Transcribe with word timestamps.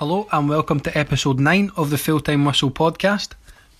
Hello 0.00 0.26
and 0.32 0.48
welcome 0.48 0.80
to 0.80 0.98
episode 0.98 1.38
9 1.38 1.72
of 1.76 1.90
the 1.90 1.98
Full 1.98 2.20
Time 2.20 2.46
Whistle 2.46 2.70
podcast. 2.70 3.32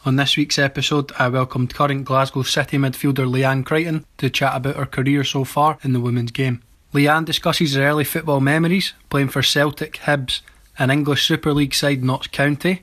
On 0.05 0.17
this 0.17 0.37
week's 0.37 0.59
episode, 0.59 1.13
I 1.19 1.29
welcomed 1.29 1.73
current 1.73 2.05
Glasgow 2.05 2.43
City 2.43 2.77
midfielder 2.77 3.27
Leanne 3.27 3.65
Crichton 3.65 4.05
to 4.19 4.29
chat 4.29 4.55
about 4.55 4.77
her 4.77 4.85
career 4.85 5.25
so 5.25 5.45
far 5.45 5.79
in 5.83 5.95
the 5.95 6.01
women's 6.01 6.31
game. 6.31 6.63
Leanne 6.93 7.25
discusses 7.25 7.75
her 7.75 7.85
early 7.85 8.05
football 8.05 8.41
memories, 8.41 8.93
playing 9.09 9.29
for 9.29 9.43
Celtic, 9.43 9.95
Hibs, 10.01 10.43
and 10.79 10.93
English 10.93 11.25
Super 11.25 11.55
League 11.55 11.73
side 11.73 12.05
Notts 12.05 12.27
County. 12.27 12.83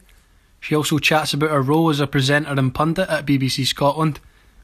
She 0.59 0.73
also 0.73 0.97
chats 0.97 1.31
about 1.31 1.51
her 1.51 1.61
role 1.61 1.91
as 1.91 1.99
a 1.99 2.07
presenter 2.07 2.59
and 2.59 2.73
pundit 2.73 3.07
at 3.07 3.27
BBC 3.27 3.67
Scotland, 3.67 4.19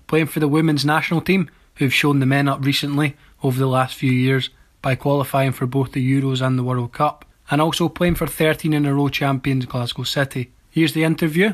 playing 0.07 0.25
for 0.25 0.39
the 0.39 0.47
women's 0.47 0.83
national 0.83 1.21
team, 1.21 1.47
who've 1.75 1.93
shown 1.93 2.19
the 2.19 2.25
men 2.25 2.47
up 2.47 2.65
recently 2.65 3.17
over 3.43 3.59
the 3.59 3.67
last 3.67 3.93
few 3.93 4.11
years 4.11 4.49
by 4.81 4.95
qualifying 4.95 5.51
for 5.51 5.67
both 5.67 5.91
the 5.91 6.21
Euros 6.21 6.41
and 6.41 6.57
the 6.57 6.63
World 6.63 6.91
Cup 6.91 7.23
and 7.49 7.61
also 7.61 7.89
playing 7.89 8.15
for 8.15 8.27
13 8.27 8.73
in 8.73 8.85
a 8.85 8.93
row 8.93 9.09
champions 9.09 9.65
Glasgow 9.65 10.03
City. 10.03 10.51
Here's 10.69 10.93
the 10.93 11.03
interview. 11.03 11.53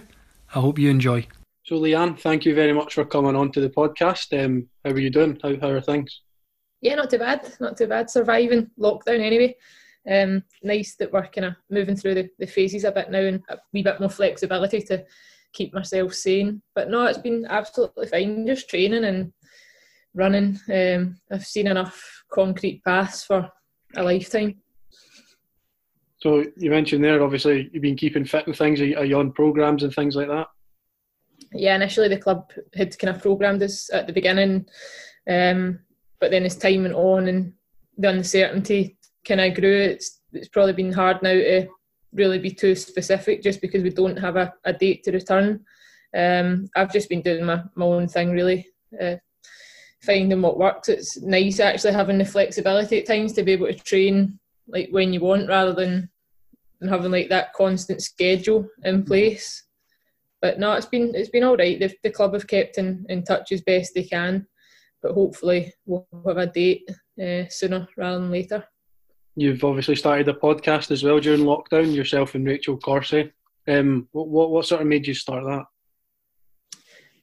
I 0.55 0.59
hope 0.59 0.79
you 0.79 0.89
enjoy. 0.89 1.27
So, 1.63 1.75
Leanne, 1.75 2.19
thank 2.19 2.45
you 2.45 2.55
very 2.55 2.73
much 2.73 2.95
for 2.95 3.05
coming 3.05 3.35
on 3.35 3.51
to 3.51 3.61
the 3.61 3.69
podcast. 3.69 4.33
Um, 4.43 4.67
how 4.83 4.91
are 4.91 4.99
you 4.99 5.09
doing? 5.09 5.39
How, 5.43 5.55
how 5.59 5.69
are 5.69 5.81
things? 5.81 6.21
Yeah, 6.81 6.95
not 6.95 7.09
too 7.09 7.19
bad. 7.19 7.53
Not 7.59 7.77
too 7.77 7.87
bad. 7.87 8.09
Surviving 8.09 8.71
lockdown 8.79 9.19
anyway. 9.19 9.55
Um, 10.09 10.43
nice 10.63 10.95
that 10.95 11.11
we're 11.11 11.27
kind 11.27 11.45
of 11.45 11.55
moving 11.69 11.95
through 11.95 12.15
the, 12.15 12.29
the 12.39 12.47
phases 12.47 12.85
a 12.85 12.91
bit 12.91 13.11
now 13.11 13.19
and 13.19 13.43
a 13.49 13.57
wee 13.73 13.83
bit 13.83 13.99
more 13.99 14.09
flexibility 14.09 14.81
to 14.83 15.05
keep 15.53 15.73
myself 15.73 16.13
sane. 16.13 16.61
But 16.73 16.89
no, 16.89 17.05
it's 17.05 17.17
been 17.17 17.45
absolutely 17.47 18.07
fine. 18.07 18.47
Just 18.47 18.69
training 18.69 19.03
and 19.03 19.33
running. 20.13 20.59
Um, 20.73 21.17
I've 21.31 21.45
seen 21.45 21.67
enough 21.67 22.23
concrete 22.31 22.83
paths 22.83 23.23
for 23.23 23.49
a 23.95 24.03
lifetime. 24.03 24.55
So 26.19 26.43
you 26.57 26.69
mentioned 26.69 27.03
there, 27.03 27.23
obviously, 27.23 27.69
you've 27.71 27.81
been 27.81 27.95
keeping 27.95 28.25
fit 28.25 28.45
and 28.45 28.55
things. 28.55 28.81
Are 28.81 29.05
you 29.05 29.19
on 29.19 29.31
programs 29.31 29.83
and 29.83 29.93
things 29.93 30.15
like 30.15 30.27
that? 30.27 30.47
Yeah, 31.53 31.75
initially 31.75 32.09
the 32.09 32.17
club 32.17 32.51
had 32.75 32.97
kind 32.99 33.15
of 33.15 33.21
programmed 33.21 33.63
us 33.63 33.89
at 33.91 34.05
the 34.05 34.13
beginning, 34.13 34.65
um, 35.29 35.79
but 36.19 36.29
then 36.29 36.43
as 36.43 36.57
time 36.57 36.83
went 36.83 36.93
on 36.93 37.27
and 37.27 37.53
the 37.97 38.09
uncertainty 38.09 38.97
kind 39.25 39.41
of 39.41 39.55
grew, 39.55 39.81
it's 39.81 40.19
it's 40.31 40.49
probably 40.49 40.73
been 40.73 40.91
hard 40.91 41.23
now 41.23 41.33
to 41.33 41.67
really 42.13 42.37
be 42.37 42.51
too 42.51 42.75
specific, 42.75 43.41
just 43.41 43.61
because 43.61 43.81
we 43.81 43.89
don't 43.89 44.17
have 44.17 44.35
a, 44.35 44.53
a 44.65 44.73
date 44.73 45.03
to 45.03 45.11
return. 45.11 45.65
Um, 46.15 46.67
I've 46.75 46.93
just 46.93 47.09
been 47.09 47.21
doing 47.21 47.45
my, 47.45 47.63
my 47.75 47.85
own 47.85 48.07
thing, 48.07 48.31
really, 48.31 48.67
uh, 49.01 49.15
finding 50.03 50.41
what 50.41 50.57
works. 50.57 50.89
It's 50.89 51.19
nice 51.21 51.59
actually 51.59 51.93
having 51.93 52.17
the 52.17 52.25
flexibility 52.25 52.99
at 52.99 53.07
times 53.07 53.33
to 53.33 53.43
be 53.43 53.53
able 53.53 53.67
to 53.67 53.73
train 53.73 54.39
like 54.71 54.89
when 54.91 55.13
you 55.13 55.21
want 55.21 55.49
rather 55.49 55.73
than 55.73 56.09
having 56.87 57.11
like 57.11 57.29
that 57.29 57.53
constant 57.53 58.01
schedule 58.01 58.67
in 58.83 58.97
mm-hmm. 58.97 59.07
place. 59.07 59.65
But 60.41 60.59
no, 60.59 60.73
it's 60.73 60.85
been 60.85 61.13
it's 61.15 61.29
been 61.29 61.43
all 61.43 61.57
right. 61.57 61.79
The, 61.79 61.93
the 62.03 62.11
club 62.11 62.33
have 62.33 62.47
kept 62.47 62.77
in, 62.77 63.05
in 63.09 63.23
touch 63.23 63.51
as 63.51 63.61
best 63.61 63.93
they 63.93 64.03
can, 64.03 64.47
but 65.01 65.13
hopefully 65.13 65.73
we'll 65.85 66.07
have 66.25 66.37
a 66.37 66.47
date 66.47 66.89
uh, 67.21 67.43
sooner 67.49 67.87
rather 67.97 68.19
than 68.19 68.31
later. 68.31 68.63
You've 69.35 69.63
obviously 69.63 69.95
started 69.95 70.27
a 70.29 70.33
podcast 70.33 70.91
as 70.91 71.03
well 71.03 71.19
during 71.19 71.41
lockdown. 71.41 71.93
Yourself 71.93 72.35
and 72.35 72.45
Rachel 72.45 72.77
Corsie. 72.77 73.31
Um, 73.67 74.07
what, 74.11 74.29
what 74.29 74.51
what 74.51 74.65
sort 74.65 74.81
of 74.81 74.87
made 74.87 75.07
you 75.07 75.13
start 75.13 75.43
that? 75.43 75.65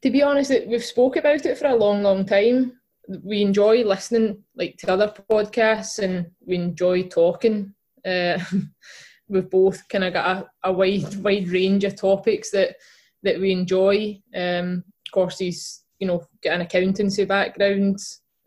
To 0.03 0.11
be 0.11 0.23
honest, 0.23 0.53
we've 0.67 0.85
spoke 0.85 1.17
about 1.17 1.47
it 1.47 1.57
for 1.57 1.69
a 1.69 1.75
long, 1.75 2.03
long 2.03 2.27
time 2.27 2.79
we 3.23 3.43
enjoy 3.43 3.85
listening 3.85 4.43
like 4.57 4.77
to 4.79 4.93
other 4.93 5.13
podcasts 5.31 5.99
and 5.99 6.27
we 6.45 6.57
enjoy 6.57 7.05
talking. 7.05 7.73
Uh, 8.05 8.39
we've 9.29 9.51
both 9.51 9.87
kind 9.89 10.05
of 10.05 10.13
got 10.13 10.37
a, 10.37 10.71
a, 10.71 10.73
wide 10.73 11.15
wide 11.17 11.49
range 11.49 11.85
of 11.85 11.97
topics 11.97 12.51
that 12.51 12.77
that 13.23 13.41
we 13.41 13.53
enjoy. 13.53 14.21
Um, 14.35 14.85
of 15.07 15.13
course, 15.13 15.39
he's 15.39 15.85
you 15.99 16.07
know 16.07 16.25
got 16.43 16.55
an 16.55 16.61
accountancy 16.63 17.25
background. 17.25 17.99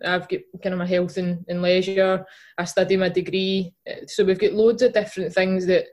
I've 0.05 0.29
got 0.29 0.39
kind 0.63 0.73
of 0.73 0.79
my 0.79 0.85
health 0.85 1.17
and, 1.17 1.43
and 1.49 1.61
leisure. 1.61 2.25
I 2.57 2.63
study 2.63 2.95
my 2.95 3.09
degree, 3.09 3.73
uh, 3.89 4.05
so 4.07 4.23
we've 4.23 4.39
got 4.39 4.53
loads 4.53 4.81
of 4.81 4.93
different 4.93 5.33
things 5.33 5.65
that 5.65 5.85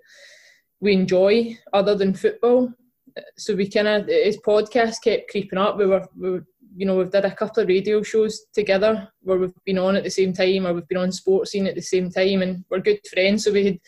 we 0.80 0.92
enjoy 0.92 1.56
other 1.72 1.94
than 1.94 2.14
football. 2.14 2.72
Uh, 3.16 3.22
so 3.36 3.54
we 3.54 3.68
kind 3.68 3.88
of 3.88 4.06
his 4.06 4.38
podcast 4.38 5.02
kept 5.02 5.30
creeping 5.30 5.58
up. 5.58 5.78
We 5.78 5.86
were 5.86 6.06
we 6.16 6.30
were 6.30 6.46
you 6.76 6.84
know, 6.84 6.96
we've 6.96 7.10
did 7.10 7.24
a 7.24 7.34
couple 7.34 7.62
of 7.62 7.68
radio 7.68 8.02
shows 8.02 8.44
together 8.52 9.08
where 9.22 9.38
we've 9.38 9.64
been 9.64 9.78
on 9.78 9.96
at 9.96 10.04
the 10.04 10.10
same 10.10 10.32
time 10.32 10.66
or 10.66 10.74
we've 10.74 10.88
been 10.88 10.98
on 10.98 11.08
Sportscene 11.08 11.66
at 11.66 11.74
the 11.74 11.80
same 11.80 12.10
time 12.10 12.42
and 12.42 12.64
we're 12.70 12.80
good 12.80 13.00
friends. 13.12 13.44
So 13.44 13.52
we 13.52 13.64
had 13.64 13.78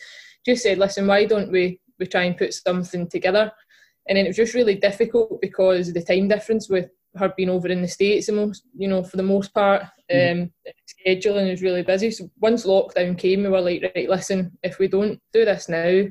just 0.45 0.63
said, 0.63 0.79
listen, 0.79 1.05
why 1.05 1.25
don't 1.25 1.51
we, 1.51 1.79
we 1.99 2.07
try 2.07 2.23
and 2.23 2.37
put 2.37 2.53
something 2.53 3.07
together? 3.07 3.51
And 4.07 4.17
then 4.17 4.25
it 4.25 4.29
was 4.29 4.37
just 4.37 4.55
really 4.55 4.75
difficult 4.75 5.39
because 5.39 5.93
the 5.93 6.01
time 6.01 6.27
difference 6.27 6.67
with 6.67 6.89
her 7.15 7.31
being 7.37 7.49
over 7.49 7.67
in 7.67 7.83
the 7.83 7.87
States, 7.87 8.25
the 8.25 8.33
most, 8.33 8.63
you 8.75 8.87
know, 8.87 9.03
for 9.03 9.17
the 9.17 9.23
most 9.23 9.53
part, 9.53 9.83
mm. 10.11 10.43
um, 10.43 10.51
scheduling 11.05 11.51
is 11.51 11.61
really 11.61 11.83
busy. 11.83 12.09
So 12.09 12.29
once 12.39 12.65
lockdown 12.65 13.17
came, 13.17 13.43
we 13.43 13.49
were 13.49 13.61
like, 13.61 13.91
right, 13.95 14.09
listen, 14.09 14.57
if 14.63 14.79
we 14.79 14.87
don't 14.87 15.19
do 15.31 15.45
this 15.45 15.69
now, 15.69 16.05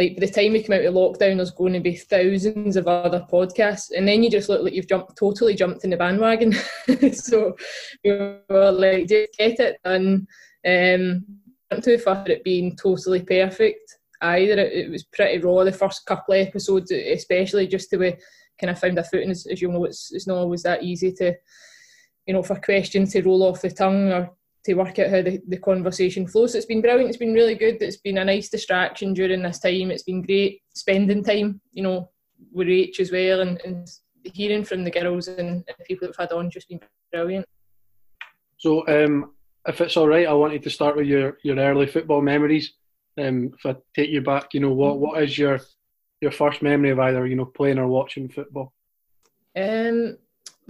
like 0.00 0.16
by 0.16 0.24
the 0.24 0.32
time 0.32 0.52
we 0.52 0.62
come 0.62 0.76
out 0.76 0.84
of 0.86 0.94
lockdown, 0.94 1.36
there's 1.36 1.50
going 1.50 1.74
to 1.74 1.80
be 1.80 1.94
thousands 1.94 2.76
of 2.76 2.88
other 2.88 3.26
podcasts, 3.30 3.90
and 3.94 4.08
then 4.08 4.22
you 4.22 4.30
just 4.30 4.48
look 4.48 4.62
like 4.62 4.72
you've 4.72 4.88
jumped 4.88 5.18
totally 5.18 5.54
jumped 5.54 5.84
in 5.84 5.90
the 5.90 5.96
bandwagon. 5.98 6.54
so 7.12 7.54
we 8.02 8.10
were 8.48 8.72
like, 8.72 9.08
just 9.08 9.36
get 9.36 9.60
it 9.60 9.78
done. 9.84 10.26
Um, 10.66 11.26
not 11.70 11.84
too 11.84 11.98
far 11.98 12.24
it 12.26 12.42
being 12.44 12.76
totally 12.76 13.22
perfect 13.22 13.98
either. 14.22 14.54
It, 14.54 14.86
it, 14.86 14.90
was 14.90 15.04
pretty 15.04 15.38
raw 15.38 15.64
the 15.64 15.72
first 15.72 16.06
couple 16.06 16.34
of 16.34 16.46
episodes, 16.46 16.90
especially 16.90 17.66
just 17.66 17.90
to 17.90 17.98
be 17.98 18.16
kind 18.58 18.70
of 18.70 18.78
found 18.78 18.98
a 18.98 19.04
footing. 19.04 19.30
As, 19.30 19.46
as 19.46 19.60
you 19.60 19.70
know, 19.70 19.84
it's 19.84 20.12
it's 20.14 20.26
not 20.26 20.38
always 20.38 20.62
that 20.62 20.82
easy 20.82 21.12
to, 21.12 21.34
you 22.24 22.32
know, 22.32 22.42
for 22.42 22.56
questions 22.56 23.12
to 23.12 23.22
roll 23.22 23.42
off 23.42 23.60
the 23.60 23.70
tongue 23.70 24.12
or 24.12 24.30
to 24.64 24.74
work 24.74 24.98
out 24.98 25.10
how 25.10 25.22
the, 25.22 25.40
the 25.48 25.56
conversation 25.56 26.26
flows. 26.26 26.52
So 26.52 26.58
it's 26.58 26.66
been 26.66 26.82
brilliant. 26.82 27.08
It's 27.08 27.18
been 27.18 27.32
really 27.32 27.54
good. 27.54 27.80
It's 27.80 27.96
been 27.96 28.18
a 28.18 28.24
nice 28.24 28.48
distraction 28.48 29.14
during 29.14 29.42
this 29.42 29.58
time. 29.58 29.90
It's 29.90 30.02
been 30.02 30.22
great 30.22 30.62
spending 30.74 31.24
time, 31.24 31.60
you 31.72 31.82
know, 31.82 32.10
with 32.52 32.68
Rach 32.68 33.00
as 33.00 33.10
well 33.10 33.40
and, 33.40 33.60
and 33.64 33.88
hearing 34.24 34.64
from 34.64 34.84
the 34.84 34.90
girls 34.90 35.28
and, 35.28 35.64
people 35.86 36.06
that 36.06 36.16
have 36.16 36.28
had 36.28 36.36
on 36.36 36.50
just 36.50 36.68
been 36.68 36.80
brilliant. 37.10 37.46
So, 38.58 38.86
um, 38.86 39.32
if 39.66 39.80
it's 39.80 39.96
all 39.96 40.08
right, 40.08 40.26
I 40.26 40.32
wanted 40.32 40.62
to 40.64 40.70
start 40.70 40.96
with 40.96 41.06
your, 41.06 41.38
your 41.42 41.56
early 41.56 41.86
football 41.86 42.20
memories. 42.20 42.74
Um, 43.18 43.52
if 43.58 43.66
I 43.66 43.76
take 43.94 44.10
you 44.10 44.20
back, 44.20 44.52
you 44.52 44.60
know, 44.60 44.72
what, 44.72 44.98
what 44.98 45.22
is 45.22 45.36
your 45.36 45.60
your 46.20 46.30
first 46.30 46.60
memory 46.62 46.90
of 46.90 46.98
either, 46.98 47.26
you 47.26 47.34
know, 47.34 47.46
playing 47.46 47.78
or 47.78 47.86
watching 47.86 48.28
football? 48.28 48.72
Um, 49.56 50.18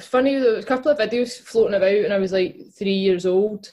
funny, 0.00 0.38
there 0.38 0.54
was 0.54 0.64
a 0.64 0.68
couple 0.68 0.90
of 0.90 0.98
videos 0.98 1.40
floating 1.40 1.74
about 1.74 2.02
when 2.02 2.12
I 2.12 2.18
was 2.18 2.32
like 2.32 2.56
three 2.72 2.94
years 2.94 3.26
old 3.26 3.70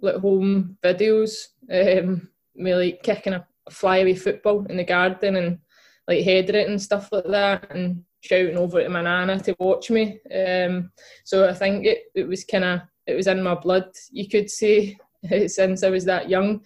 like 0.00 0.16
home 0.16 0.76
videos, 0.82 1.48
um, 1.72 2.28
me 2.54 2.74
like 2.74 3.02
kicking 3.02 3.34
a 3.34 3.46
flyaway 3.70 4.14
football 4.14 4.64
in 4.66 4.76
the 4.76 4.84
garden 4.84 5.36
and 5.36 5.58
like 6.06 6.24
heading 6.24 6.56
it 6.56 6.68
and 6.68 6.80
stuff 6.80 7.10
like 7.12 7.26
that 7.26 7.70
and 7.70 8.02
shouting 8.20 8.56
over 8.56 8.82
to 8.82 8.88
my 8.88 9.02
nana 9.02 9.38
to 9.40 9.54
watch 9.58 9.90
me. 9.90 10.20
Um, 10.34 10.90
so 11.24 11.48
I 11.48 11.54
think 11.54 11.86
it, 11.86 12.04
it 12.14 12.26
was 12.26 12.44
kind 12.44 12.64
of 12.64 12.80
it 13.06 13.14
was 13.14 13.26
in 13.26 13.42
my 13.42 13.54
blood, 13.54 13.90
you 14.10 14.28
could 14.28 14.50
say, 14.50 14.96
since 15.46 15.82
I 15.82 15.90
was 15.90 16.04
that 16.04 16.28
young. 16.28 16.60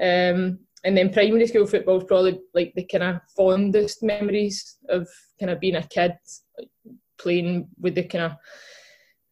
Um, 0.00 0.60
and 0.84 0.96
then 0.96 1.12
primary 1.12 1.46
school 1.46 1.66
football 1.66 1.98
is 1.98 2.04
probably 2.04 2.40
like 2.54 2.72
the 2.74 2.84
kind 2.84 3.04
of 3.04 3.20
fondest 3.36 4.02
memories 4.02 4.78
of 4.88 5.08
kind 5.38 5.50
of 5.50 5.60
being 5.60 5.76
a 5.76 5.82
kid, 5.82 6.14
like 6.58 6.68
playing 7.18 7.68
with 7.78 7.96
the 7.96 8.04
kind 8.04 8.24
of 8.24 8.32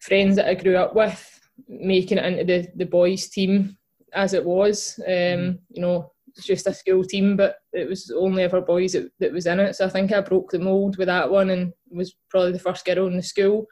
friends 0.00 0.36
that 0.36 0.46
I 0.46 0.54
grew 0.54 0.76
up 0.76 0.94
with 0.94 1.37
making 1.68 2.18
it 2.18 2.24
into 2.24 2.44
the, 2.44 2.68
the 2.76 2.86
boys 2.86 3.28
team 3.28 3.76
as 4.12 4.34
it 4.34 4.44
was. 4.44 4.98
Um, 5.06 5.12
mm-hmm. 5.12 5.56
you 5.70 5.82
know, 5.82 6.12
it's 6.28 6.46
just 6.46 6.66
a 6.66 6.74
school 6.74 7.04
team, 7.04 7.36
but 7.36 7.56
it 7.72 7.88
was 7.88 8.12
only 8.16 8.44
ever 8.44 8.60
boys 8.60 8.92
that, 8.92 9.10
that 9.18 9.32
was 9.32 9.46
in 9.46 9.60
it. 9.60 9.74
So 9.74 9.86
I 9.86 9.88
think 9.88 10.12
I 10.12 10.20
broke 10.20 10.50
the 10.50 10.58
mould 10.58 10.96
with 10.96 11.08
that 11.08 11.30
one 11.30 11.50
and 11.50 11.72
was 11.90 12.14
probably 12.30 12.52
the 12.52 12.58
first 12.58 12.84
girl 12.84 13.06
in 13.08 13.16
the 13.16 13.22
school. 13.22 13.66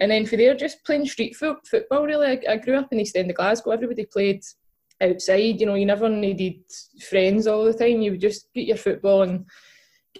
And 0.00 0.10
then 0.10 0.26
for 0.26 0.36
there, 0.36 0.54
just 0.54 0.84
playing 0.84 1.06
street 1.06 1.36
foot, 1.36 1.58
football 1.66 2.04
really. 2.04 2.26
I, 2.26 2.52
I 2.52 2.56
grew 2.56 2.76
up 2.76 2.88
in 2.92 3.00
East 3.00 3.16
End 3.16 3.30
of 3.30 3.36
Glasgow. 3.36 3.70
Everybody 3.70 4.06
played 4.06 4.42
outside. 5.00 5.60
You 5.60 5.66
know, 5.66 5.74
you 5.74 5.86
never 5.86 6.08
needed 6.08 6.56
friends 7.08 7.46
all 7.46 7.64
the 7.64 7.74
time. 7.74 8.02
You 8.02 8.12
would 8.12 8.20
just 8.20 8.52
get 8.54 8.66
your 8.66 8.76
football 8.76 9.22
and 9.22 9.46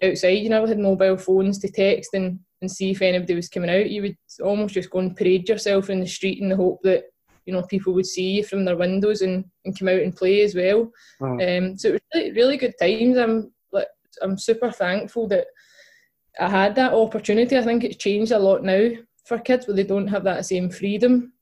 get 0.01 0.13
outside. 0.13 0.39
You 0.39 0.49
never 0.49 0.69
had 0.69 0.79
mobile 0.79 1.17
phones 1.17 1.59
to 1.59 1.69
text 1.71 2.15
and 2.15 2.39
and 2.65 2.71
see 2.71 2.91
if 2.91 3.03
anybody 3.03 3.35
was 3.35 3.49
coming 3.49 3.71
out. 3.71 3.91
You 3.91 4.03
would 4.03 4.17
almost 4.43 4.75
just 4.75 4.91
go 4.91 4.99
and 5.01 5.17
parade 5.17 5.49
yourself 5.49 5.91
in 5.91 6.01
the 6.01 6.07
street 6.07 6.41
in 6.41 6.49
the 6.49 6.57
hope 6.57 6.81
that 6.83 7.05
you 7.47 7.53
know 7.53 7.63
people 7.63 7.93
would 7.95 8.07
see 8.07 8.33
you 8.33 8.45
from 8.45 8.65
their 8.65 8.77
windows 8.77 9.23
and, 9.23 9.45
and 9.65 9.79
come 9.79 9.89
out 9.89 10.01
and 10.01 10.17
play 10.17 10.43
as 10.43 10.55
well. 10.55 10.91
Oh. 11.21 11.33
Um, 11.33 11.77
so 11.77 11.89
it 11.89 11.93
was 11.93 12.01
really, 12.15 12.33
really 12.33 12.57
good 12.57 12.75
times. 12.81 13.19
I'm 13.19 13.53
like 13.73 13.89
I'm 14.23 14.39
super 14.39 14.71
thankful 14.71 15.29
that 15.29 15.47
I 16.41 16.49
had 16.49 16.75
that 16.77 16.95
opportunity. 16.95 17.57
I 17.57 17.63
think 17.63 17.85
it's 17.85 17.97
changed 17.97 18.33
a 18.33 18.39
lot 18.39 18.65
now 18.65 18.91
for 19.25 19.39
kids 19.39 19.67
where 19.67 19.77
they 19.77 19.85
don't 19.85 20.09
have 20.09 20.25
that 20.25 20.47
same 20.47 20.71
freedom 20.71 21.35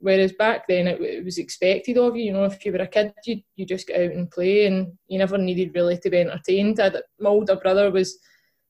Whereas 0.00 0.32
back 0.32 0.66
then 0.68 0.86
it, 0.86 1.00
it, 1.00 1.24
was 1.24 1.38
expected 1.38 1.98
of 1.98 2.16
you. 2.16 2.24
You 2.24 2.32
know, 2.32 2.44
if 2.44 2.64
you 2.64 2.72
were 2.72 2.78
a 2.78 2.86
kid, 2.86 3.12
you 3.24 3.40
you 3.56 3.66
just 3.66 3.86
get 3.86 4.00
out 4.00 4.16
and 4.16 4.30
play, 4.30 4.66
and 4.66 4.92
you 5.08 5.18
never 5.18 5.38
needed 5.38 5.74
really 5.74 5.98
to 5.98 6.10
be 6.10 6.18
entertained. 6.18 6.80
I, 6.80 6.90
my 7.18 7.30
older 7.30 7.56
brother 7.56 7.90
was 7.90 8.18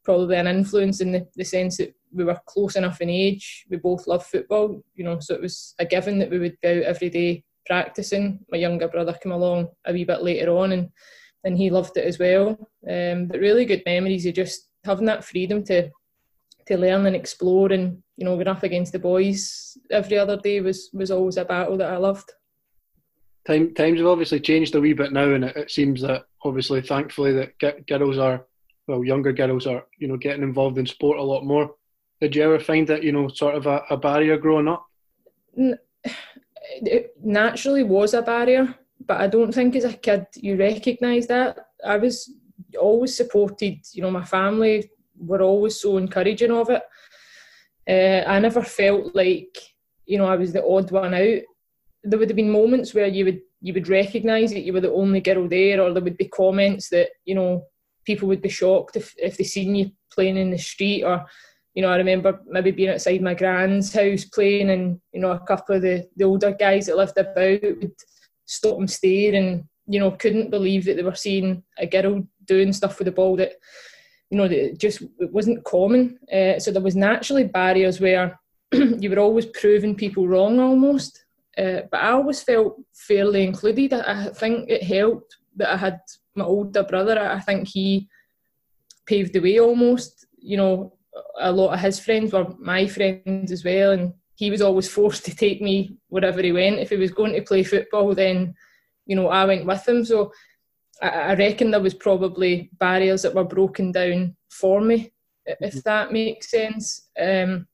probably 0.06 0.36
an 0.36 0.46
influence 0.46 1.00
in 1.00 1.10
the, 1.10 1.26
the 1.34 1.44
sense 1.44 1.78
that 1.78 1.92
we 2.14 2.22
were 2.22 2.40
close 2.46 2.76
enough 2.76 3.00
in 3.00 3.10
age. 3.10 3.66
We 3.68 3.76
both 3.76 4.06
loved 4.06 4.26
football, 4.26 4.82
you 4.94 5.04
know, 5.04 5.18
so 5.18 5.34
it 5.34 5.42
was 5.42 5.74
a 5.80 5.84
given 5.84 6.20
that 6.20 6.30
we 6.30 6.38
would 6.38 6.56
go 6.62 6.78
out 6.78 6.84
every 6.84 7.10
day 7.10 7.44
practicing. 7.66 8.38
My 8.48 8.56
younger 8.56 8.86
brother 8.86 9.12
came 9.20 9.32
along 9.32 9.68
a 9.84 9.92
wee 9.92 10.04
bit 10.04 10.22
later 10.22 10.56
on, 10.56 10.72
and 10.72 10.88
and 11.44 11.58
he 11.58 11.70
loved 11.70 11.96
it 11.96 12.04
as 12.04 12.18
well. 12.18 12.50
Um, 12.88 13.26
but 13.26 13.40
really 13.40 13.64
good 13.64 13.82
memories 13.84 14.26
of 14.26 14.34
just 14.34 14.68
having 14.84 15.06
that 15.06 15.24
freedom 15.24 15.64
to 15.64 15.90
to 16.68 16.78
learn 16.78 17.04
and 17.06 17.16
explore, 17.16 17.72
and 17.72 18.00
you 18.16 18.24
know, 18.24 18.36
going 18.36 18.46
up 18.46 18.62
against 18.62 18.92
the 18.92 19.00
boys 19.00 19.76
every 19.90 20.18
other 20.18 20.36
day 20.36 20.60
was 20.60 20.88
was 20.92 21.10
always 21.10 21.36
a 21.36 21.44
battle 21.44 21.76
that 21.78 21.92
I 21.92 21.96
loved. 21.96 22.30
Time, 23.44 23.74
times 23.74 23.98
have 23.98 24.08
obviously 24.08 24.40
changed 24.40 24.76
a 24.76 24.80
wee 24.80 24.92
bit 24.92 25.12
now, 25.12 25.32
and 25.32 25.44
it, 25.44 25.56
it 25.56 25.70
seems 25.72 26.00
that 26.02 26.26
obviously, 26.42 26.80
thankfully, 26.80 27.32
that 27.32 27.86
girls 27.88 28.18
are 28.18 28.46
well, 28.86 29.04
younger 29.04 29.32
girls 29.32 29.66
are 29.66 29.84
you 29.98 30.08
know 30.08 30.16
getting 30.16 30.42
involved 30.42 30.78
in 30.78 30.86
sport 30.86 31.18
a 31.18 31.22
lot 31.22 31.44
more. 31.44 31.74
Did 32.20 32.34
you 32.34 32.42
ever 32.42 32.58
find 32.58 32.86
that 32.88 33.02
you 33.02 33.12
know 33.12 33.28
sort 33.28 33.54
of 33.54 33.66
a, 33.66 33.82
a 33.90 33.96
barrier 33.96 34.38
growing 34.38 34.68
up? 34.68 34.86
It 36.82 37.14
naturally 37.22 37.82
was 37.82 38.14
a 38.14 38.22
barrier 38.22 38.74
but 39.04 39.20
I 39.20 39.26
don't 39.26 39.52
think 39.52 39.76
as 39.76 39.84
a 39.84 39.92
kid 39.92 40.26
you 40.34 40.56
recognise 40.56 41.26
that. 41.26 41.58
I 41.84 41.96
was 41.96 42.32
always 42.80 43.16
supported, 43.16 43.78
you 43.92 44.02
know, 44.02 44.10
my 44.10 44.24
family 44.24 44.90
were 45.18 45.42
always 45.42 45.80
so 45.80 45.98
encouraging 45.98 46.50
of 46.50 46.70
it. 46.70 46.82
Uh, 47.88 48.28
I 48.28 48.38
never 48.40 48.62
felt 48.62 49.14
like, 49.14 49.56
you 50.06 50.18
know, 50.18 50.26
I 50.26 50.36
was 50.36 50.52
the 50.52 50.66
odd 50.66 50.90
one 50.90 51.14
out. 51.14 51.42
There 52.02 52.18
would 52.18 52.28
have 52.28 52.36
been 52.36 52.50
moments 52.50 52.94
where 52.94 53.06
you 53.06 53.24
would 53.24 53.40
you 53.60 53.72
would 53.72 53.88
recognise 53.88 54.52
that 54.52 54.60
you 54.60 54.72
were 54.72 54.82
the 54.82 54.92
only 54.92 55.20
girl 55.20 55.48
there, 55.48 55.80
or 55.80 55.92
there 55.92 56.02
would 56.02 56.18
be 56.18 56.28
comments 56.28 56.88
that, 56.90 57.08
you 57.24 57.34
know, 57.34 57.64
people 58.06 58.28
would 58.28 58.40
be 58.40 58.48
shocked 58.48 58.96
if, 58.96 59.14
if 59.18 59.36
they 59.36 59.44
seen 59.44 59.74
you 59.74 59.90
playing 60.10 60.36
in 60.36 60.50
the 60.50 60.58
street 60.58 61.02
or 61.02 61.26
you 61.74 61.82
know, 61.82 61.90
I 61.90 61.96
remember 61.96 62.40
maybe 62.46 62.70
being 62.70 62.88
outside 62.88 63.20
my 63.20 63.34
grand's 63.34 63.92
house 63.92 64.24
playing 64.24 64.70
and, 64.70 64.98
you 65.12 65.20
know, 65.20 65.32
a 65.32 65.40
couple 65.40 65.76
of 65.76 65.82
the, 65.82 66.08
the 66.16 66.24
older 66.24 66.52
guys 66.52 66.86
that 66.86 66.96
lived 66.96 67.18
about 67.18 67.60
would 67.62 67.92
stop 68.46 68.78
and 68.78 68.90
stare 68.90 69.34
and 69.34 69.64
you 69.86 70.00
know 70.00 70.10
couldn't 70.12 70.50
believe 70.50 70.84
that 70.84 70.96
they 70.96 71.02
were 71.02 71.14
seeing 71.14 71.62
a 71.78 71.86
girl 71.86 72.26
doing 72.44 72.72
stuff 72.72 72.98
with 72.98 73.06
the 73.06 73.12
ball 73.12 73.36
that 73.36 73.52
you 74.30 74.38
know 74.38 74.48
that 74.48 74.78
just 74.78 75.02
it 75.02 75.32
wasn't 75.32 75.64
common. 75.64 76.18
Uh, 76.32 76.58
so 76.58 76.72
there 76.72 76.82
was 76.82 76.96
naturally 76.96 77.44
barriers 77.44 78.00
where 78.00 78.38
you 78.72 79.10
were 79.10 79.18
always 79.18 79.46
proving 79.46 79.94
people 79.94 80.26
wrong 80.26 80.58
almost. 80.58 81.24
Uh, 81.56 81.82
but 81.90 82.00
I 82.00 82.10
always 82.10 82.42
felt 82.42 82.76
fairly 82.92 83.44
included. 83.44 83.92
I, 83.92 84.26
I 84.26 84.28
think 84.30 84.68
it 84.68 84.82
helped 84.82 85.36
that 85.56 85.72
I 85.72 85.76
had 85.76 86.00
my 86.36 86.44
older 86.44 86.82
brother 86.82 87.18
I 87.18 87.40
think 87.40 87.68
he 87.68 88.08
paved 89.06 89.32
the 89.32 89.40
way 89.40 89.58
almost 89.58 90.26
you 90.38 90.56
know 90.56 90.92
a 91.40 91.50
lot 91.50 91.72
of 91.72 91.80
his 91.80 91.98
friends 91.98 92.32
were 92.32 92.46
my 92.58 92.86
friends 92.86 93.50
as 93.50 93.64
well 93.64 93.92
and 93.92 94.12
he 94.36 94.50
was 94.50 94.62
always 94.62 94.88
forced 94.88 95.24
to 95.24 95.34
take 95.34 95.60
me 95.60 95.96
wherever 96.08 96.42
he 96.42 96.52
went. 96.52 96.78
If 96.78 96.90
he 96.90 96.96
was 96.96 97.10
going 97.10 97.32
to 97.32 97.42
play 97.42 97.64
football, 97.64 98.14
then 98.14 98.54
you 99.06 99.16
know 99.16 99.28
I 99.28 99.44
went 99.44 99.66
with 99.66 99.88
him. 99.88 100.04
So 100.04 100.32
I, 101.02 101.08
I 101.08 101.34
reckon 101.34 101.70
there 101.70 101.80
was 101.80 101.94
probably 101.94 102.70
barriers 102.78 103.22
that 103.22 103.34
were 103.34 103.44
broken 103.44 103.92
down 103.92 104.36
for 104.50 104.80
me, 104.80 105.12
if 105.46 105.58
mm-hmm. 105.58 105.78
that 105.84 106.12
makes 106.12 106.50
sense. 106.50 107.08
Um, 107.18 107.66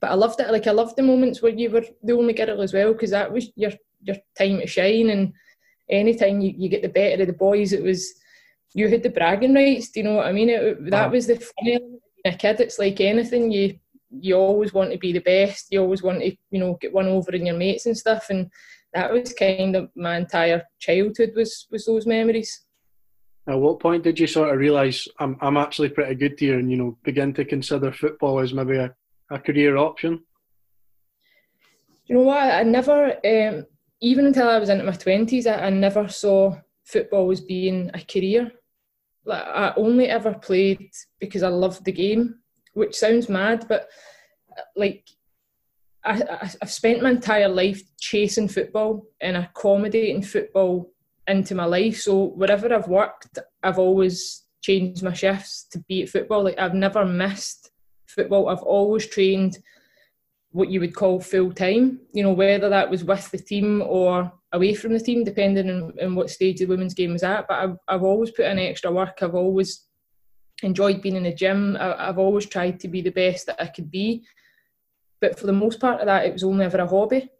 but 0.00 0.10
I 0.10 0.14
loved 0.14 0.40
it. 0.40 0.50
Like 0.50 0.66
I 0.66 0.72
loved 0.72 0.96
the 0.96 1.02
moments 1.02 1.42
where 1.42 1.52
you 1.52 1.70
were 1.70 1.84
the 2.02 2.14
only 2.14 2.32
girl 2.32 2.62
as 2.62 2.72
well, 2.72 2.92
because 2.94 3.10
that 3.10 3.30
was 3.30 3.50
your 3.54 3.72
your 4.00 4.16
time 4.36 4.60
to 4.60 4.66
shine. 4.66 5.10
And 5.10 5.34
anytime 5.88 6.40
you, 6.40 6.54
you 6.56 6.68
get 6.68 6.82
the 6.82 6.88
better 6.88 7.22
of 7.22 7.28
the 7.28 7.32
boys, 7.32 7.72
it 7.72 7.82
was 7.82 8.14
you 8.74 8.88
had 8.88 9.02
the 9.02 9.10
bragging 9.10 9.54
rights. 9.54 9.90
Do 9.90 10.00
you 10.00 10.04
know 10.04 10.16
what 10.16 10.26
I 10.26 10.32
mean? 10.32 10.50
It, 10.50 10.90
that 10.90 11.10
was 11.10 11.26
the 11.26 11.36
funny. 11.36 11.78
A 12.24 12.32
kid, 12.32 12.60
it's 12.60 12.78
like 12.78 13.00
anything 13.00 13.50
you 13.50 13.78
you 14.10 14.34
always 14.36 14.72
want 14.72 14.90
to 14.90 14.98
be 14.98 15.12
the 15.12 15.20
best. 15.20 15.68
You 15.70 15.82
always 15.82 16.02
want 16.02 16.20
to, 16.20 16.34
you 16.50 16.58
know, 16.58 16.78
get 16.80 16.92
one 16.92 17.06
over 17.06 17.32
in 17.32 17.46
your 17.46 17.56
mates 17.56 17.86
and 17.86 17.96
stuff. 17.96 18.26
And 18.30 18.50
that 18.94 19.12
was 19.12 19.32
kind 19.32 19.76
of 19.76 19.90
my 19.94 20.16
entire 20.16 20.62
childhood 20.78 21.32
was 21.36 21.66
was 21.70 21.86
those 21.86 22.06
memories. 22.06 22.64
At 23.48 23.58
what 23.58 23.80
point 23.80 24.04
did 24.04 24.18
you 24.18 24.26
sort 24.26 24.50
of 24.50 24.58
realise 24.58 25.08
I'm 25.20 25.36
I'm 25.40 25.56
actually 25.56 25.90
pretty 25.90 26.14
good 26.14 26.38
here, 26.38 26.58
and 26.58 26.70
you 26.70 26.76
know, 26.76 26.98
begin 27.04 27.32
to 27.34 27.44
consider 27.44 27.92
football 27.92 28.40
as 28.40 28.52
maybe 28.52 28.76
a, 28.76 28.94
a 29.30 29.38
career 29.38 29.76
option? 29.76 30.20
You 32.06 32.16
know 32.16 32.22
what? 32.22 32.38
I 32.38 32.62
never, 32.62 33.12
um, 33.24 33.66
even 34.00 34.26
until 34.26 34.48
I 34.48 34.58
was 34.58 34.68
into 34.68 34.84
my 34.84 34.92
twenties, 34.92 35.46
I, 35.46 35.66
I 35.66 35.70
never 35.70 36.08
saw 36.08 36.56
football 36.84 37.30
as 37.30 37.40
being 37.40 37.90
a 37.94 38.00
career. 38.00 38.52
Like 39.24 39.44
I 39.44 39.72
only 39.76 40.08
ever 40.08 40.34
played 40.34 40.90
because 41.20 41.42
I 41.42 41.48
loved 41.48 41.84
the 41.84 41.92
game 41.92 42.36
which 42.74 42.96
sounds 42.96 43.28
mad, 43.28 43.66
but 43.68 43.88
like 44.76 45.08
I, 46.04 46.22
have 46.60 46.70
spent 46.70 47.02
my 47.02 47.10
entire 47.10 47.48
life 47.48 47.82
chasing 47.98 48.48
football 48.48 49.04
and 49.20 49.36
accommodating 49.36 50.22
football 50.22 50.90
into 51.26 51.54
my 51.54 51.64
life. 51.64 52.00
So 52.00 52.24
wherever 52.24 52.72
I've 52.72 52.88
worked, 52.88 53.38
I've 53.62 53.78
always 53.78 54.44
changed 54.62 55.02
my 55.02 55.12
shifts 55.12 55.66
to 55.72 55.80
be 55.80 56.04
at 56.04 56.08
football. 56.08 56.44
Like 56.44 56.58
I've 56.58 56.74
never 56.74 57.04
missed 57.04 57.70
football. 58.06 58.48
I've 58.48 58.62
always 58.62 59.06
trained 59.06 59.58
what 60.58 60.70
you 60.70 60.80
would 60.80 60.94
call 60.94 61.20
full 61.20 61.52
time. 61.52 62.00
You 62.12 62.24
know, 62.24 62.32
whether 62.32 62.68
that 62.68 62.90
was 62.90 63.04
with 63.04 63.30
the 63.30 63.38
team 63.38 63.80
or 63.86 64.32
away 64.52 64.74
from 64.74 64.92
the 64.92 64.98
team, 64.98 65.22
depending 65.22 65.70
on, 65.70 65.92
on 66.02 66.16
what 66.16 66.30
stage 66.30 66.58
the 66.58 66.66
women's 66.66 66.94
game 66.94 67.12
was 67.12 67.22
at. 67.22 67.46
But 67.46 67.58
I've, 67.60 67.76
I've 67.86 68.02
always 68.02 68.32
put 68.32 68.46
in 68.46 68.58
extra 68.58 68.90
work. 68.90 69.18
I've 69.22 69.36
always 69.36 69.84
enjoyed 70.64 71.00
being 71.00 71.14
in 71.14 71.22
the 71.22 71.32
gym. 71.32 71.76
I, 71.78 72.06
have 72.06 72.18
always 72.18 72.46
tried 72.46 72.80
to 72.80 72.88
be 72.88 73.00
the 73.00 73.10
best 73.10 73.46
that 73.46 73.62
I 73.62 73.66
could 73.66 73.88
be. 73.88 74.26
But 75.20 75.38
for 75.38 75.46
the 75.46 75.52
most 75.52 75.78
part 75.78 76.00
of 76.00 76.06
that, 76.06 76.26
it 76.26 76.32
was 76.32 76.42
only 76.42 76.64
ever 76.64 76.78
a 76.78 76.88
hobby. 76.88 77.30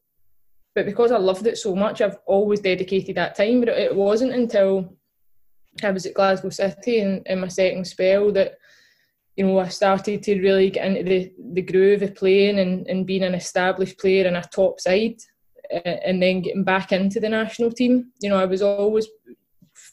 But 0.77 0.87
because 0.87 1.11
I 1.11 1.19
loved 1.19 1.45
it 1.49 1.59
so 1.59 1.75
much, 1.75 2.01
I've 2.01 2.19
always 2.25 2.61
dedicated 2.61 3.17
that 3.17 3.35
time. 3.35 3.59
But 3.59 3.71
it 3.71 3.97
wasn't 3.97 4.33
until 4.33 4.97
I 5.83 5.91
was 5.91 6.07
at 6.07 6.15
Glasgow 6.15 6.51
City 6.51 7.01
in, 7.01 7.25
in 7.27 7.41
my 7.41 7.49
second 7.49 7.85
spell 7.85 8.31
that, 8.35 8.59
you 9.39 9.47
know, 9.47 9.61
I 9.61 9.69
started 9.69 10.25
to 10.25 10.41
really 10.41 10.69
get 10.69 10.85
into 10.85 11.05
the, 11.05 11.33
the 11.53 11.63
groove 11.63 12.03
of 12.03 12.17
playing 12.17 12.59
and, 12.59 12.85
and 12.89 13.07
being 13.07 13.23
an 13.23 13.37
established 13.37 13.97
player 13.97 14.27
in 14.27 14.35
a 14.35 14.43
top 14.43 14.81
side 14.81 15.15
and 15.85 16.21
then 16.21 16.43
getting 16.43 16.65
back 16.65 16.91
into 16.91 17.21
the 17.21 17.29
national 17.29 17.71
team. 17.71 18.11
You 18.21 18.31
know, 18.31 18.37
I 18.37 18.47
was 18.47 18.63
always 18.63 19.07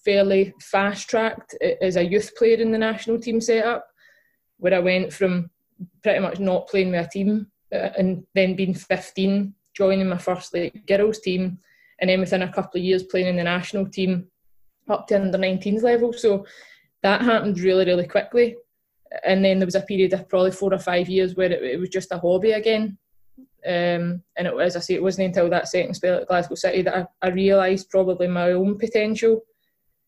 fairly 0.03 0.51
fast 0.59 1.07
tracked 1.07 1.55
as 1.79 1.95
a 1.95 2.03
youth 2.03 2.35
player 2.35 2.57
in 2.57 2.71
the 2.71 2.79
national 2.79 3.19
team 3.19 3.39
setup, 3.39 3.85
where 4.57 4.73
I 4.73 4.79
went 4.79 5.13
from 5.13 5.51
pretty 6.01 6.21
much 6.21 6.39
not 6.39 6.67
playing 6.67 6.89
with 6.89 7.05
a 7.05 7.09
team 7.09 7.45
uh, 7.71 7.89
and 7.99 8.25
then 8.33 8.55
being 8.55 8.73
15, 8.73 9.53
joining 9.75 10.09
my 10.09 10.17
first 10.17 10.55
like 10.55 10.87
girls 10.87 11.19
team, 11.19 11.59
and 12.01 12.09
then 12.09 12.19
within 12.19 12.41
a 12.41 12.51
couple 12.51 12.79
of 12.79 12.83
years 12.83 13.03
playing 13.03 13.27
in 13.27 13.35
the 13.35 13.43
national 13.43 13.87
team 13.87 14.25
up 14.89 15.05
to 15.05 15.21
under 15.21 15.37
19s 15.37 15.83
level. 15.83 16.13
So 16.13 16.47
that 17.03 17.21
happened 17.21 17.59
really, 17.59 17.85
really 17.85 18.07
quickly. 18.07 18.55
And 19.23 19.43
then 19.43 19.59
there 19.59 19.67
was 19.67 19.75
a 19.75 19.81
period 19.81 20.13
of 20.13 20.27
probably 20.27 20.51
four 20.51 20.73
or 20.73 20.79
five 20.79 21.07
years 21.09 21.35
where 21.35 21.51
it, 21.51 21.63
it 21.63 21.79
was 21.79 21.89
just 21.89 22.11
a 22.11 22.17
hobby 22.17 22.51
again. 22.51 22.97
Um, 23.65 24.21
and 24.37 24.47
it, 24.47 24.53
as 24.59 24.75
I 24.75 24.79
say, 24.79 24.93
it 24.93 25.03
wasn't 25.03 25.27
until 25.27 25.49
that 25.49 25.67
second 25.67 25.93
spell 25.93 26.19
at 26.19 26.27
Glasgow 26.27 26.55
City 26.55 26.83
that 26.83 26.95
I, 26.95 27.27
I 27.27 27.29
realised 27.31 27.89
probably 27.89 28.27
my 28.27 28.51
own 28.51 28.77
potential 28.77 29.41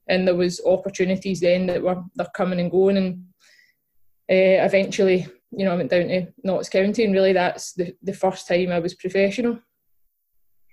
and 0.10 0.28
there 0.28 0.36
was 0.36 0.62
opportunities 0.66 1.40
then 1.40 1.68
that 1.68 1.82
were 1.82 2.02
they're 2.16 2.28
coming 2.36 2.60
and 2.60 2.72
going 2.72 2.98
and 2.98 3.24
uh, 4.30 4.64
eventually 4.66 5.28
you 5.52 5.66
know 5.66 5.74
I 5.74 5.76
went 5.76 5.92
down 5.92 6.08
to 6.08 6.28
Notts 6.44 6.70
County 6.70 7.04
and 7.04 7.14
really 7.14 7.34
that's 7.34 7.74
the, 7.74 7.96
the 8.02 8.14
first 8.14 8.48
time 8.48 8.72
I 8.72 8.80
was 8.80 8.94
professional. 8.94 9.60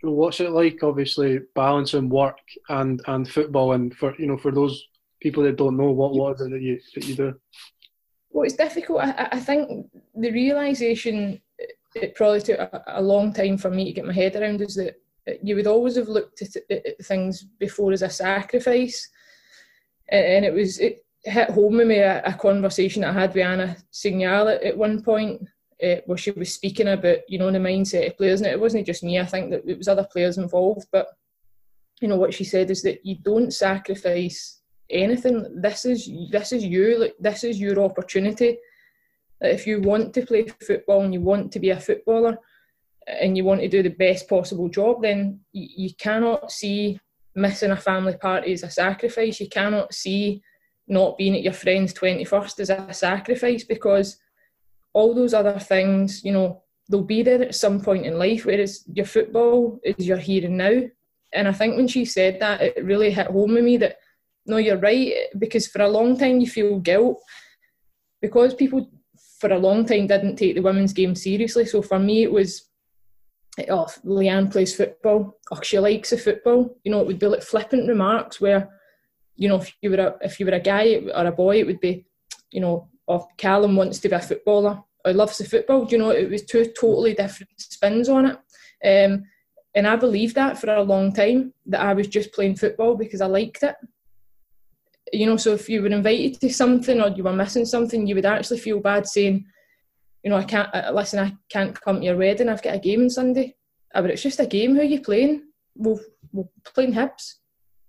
So 0.00 0.10
what's 0.10 0.40
it 0.40 0.50
like 0.50 0.82
obviously 0.82 1.40
balancing 1.54 2.08
work 2.08 2.38
and, 2.68 3.00
and 3.06 3.28
football 3.28 3.72
and 3.72 3.94
for 3.94 4.14
you 4.18 4.26
know 4.26 4.36
for 4.36 4.52
those 4.52 4.86
people 5.20 5.42
that 5.44 5.56
don't 5.56 5.76
know 5.76 5.90
what 5.90 6.14
what 6.14 6.34
is 6.34 6.42
it 6.42 6.50
that 6.50 6.60
you 6.62 6.80
that 6.94 7.04
you 7.06 7.14
do? 7.14 7.34
Well 8.34 8.44
it's 8.44 8.56
difficult. 8.56 9.00
I, 9.00 9.28
I 9.32 9.40
think 9.40 9.86
the 10.14 10.30
realisation 10.30 11.40
it 11.94 12.14
probably 12.16 12.40
took 12.40 12.58
a, 12.58 12.82
a 12.88 13.02
long 13.02 13.32
time 13.32 13.56
for 13.56 13.70
me 13.70 13.84
to 13.84 13.92
get 13.92 14.04
my 14.04 14.12
head 14.12 14.34
around 14.34 14.60
is 14.60 14.74
that 14.74 14.96
you 15.42 15.54
would 15.54 15.68
always 15.68 15.96
have 15.96 16.08
looked 16.08 16.42
at, 16.42 16.56
at 16.70 17.04
things 17.04 17.44
before 17.58 17.92
as 17.92 18.02
a 18.02 18.10
sacrifice. 18.10 19.08
And 20.10 20.44
it 20.44 20.52
was 20.52 20.80
it 20.80 21.06
hit 21.22 21.50
home 21.50 21.76
with 21.76 21.86
me 21.86 21.98
a, 21.98 22.22
a 22.24 22.34
conversation 22.34 23.04
I 23.04 23.12
had 23.12 23.34
with 23.34 23.46
Anna 23.46 23.76
Signeul 23.92 24.54
at, 24.54 24.62
at 24.64 24.76
one 24.76 25.00
point 25.02 25.40
uh, 25.82 25.96
where 26.06 26.18
she 26.18 26.32
was 26.32 26.52
speaking 26.52 26.88
about 26.88 27.18
you 27.28 27.38
know 27.38 27.52
the 27.52 27.58
mindset 27.58 28.08
of 28.08 28.16
players. 28.16 28.40
And 28.40 28.50
it 28.50 28.60
wasn't 28.60 28.84
just 28.84 29.04
me. 29.04 29.20
I 29.20 29.24
think 29.24 29.50
that 29.52 29.62
it 29.64 29.78
was 29.78 29.86
other 29.88 30.06
players 30.12 30.38
involved. 30.38 30.88
But 30.90 31.06
you 32.00 32.08
know 32.08 32.16
what 32.16 32.34
she 32.34 32.44
said 32.44 32.70
is 32.70 32.82
that 32.82 33.06
you 33.06 33.16
don't 33.22 33.54
sacrifice 33.54 34.60
anything 34.90 35.60
this 35.60 35.84
is 35.84 36.10
this 36.30 36.52
is 36.52 36.64
you 36.64 36.98
like 36.98 37.14
this 37.18 37.42
is 37.44 37.58
your 37.60 37.80
opportunity 37.80 38.58
if 39.40 39.66
you 39.66 39.80
want 39.80 40.14
to 40.14 40.24
play 40.24 40.46
football 40.62 41.02
and 41.02 41.12
you 41.12 41.20
want 41.20 41.52
to 41.52 41.60
be 41.60 41.70
a 41.70 41.80
footballer 41.80 42.38
and 43.06 43.36
you 43.36 43.44
want 43.44 43.60
to 43.60 43.68
do 43.68 43.82
the 43.82 43.90
best 43.90 44.28
possible 44.28 44.68
job, 44.68 45.02
then 45.02 45.40
you, 45.52 45.68
you 45.76 45.94
cannot 45.94 46.50
see 46.50 46.98
missing 47.34 47.72
a 47.72 47.76
family 47.76 48.16
party 48.16 48.52
as 48.52 48.62
a 48.62 48.70
sacrifice. 48.70 49.40
You 49.40 49.48
cannot 49.48 49.92
see 49.92 50.42
not 50.86 51.18
being 51.18 51.34
at 51.34 51.42
your 51.42 51.52
friend's 51.52 51.92
21st 51.94 52.60
as 52.60 52.70
a 52.70 52.92
sacrifice 52.92 53.64
because 53.64 54.18
all 54.92 55.14
those 55.14 55.34
other 55.34 55.58
things, 55.58 56.24
you 56.24 56.32
know, 56.32 56.62
they'll 56.88 57.02
be 57.02 57.22
there 57.22 57.42
at 57.42 57.54
some 57.54 57.80
point 57.80 58.06
in 58.06 58.18
life, 58.18 58.44
whereas 58.44 58.84
your 58.92 59.06
football 59.06 59.80
is 59.82 60.06
your 60.06 60.18
here 60.18 60.44
and 60.44 60.56
now. 60.56 60.82
And 61.32 61.48
I 61.48 61.52
think 61.52 61.76
when 61.76 61.88
she 61.88 62.04
said 62.04 62.38
that, 62.40 62.60
it 62.60 62.84
really 62.84 63.10
hit 63.10 63.26
home 63.26 63.54
with 63.54 63.64
me 63.64 63.76
that, 63.78 63.96
no, 64.46 64.58
you're 64.58 64.78
right, 64.78 65.12
because 65.38 65.66
for 65.66 65.82
a 65.82 65.88
long 65.88 66.18
time 66.18 66.40
you 66.40 66.46
feel 66.46 66.78
guilt 66.78 67.20
because 68.20 68.54
people 68.54 68.90
for 69.38 69.52
a 69.52 69.58
long 69.58 69.84
time 69.84 70.06
didn't 70.06 70.36
take 70.36 70.54
the 70.54 70.62
women's 70.62 70.92
game 70.92 71.14
seriously. 71.14 71.66
So 71.66 71.82
for 71.82 71.98
me, 71.98 72.22
it 72.22 72.32
was 72.32 72.68
oh, 73.68 73.86
Leanne 74.04 74.50
plays 74.50 74.74
football. 74.74 75.38
Oh, 75.50 75.60
she 75.62 75.78
likes 75.78 76.10
the 76.10 76.18
football. 76.18 76.76
You 76.84 76.92
know, 76.92 77.00
it 77.00 77.06
would 77.06 77.18
be 77.18 77.26
like 77.26 77.42
flippant 77.42 77.88
remarks 77.88 78.40
where, 78.40 78.68
you 79.36 79.48
know, 79.48 79.56
if 79.56 79.72
you 79.82 79.90
were 79.90 79.96
a, 79.96 80.14
if 80.22 80.40
you 80.40 80.46
were 80.46 80.52
a 80.52 80.60
guy 80.60 81.02
or 81.14 81.26
a 81.26 81.32
boy, 81.32 81.58
it 81.58 81.66
would 81.66 81.80
be, 81.80 82.06
you 82.50 82.60
know, 82.60 82.88
oh, 83.08 83.26
Callum 83.36 83.76
wants 83.76 83.98
to 84.00 84.08
be 84.08 84.14
a 84.14 84.20
footballer 84.20 84.82
or 85.04 85.12
loves 85.12 85.38
the 85.38 85.44
football. 85.44 85.86
You 85.90 85.98
know, 85.98 86.10
it 86.10 86.30
was 86.30 86.44
two 86.44 86.64
totally 86.78 87.14
different 87.14 87.50
spins 87.58 88.08
on 88.08 88.26
it. 88.26 88.38
Um, 88.84 89.24
and 89.74 89.86
I 89.86 89.96
believed 89.96 90.36
that 90.36 90.58
for 90.58 90.72
a 90.72 90.82
long 90.82 91.12
time 91.12 91.52
that 91.66 91.80
I 91.80 91.94
was 91.94 92.06
just 92.06 92.32
playing 92.32 92.56
football 92.56 92.96
because 92.96 93.20
I 93.20 93.26
liked 93.26 93.62
it. 93.62 93.74
You 95.14 95.26
know, 95.26 95.36
so 95.36 95.52
if 95.52 95.68
you 95.68 95.82
were 95.82 95.88
invited 95.88 96.40
to 96.40 96.52
something 96.52 97.00
or 97.00 97.08
you 97.08 97.24
were 97.24 97.32
missing 97.32 97.64
something, 97.64 98.06
you 98.06 98.14
would 98.14 98.26
actually 98.26 98.58
feel 98.58 98.80
bad 98.80 99.06
saying, 99.06 99.46
you 100.22 100.30
know, 100.30 100.36
I 100.36 100.44
can't 100.44 100.74
uh, 100.74 100.90
listen. 100.92 101.18
I 101.20 101.36
can't 101.50 101.78
come 101.78 102.00
to 102.00 102.04
your 102.04 102.16
wedding. 102.16 102.48
I've 102.48 102.62
got 102.62 102.74
a 102.74 102.78
game 102.78 103.02
on 103.02 103.10
Sunday. 103.10 103.56
Uh, 103.94 104.02
but 104.02 104.10
it's 104.10 104.22
just 104.22 104.40
a 104.40 104.46
game. 104.46 104.74
Who 104.74 104.80
are 104.80 104.84
you 104.84 105.00
playing? 105.00 105.42
We'll, 105.76 106.00
we'll 106.32 106.50
playing 106.64 106.94
Hibs. 106.94 107.34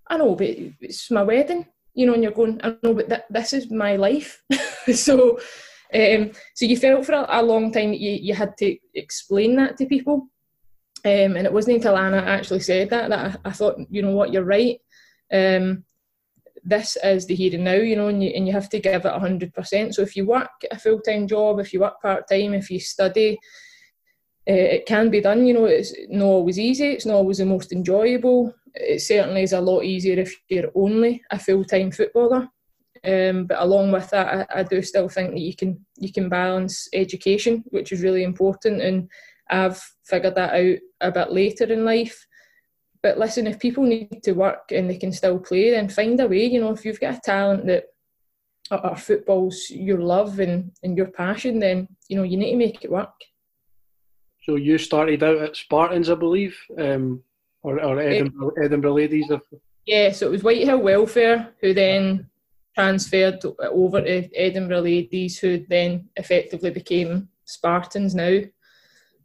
I 0.07 0.17
know, 0.17 0.35
but 0.35 0.47
it's 0.81 1.09
my 1.09 1.23
wedding. 1.23 1.65
You 1.93 2.05
know, 2.05 2.13
and 2.13 2.21
you're 2.21 2.33
going. 2.33 2.59
I 2.63 2.75
know, 2.83 2.93
but 2.93 3.09
th- 3.09 3.21
this 3.29 3.53
is 3.53 3.71
my 3.71 3.95
life. 3.95 4.43
so, 4.93 5.39
um, 5.93 6.31
so 6.53 6.65
you 6.65 6.77
felt 6.77 7.05
for 7.05 7.13
a, 7.13 7.25
a, 7.29 7.41
long 7.41 7.71
time 7.71 7.91
that 7.91 7.99
you, 7.99 8.11
you 8.11 8.33
had 8.33 8.55
to 8.57 8.77
explain 8.93 9.55
that 9.55 9.77
to 9.77 9.85
people. 9.85 10.27
Um, 11.05 11.37
and 11.37 11.45
it 11.45 11.53
wasn't 11.53 11.77
until 11.77 11.97
Anna 11.97 12.17
actually 12.17 12.59
said 12.59 12.89
that 12.89 13.09
that 13.09 13.39
I, 13.45 13.49
I 13.49 13.51
thought, 13.51 13.77
you 13.89 14.01
know 14.01 14.11
what, 14.11 14.33
you're 14.33 14.43
right. 14.43 14.77
Um, 15.31 15.85
this 16.65 16.97
is 17.03 17.27
the 17.27 17.35
here 17.35 17.53
and 17.53 17.63
now, 17.63 17.75
you 17.75 17.95
know, 17.95 18.07
and 18.07 18.23
you, 18.23 18.31
and 18.31 18.47
you 18.47 18.53
have 18.53 18.69
to 18.69 18.79
give 18.79 19.05
it 19.05 19.13
100%. 19.13 19.93
So 19.93 20.01
if 20.01 20.15
you 20.15 20.25
work 20.25 20.49
a 20.71 20.79
full 20.79 20.99
time 20.99 21.27
job, 21.27 21.59
if 21.59 21.71
you 21.71 21.79
work 21.79 22.01
part 22.01 22.27
time, 22.27 22.55
if 22.55 22.71
you 22.71 22.79
study, 22.79 23.37
uh, 24.49 24.53
it 24.53 24.85
can 24.87 25.09
be 25.11 25.21
done. 25.21 25.45
You 25.45 25.53
know, 25.53 25.65
it's 25.65 25.93
not 26.09 26.25
always 26.25 26.59
easy, 26.59 26.87
it's 26.87 27.05
not 27.05 27.15
always 27.15 27.37
the 27.37 27.45
most 27.45 27.71
enjoyable. 27.71 28.53
It 28.73 29.01
certainly 29.01 29.43
is 29.43 29.53
a 29.53 29.61
lot 29.61 29.83
easier 29.83 30.19
if 30.19 30.35
you're 30.49 30.71
only 30.75 31.21
a 31.31 31.39
full 31.39 31.63
time 31.63 31.91
footballer. 31.91 32.49
Um, 33.03 33.45
but 33.45 33.61
along 33.61 33.91
with 33.91 34.09
that, 34.09 34.47
I, 34.49 34.61
I, 34.61 34.63
do 34.63 34.81
still 34.81 35.07
think 35.07 35.31
that 35.31 35.39
you 35.39 35.55
can 35.55 35.85
you 35.97 36.11
can 36.11 36.27
balance 36.27 36.89
education, 36.91 37.63
which 37.67 37.91
is 37.91 38.01
really 38.01 38.23
important, 38.23 38.81
and 38.81 39.07
I've 39.51 39.79
figured 40.05 40.33
that 40.35 40.55
out 40.55 40.77
a 41.01 41.11
bit 41.11 41.31
later 41.31 41.65
in 41.65 41.85
life. 41.85 42.25
But 43.05 43.19
listen, 43.19 43.45
if 43.45 43.59
people 43.59 43.83
need 43.83 44.23
to 44.23 44.31
work 44.31 44.71
and 44.71 44.89
they 44.89 44.97
can 44.97 45.11
still 45.11 45.37
play, 45.37 45.69
then 45.69 45.89
find 45.89 46.19
a 46.19 46.27
way. 46.27 46.43
You 46.45 46.59
know, 46.59 46.71
if 46.71 46.83
you've 46.83 46.99
got 46.99 47.17
a 47.17 47.21
talent 47.21 47.67
that 47.67 47.83
or 48.71 48.95
football's 48.95 49.69
your 49.69 49.99
love 49.99 50.39
and, 50.39 50.71
and 50.81 50.97
your 50.97 51.11
passion, 51.11 51.59
then 51.59 51.87
you 52.07 52.17
know 52.17 52.23
you 52.23 52.35
need 52.35 52.53
to 52.53 52.57
make 52.57 52.83
it 52.83 52.89
work. 52.89 53.13
So 54.41 54.55
you 54.55 54.79
started 54.79 55.21
out 55.21 55.37
at 55.37 55.55
Spartans, 55.55 56.09
I 56.09 56.15
believe, 56.15 56.57
um, 56.79 57.21
or, 57.61 57.79
or 57.79 57.99
Edinburgh, 57.99 58.53
Edinburgh 58.63 58.93
Ladies. 58.93 59.31
Yeah, 59.85 60.11
so 60.11 60.25
it 60.25 60.31
was 60.31 60.41
Whitehill 60.41 60.79
Welfare 60.79 61.53
who 61.61 61.75
then 61.75 62.27
transferred 62.73 63.39
over 63.59 64.01
to 64.01 64.35
Edinburgh 64.35 64.81
Ladies, 64.81 65.37
who 65.37 65.63
then 65.69 66.09
effectively 66.15 66.71
became 66.71 67.29
Spartans 67.43 68.15
now. 68.15 68.39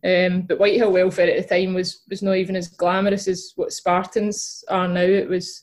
Um, 0.02 0.42
but 0.42 0.58
Whitehill 0.58 0.92
Welfare 0.92 1.30
at 1.30 1.48
the 1.48 1.54
time 1.62 1.74
was 1.74 2.02
was 2.08 2.22
not 2.22 2.36
even 2.36 2.56
as 2.56 2.68
glamorous 2.68 3.28
as 3.28 3.52
what 3.56 3.72
Spartans 3.72 4.64
are 4.68 4.88
now. 4.88 5.00
It 5.00 5.28
was 5.28 5.62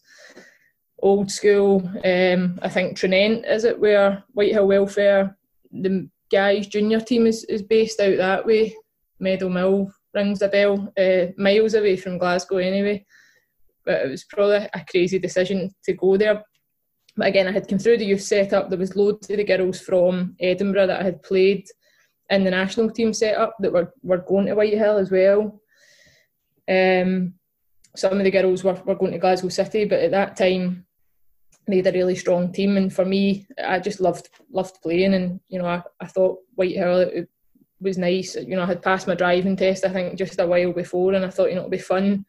old 1.00 1.32
school. 1.32 1.82
Um, 2.06 2.60
I 2.62 2.70
think 2.70 2.98
Tranent 2.98 3.46
is 3.48 3.63
it 3.63 3.79
where 3.79 4.24
Whitehill 4.34 4.67
Welfare, 4.67 5.36
the 5.72 6.10
guys 6.32 6.67
junior 6.67 7.00
team 7.00 7.25
is, 7.25 7.44
is 7.46 7.62
based 7.62 8.00
out 8.00 8.17
that 8.17 8.46
way. 8.46 8.75
Meadow 9.20 9.50
Mill 9.50 9.91
rings 10.13 10.41
a 10.41 10.48
bell, 10.48 10.91
uh, 10.98 11.32
miles 11.38 11.74
away 11.74 11.96
from 11.98 12.17
Glasgow 12.17 12.58
anyway. 12.58 13.06
But 13.86 14.06
it 14.06 14.10
was 14.10 14.25
probably 14.25 14.67
a 14.74 14.86
crazy 14.89 15.17
decision 15.17 15.74
to 15.86 15.94
go 15.94 16.17
there. 16.17 16.44
But 17.15 17.27
again, 17.27 17.48
I 17.48 17.51
had 17.51 17.67
come 17.67 17.79
through 17.79 17.98
the 17.98 18.06
youth 18.06 18.22
setup. 18.22 18.70
There 18.70 18.77
was 18.77 18.96
loads 18.96 19.29
of 19.29 19.38
the 19.38 19.44
girls 19.44 19.79
from 19.79 20.36
Edinburgh 20.39 20.88
that 20.88 21.01
I 21.01 21.03
had 21.03 21.24
played 21.24 21.65
in 22.29 22.43
the 22.43 22.51
national 22.51 22.91
team 22.91 23.13
setup 23.13 23.55
that 23.60 23.72
were, 23.72 23.93
were 24.03 24.17
going 24.17 24.48
to 24.48 24.55
Whitehill 24.55 24.98
as 24.98 25.12
well. 25.12 25.62
Um, 26.69 27.34
some 27.96 28.13
of 28.13 28.24
the 28.24 28.31
girls 28.31 28.63
were, 28.63 28.79
were 28.86 28.96
going 28.96 29.13
to 29.13 29.17
Glasgow 29.17 29.50
City, 29.50 29.86
but 29.86 30.00
at 30.00 30.12
that 30.12 30.36
time 30.36 30.86
they 31.67 31.77
had 31.77 31.88
a 31.88 31.91
really 31.91 32.15
strong 32.15 32.51
team. 32.51 32.77
And 32.77 32.93
for 32.93 33.05
me, 33.05 33.48
I 33.63 33.79
just 33.79 34.00
loved 34.00 34.29
loved 34.51 34.81
playing. 34.81 35.13
And 35.13 35.39
you 35.48 35.60
know, 35.60 35.65
I, 35.65 35.81
I 36.00 36.07
thought 36.07 36.39
Whitehill 36.55 37.00
it 37.00 37.29
was 37.79 37.98
nice. 37.98 38.36
You 38.36 38.55
know, 38.55 38.63
I 38.63 38.67
had 38.67 38.81
passed 38.81 39.07
my 39.07 39.15
driving 39.15 39.55
test 39.55 39.86
I 39.86 39.89
think 39.89 40.17
just 40.17 40.39
a 40.39 40.48
while 40.48 40.74
before, 40.74 41.13
and 41.13 41.25
I 41.25 41.29
thought 41.29 41.50
you 41.50 41.55
know 41.55 41.62
it'd 41.62 41.72
be 41.72 41.77
fun 41.77 42.25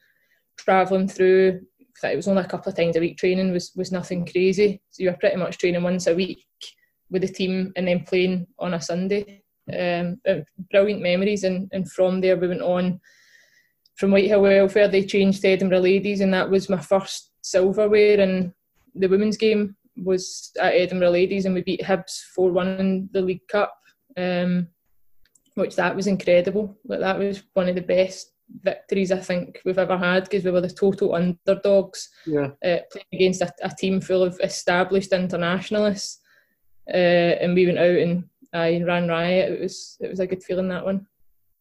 travelling 0.57 1.09
through. 1.09 1.61
It 2.01 2.17
was 2.17 2.29
only 2.29 2.43
a 2.43 2.47
couple 2.47 2.71
of 2.71 2.77
times 2.77 2.95
a 2.95 3.01
week 3.01 3.19
training 3.19 3.53
was 3.53 3.73
was 3.75 3.93
nothing 3.93 4.25
crazy. 4.27 4.81
So 4.91 5.03
you 5.03 5.11
were 5.11 5.17
pretty 5.17 5.37
much 5.37 5.59
training 5.59 5.83
once 5.83 6.07
a 6.07 6.15
week 6.15 6.45
with 7.11 7.23
the 7.23 7.29
team 7.29 7.73
and 7.77 7.89
then 7.89 8.05
playing 8.05 8.47
on 8.59 8.75
a 8.75 8.81
Sunday 8.81 9.38
um, 9.79 10.21
uh, 10.29 10.43
brilliant 10.71 11.03
memories. 11.03 11.45
And, 11.45 11.69
and 11.73 11.91
from 11.91 12.21
there, 12.21 12.37
we 12.37 12.49
went 12.49 12.63
on 12.63 13.01
from 13.97 14.13
Whitehill 14.13 14.43
Welfare. 14.43 14.89
They 14.89 15.05
changed 15.05 15.43
to 15.43 15.49
Edinburgh 15.49 15.81
Ladies, 15.81 16.21
and 16.21 16.33
that 16.35 16.49
was 16.49 16.69
my 16.69 16.81
first 16.81 17.33
silverware. 17.43 18.21
And 18.21 18.53
the 18.95 19.09
women's 19.09 19.37
game 19.37 19.77
was 19.97 20.53
at 20.61 20.75
Edinburgh 20.75 21.11
Ladies, 21.11 21.45
and 21.45 21.55
we 21.55 21.63
beat 21.63 21.83
Hibs 21.83 22.23
4 22.35 22.53
1 22.53 22.69
in 22.81 23.09
the 23.13 23.23
League 23.23 23.47
Cup, 23.49 23.75
um, 24.17 24.69
which 25.55 25.77
that 25.77 25.95
was 25.95 26.07
incredible. 26.07 26.79
But 26.85 27.01
that 27.01 27.19
was 27.19 27.43
one 27.55 27.69
of 27.69 27.75
the 27.75 27.83
best 27.83 28.33
victories 28.63 29.13
I 29.13 29.19
think 29.19 29.61
we've 29.65 29.79
ever 29.79 29.97
had 29.97 30.25
because 30.25 30.45
we 30.45 30.51
were 30.51 30.61
the 30.61 30.71
total 30.71 31.15
underdogs 31.15 32.09
yeah. 32.27 32.49
uh, 32.65 32.79
playing 32.91 33.07
against 33.13 33.43
a, 33.43 33.53
a, 33.63 33.71
team 33.71 34.01
full 34.01 34.23
of 34.23 34.41
established 34.43 35.13
internationalists. 35.13 36.21
Uh, 36.89 37.37
and 37.43 37.55
we 37.55 37.67
went 37.67 37.79
out 37.79 37.85
and 37.85 38.25
I 38.53 38.83
ran 38.83 39.09
riot. 39.09 39.53
It 39.53 39.61
was 39.61 39.97
it 40.01 40.09
was 40.09 40.21
a 40.21 40.27
good 40.27 40.43
feeling 40.43 40.69
that 40.69 40.85
one. 40.85 41.07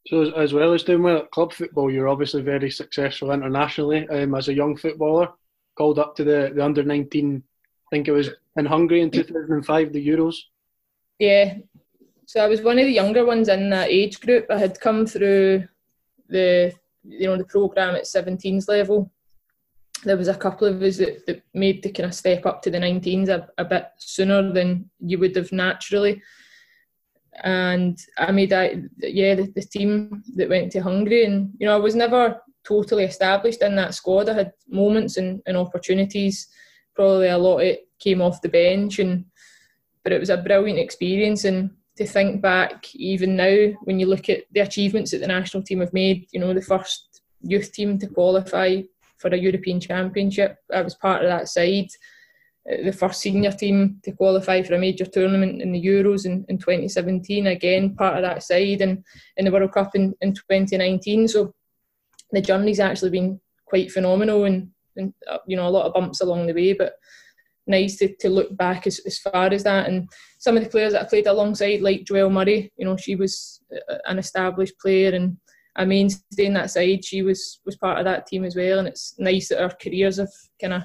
So 0.08 0.32
as 0.36 0.54
well 0.54 0.74
as 0.74 0.84
doing 0.84 1.04
well 1.04 1.18
at 1.18 1.32
club 1.32 1.52
football, 1.52 1.92
you're 1.92 2.08
obviously 2.08 2.42
very 2.42 2.72
successful 2.72 3.32
internationally 3.32 4.08
um, 4.10 4.36
as 4.36 4.48
a 4.48 4.54
young 4.54 4.78
footballer. 4.78 5.30
Called 5.78 6.00
up 6.00 6.16
to 6.16 6.24
the, 6.24 6.52
the 6.56 6.64
under 6.64 6.82
19, 6.82 7.44
I 7.46 7.96
think 7.96 8.08
it 8.08 8.12
was 8.12 8.30
in 8.56 8.66
Hungary 8.66 9.02
in 9.02 9.12
2005, 9.12 9.94
the 9.94 10.08
Euros. 10.08 10.36
Yeah, 11.20 11.56
so 12.28 12.44
I 12.44 12.48
was 12.48 12.62
one 12.62 12.78
of 12.78 12.86
the 12.86 12.92
younger 12.92 13.26
ones 13.26 13.48
in 13.48 13.70
that 13.70 13.90
age 13.90 14.20
group. 14.20 14.48
I 14.50 14.58
had 14.58 14.80
come 14.80 15.06
through 15.06 15.68
the 16.28 16.74
you 17.04 17.28
know 17.28 17.38
the 17.38 17.46
program 17.46 17.96
at 17.96 18.04
17s 18.04 18.68
level. 18.68 19.10
There 20.04 20.18
was 20.18 20.28
a 20.28 20.36
couple 20.36 20.68
of 20.68 20.82
us 20.82 20.98
that, 20.98 21.26
that 21.26 21.42
made 21.54 21.82
the 21.82 21.90
kind 21.90 22.06
of 22.06 22.14
step 22.14 22.46
up 22.46 22.62
to 22.62 22.70
the 22.70 22.78
19s 22.78 23.30
a, 23.30 23.50
a 23.58 23.64
bit 23.64 23.88
sooner 23.98 24.52
than 24.52 24.90
you 25.00 25.18
would 25.20 25.36
have 25.38 25.52
naturally 25.54 26.22
and 27.44 28.00
I 28.18 28.32
made 28.32 28.50
that 28.50 28.74
yeah 29.00 29.36
the, 29.36 29.52
the, 29.56 29.62
team 29.62 30.24
that 30.36 30.50
went 30.50 30.72
to 30.72 30.82
Hungary. 30.82 31.26
And 31.26 31.52
you 31.60 31.68
know 31.68 31.74
I 31.74 31.80
was 31.80 31.96
never 31.96 32.42
totally 32.64 33.04
established 33.04 33.62
in 33.62 33.76
that 33.76 33.94
squad. 33.94 34.30
I 34.30 34.34
had 34.34 34.54
moments 34.68 35.18
and, 35.18 35.42
and 35.46 35.58
opportunities. 35.58 36.48
Probably 36.96 37.28
a 37.28 37.38
lot 37.38 37.60
it 37.60 37.88
came 38.00 38.22
off 38.22 38.42
the 38.42 38.50
bench 38.50 39.00
and 39.00 39.26
but 40.04 40.14
it 40.14 40.20
was 40.20 40.30
a 40.30 40.38
brilliant 40.38 40.80
experience. 40.80 41.44
And 41.46 41.72
to 41.98 42.06
think 42.06 42.42
back 42.42 42.86
even 42.96 43.36
now 43.36 43.74
when 43.84 44.00
you 44.00 44.06
look 44.06 44.30
at 44.30 44.44
the 44.52 44.62
achievements 44.62 45.12
that 45.12 45.20
the 45.20 45.28
national 45.28 45.64
team 45.64 45.80
have 45.80 45.94
made 45.94 46.28
you 46.32 46.40
know 46.40 46.54
the 46.54 46.62
first 46.62 47.22
youth 47.42 47.72
team 47.74 47.98
to 47.98 48.08
qualify 48.08 48.82
for 49.18 49.30
a 49.30 49.38
European 49.38 49.80
Championship 49.80 50.58
I 50.74 50.82
was 50.82 50.96
part 50.96 51.24
of 51.24 51.30
that 51.30 51.50
side 51.50 51.90
Eh, 52.68 52.84
the 52.84 52.92
first 52.92 53.22
senior 53.22 53.52
team 53.52 54.00
to 54.04 54.12
qualify 54.12 54.62
for 54.62 54.76
a 54.76 54.80
major 54.80 55.06
tournament 55.06 55.62
in 55.62 55.72
the 55.72 55.84
Euros 55.84 56.26
in, 56.26 56.46
in 56.50 56.58
2017, 56.58 57.48
again 57.48 57.96
part 57.96 58.18
of 58.18 58.24
that 58.24 58.44
side, 58.44 58.82
and 58.82 59.04
in 59.38 59.46
the 59.46 59.52
World 59.52 59.72
Cup 59.72 59.96
in, 59.96 60.14
in 60.22 60.34
2019. 60.34 61.28
So 61.28 61.54
the 62.32 62.42
journey's 62.42 62.80
actually 62.80 63.12
been 63.12 63.40
quite 63.66 63.92
phenomenal, 63.92 64.46
and, 64.46 64.70
and 64.96 65.14
uh, 65.30 65.40
you 65.48 65.56
know 65.56 65.68
a 65.68 65.70
lot 65.70 65.86
of 65.86 65.94
bumps 65.94 66.22
along 66.22 66.48
the 66.48 66.54
way, 66.54 66.74
but 66.74 66.94
nice 67.68 67.98
to, 67.98 68.16
to 68.20 68.30
look 68.30 68.56
back 68.56 68.88
as, 68.88 69.00
as 69.06 69.20
far 69.20 69.48
as 69.48 69.64
that. 69.64 69.88
And 69.88 70.10
some 70.38 70.56
of 70.56 70.64
the 70.64 70.70
players 70.70 70.94
that 70.94 71.02
I 71.02 71.10
played 71.10 71.28
alongside, 71.28 71.82
like 71.82 72.06
Joelle 72.06 72.32
Murray, 72.32 72.72
you 72.78 72.86
know 72.86 72.98
she 72.98 73.16
was 73.16 73.62
uh, 73.74 73.94
uh, 73.94 73.98
an 74.08 74.20
established 74.20 74.80
player, 74.80 75.16
and 75.16 75.38
a 75.78 75.86
mainstay 75.86 76.46
in 76.46 76.54
that 76.54 76.72
side. 76.72 77.06
She 77.06 77.22
was 77.22 77.60
was 77.66 77.78
part 77.78 78.00
of 78.00 78.06
that 78.06 78.28
team 78.28 78.44
as 78.44 78.56
well, 78.56 78.80
and 78.80 78.88
it's 78.90 79.16
nice 79.18 79.50
that 79.50 79.62
our 79.62 79.72
careers 79.82 80.18
have 80.18 80.34
kind 80.60 80.74
of 80.74 80.84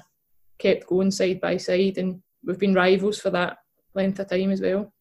kept 0.57 0.87
going 0.87 1.11
side 1.11 1.41
by 1.41 1.57
side, 1.57 1.97
and 1.97 2.21
we've 2.43 2.59
been 2.59 2.73
rivals 2.73 3.19
for 3.19 3.29
that 3.31 3.57
length 3.93 4.19
of 4.19 4.29
time 4.29 4.51
as 4.51 4.61
well. 4.61 4.93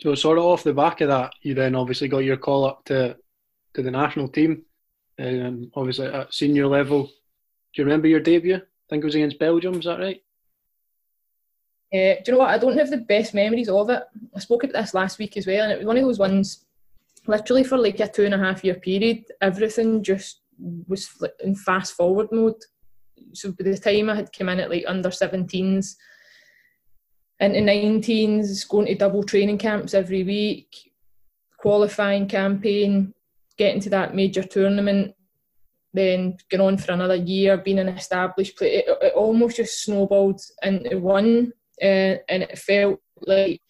So, 0.00 0.14
sort 0.14 0.38
of 0.38 0.44
off 0.44 0.64
the 0.64 0.72
back 0.72 1.00
of 1.00 1.08
that, 1.08 1.32
you 1.42 1.54
then 1.54 1.74
obviously 1.74 2.08
got 2.08 2.18
your 2.18 2.36
call 2.36 2.64
up 2.64 2.84
to 2.86 3.16
to 3.74 3.82
the 3.82 3.90
national 3.90 4.28
team, 4.28 4.62
and 5.18 5.70
obviously 5.74 6.06
at 6.06 6.32
senior 6.32 6.66
level. 6.66 7.04
Do 7.04 7.82
you 7.82 7.84
remember 7.84 8.08
your 8.08 8.20
debut? 8.20 8.56
I 8.56 8.60
think 8.88 9.02
it 9.02 9.06
was 9.06 9.14
against 9.14 9.38
Belgium. 9.38 9.74
Is 9.74 9.84
that 9.84 10.00
right? 10.00 10.20
Uh, 11.92 12.14
do 12.22 12.22
you 12.26 12.32
know 12.32 12.38
what? 12.38 12.50
I 12.50 12.58
don't 12.58 12.78
have 12.78 12.90
the 12.90 12.98
best 12.98 13.34
memories 13.34 13.68
of 13.68 13.90
it. 13.90 14.02
I 14.34 14.38
spoke 14.38 14.64
about 14.64 14.80
this 14.80 14.94
last 14.94 15.18
week 15.18 15.36
as 15.36 15.46
well, 15.46 15.64
and 15.64 15.72
it 15.72 15.78
was 15.78 15.86
one 15.86 15.96
of 15.96 16.02
those 16.02 16.18
ones. 16.18 16.64
Literally 17.26 17.64
for 17.64 17.76
like 17.76 18.00
a 18.00 18.08
two 18.08 18.24
and 18.24 18.34
a 18.34 18.38
half 18.38 18.64
year 18.64 18.74
period, 18.74 19.24
everything 19.40 20.02
just 20.02 20.40
was 20.88 21.08
in 21.42 21.54
fast 21.54 21.94
forward 21.94 22.28
mode. 22.32 22.62
So 23.32 23.52
by 23.52 23.64
the 23.64 23.78
time 23.78 24.10
I 24.10 24.16
had 24.16 24.32
come 24.32 24.48
in 24.48 24.60
at 24.60 24.70
like 24.70 24.84
under 24.86 25.10
17s, 25.10 25.96
into 27.40 27.60
19s, 27.60 28.68
going 28.68 28.86
to 28.86 28.94
double 28.94 29.22
training 29.22 29.58
camps 29.58 29.94
every 29.94 30.22
week, 30.22 30.92
qualifying 31.58 32.28
campaign, 32.28 33.14
getting 33.56 33.80
to 33.80 33.90
that 33.90 34.14
major 34.14 34.42
tournament, 34.42 35.14
then 35.92 36.36
going 36.50 36.60
on 36.60 36.78
for 36.78 36.92
another 36.92 37.16
year, 37.16 37.56
being 37.56 37.78
an 37.78 37.88
established 37.88 38.56
player. 38.56 38.82
It, 38.86 38.98
it 39.02 39.14
almost 39.14 39.56
just 39.56 39.82
snowballed 39.82 40.40
into 40.62 40.98
one 40.98 41.52
uh, 41.82 42.16
and 42.28 42.42
it 42.42 42.58
felt 42.58 43.00
like 43.26 43.60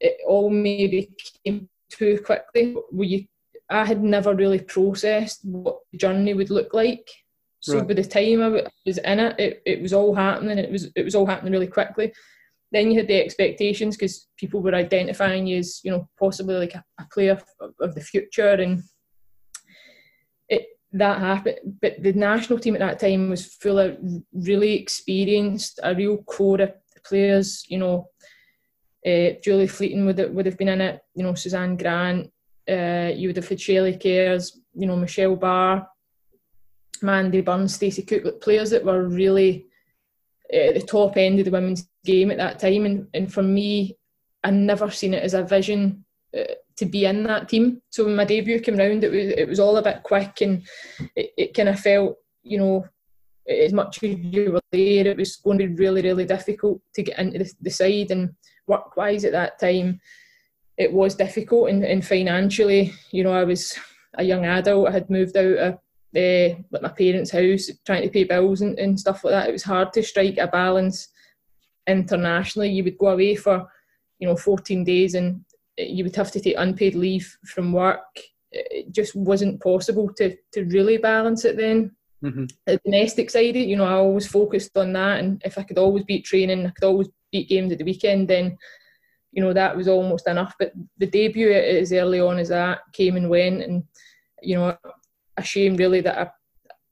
it 0.00 0.16
all 0.26 0.50
maybe 0.50 1.10
came 1.44 1.68
too 1.90 2.20
quickly. 2.24 2.76
We, 2.92 3.28
I 3.70 3.84
had 3.84 4.02
never 4.02 4.34
really 4.34 4.60
processed 4.60 5.40
what 5.44 5.78
the 5.92 5.98
journey 5.98 6.34
would 6.34 6.50
look 6.50 6.74
like. 6.74 7.08
So 7.64 7.78
right. 7.78 7.88
by 7.88 7.94
the 7.94 8.04
time 8.04 8.42
I 8.42 8.62
was 8.84 8.98
in 8.98 9.20
it, 9.20 9.40
it, 9.40 9.62
it 9.64 9.80
was 9.80 9.94
all 9.94 10.14
happening. 10.14 10.58
It 10.58 10.70
was 10.70 10.90
it 10.94 11.02
was 11.02 11.14
all 11.14 11.24
happening 11.24 11.54
really 11.54 11.66
quickly. 11.66 12.12
Then 12.72 12.90
you 12.90 12.98
had 12.98 13.08
the 13.08 13.18
expectations 13.18 13.96
because 13.96 14.28
people 14.36 14.60
were 14.60 14.74
identifying 14.74 15.46
you 15.46 15.60
as 15.60 15.80
you 15.82 15.90
know 15.90 16.06
possibly 16.18 16.56
like 16.56 16.74
a, 16.74 16.84
a 17.00 17.06
player 17.10 17.32
of, 17.32 17.72
of 17.80 17.94
the 17.94 18.02
future, 18.02 18.50
and 18.50 18.82
it 20.50 20.66
that 20.92 21.20
happened. 21.20 21.78
But 21.80 22.02
the 22.02 22.12
national 22.12 22.58
team 22.58 22.74
at 22.74 22.80
that 22.80 23.00
time 23.00 23.30
was 23.30 23.46
full 23.46 23.78
of 23.78 23.96
really 24.34 24.74
experienced, 24.74 25.80
a 25.82 25.94
real 25.94 26.18
core 26.24 26.60
of 26.60 26.74
players. 27.02 27.64
You 27.66 27.78
know, 27.78 28.08
uh, 29.06 29.40
Julie 29.42 29.68
Fleeting 29.68 30.04
would 30.04 30.18
have, 30.18 30.32
would 30.32 30.44
have 30.44 30.58
been 30.58 30.68
in 30.68 30.82
it. 30.82 31.00
You 31.14 31.22
know, 31.22 31.34
Suzanne 31.34 31.78
Grant. 31.78 32.30
Uh, 32.68 33.10
you 33.14 33.28
would 33.28 33.36
have 33.36 33.48
had 33.48 33.58
Shelley 33.58 33.96
Kerrs. 33.96 34.52
You 34.74 34.86
know, 34.86 34.96
Michelle 34.96 35.36
Barr, 35.36 35.88
Mandy 37.02 37.40
Burns, 37.40 37.74
Stacey 37.74 38.02
Cook, 38.02 38.40
players 38.40 38.70
that 38.70 38.84
were 38.84 39.08
really 39.08 39.66
at 40.52 40.74
the 40.74 40.82
top 40.82 41.16
end 41.16 41.38
of 41.38 41.44
the 41.46 41.50
women's 41.50 41.88
game 42.04 42.30
at 42.30 42.36
that 42.36 42.58
time. 42.58 42.86
And, 42.86 43.06
and 43.14 43.32
for 43.32 43.42
me, 43.42 43.96
I 44.42 44.50
never 44.50 44.90
seen 44.90 45.14
it 45.14 45.22
as 45.22 45.34
a 45.34 45.42
vision 45.42 46.04
uh, 46.36 46.54
to 46.76 46.86
be 46.86 47.06
in 47.06 47.22
that 47.24 47.48
team. 47.48 47.80
So 47.90 48.04
when 48.04 48.16
my 48.16 48.24
debut 48.24 48.60
came 48.60 48.76
round, 48.76 49.04
it 49.04 49.10
was 49.10 49.28
it 49.28 49.48
was 49.48 49.60
all 49.60 49.76
a 49.76 49.82
bit 49.82 50.02
quick, 50.02 50.40
and 50.42 50.62
it, 51.16 51.32
it 51.36 51.54
kind 51.54 51.68
of 51.68 51.80
felt, 51.80 52.18
you 52.42 52.58
know, 52.58 52.86
as 53.48 53.72
much 53.72 54.02
as 54.02 54.16
you 54.18 54.52
were 54.52 54.60
there, 54.70 55.06
it 55.06 55.16
was 55.16 55.36
going 55.36 55.58
to 55.58 55.68
be 55.68 55.74
really, 55.74 56.02
really 56.02 56.26
difficult 56.26 56.80
to 56.94 57.02
get 57.02 57.18
into 57.18 57.38
the, 57.38 57.52
the 57.62 57.70
side. 57.70 58.10
And 58.10 58.34
work 58.66 58.96
wise 58.96 59.24
at 59.24 59.32
that 59.32 59.58
time, 59.58 60.00
it 60.76 60.92
was 60.92 61.14
difficult. 61.14 61.70
And, 61.70 61.84
and 61.84 62.04
financially, 62.04 62.92
you 63.12 63.24
know, 63.24 63.32
I 63.32 63.44
was 63.44 63.78
a 64.14 64.24
young 64.24 64.44
adult. 64.44 64.88
I 64.88 64.92
had 64.92 65.10
moved 65.10 65.36
out 65.36 65.56
of 65.58 65.78
uh, 66.16 66.56
like 66.70 66.82
my 66.82 66.88
parents' 66.88 67.30
house, 67.30 67.70
trying 67.84 68.02
to 68.02 68.10
pay 68.10 68.24
bills 68.24 68.60
and, 68.60 68.78
and 68.78 68.98
stuff 68.98 69.24
like 69.24 69.32
that. 69.32 69.48
It 69.48 69.52
was 69.52 69.62
hard 69.62 69.92
to 69.94 70.02
strike 70.02 70.38
a 70.38 70.46
balance 70.46 71.08
internationally. 71.86 72.70
You 72.70 72.84
would 72.84 72.98
go 72.98 73.08
away 73.08 73.34
for, 73.34 73.66
you 74.18 74.28
know, 74.28 74.36
14 74.36 74.84
days 74.84 75.14
and 75.14 75.44
you 75.76 76.04
would 76.04 76.16
have 76.16 76.30
to 76.32 76.40
take 76.40 76.54
unpaid 76.56 76.94
leave 76.94 77.36
from 77.46 77.72
work. 77.72 78.04
It 78.52 78.92
just 78.92 79.16
wasn't 79.16 79.60
possible 79.60 80.12
to 80.14 80.36
to 80.52 80.64
really 80.66 80.96
balance 80.98 81.44
it 81.44 81.56
then. 81.56 81.90
Mm-hmm. 82.22 82.44
The 82.66 82.80
domestic 82.84 83.28
side, 83.30 83.56
you 83.56 83.76
know, 83.76 83.84
I 83.84 83.94
always 83.94 84.26
focused 84.26 84.76
on 84.76 84.92
that, 84.92 85.18
and 85.18 85.42
if 85.44 85.58
I 85.58 85.62
could 85.62 85.78
always 85.78 86.04
beat 86.04 86.24
training, 86.24 86.66
I 86.66 86.70
could 86.70 86.84
always 86.84 87.08
beat 87.32 87.48
games 87.48 87.72
at 87.72 87.78
the 87.78 87.84
weekend, 87.84 88.28
then 88.28 88.56
you 89.32 89.42
know 89.42 89.52
that 89.52 89.76
was 89.76 89.88
almost 89.88 90.28
enough. 90.28 90.54
But 90.58 90.72
the 90.98 91.06
debut 91.06 91.52
as 91.52 91.92
early 91.92 92.20
on 92.20 92.38
as 92.38 92.48
that 92.48 92.78
came 92.92 93.16
and 93.16 93.28
went, 93.28 93.62
and 93.62 93.82
you 94.40 94.56
know, 94.56 94.76
a 95.36 95.42
shame 95.42 95.76
really 95.76 96.00
that 96.00 96.18
I, 96.18 96.30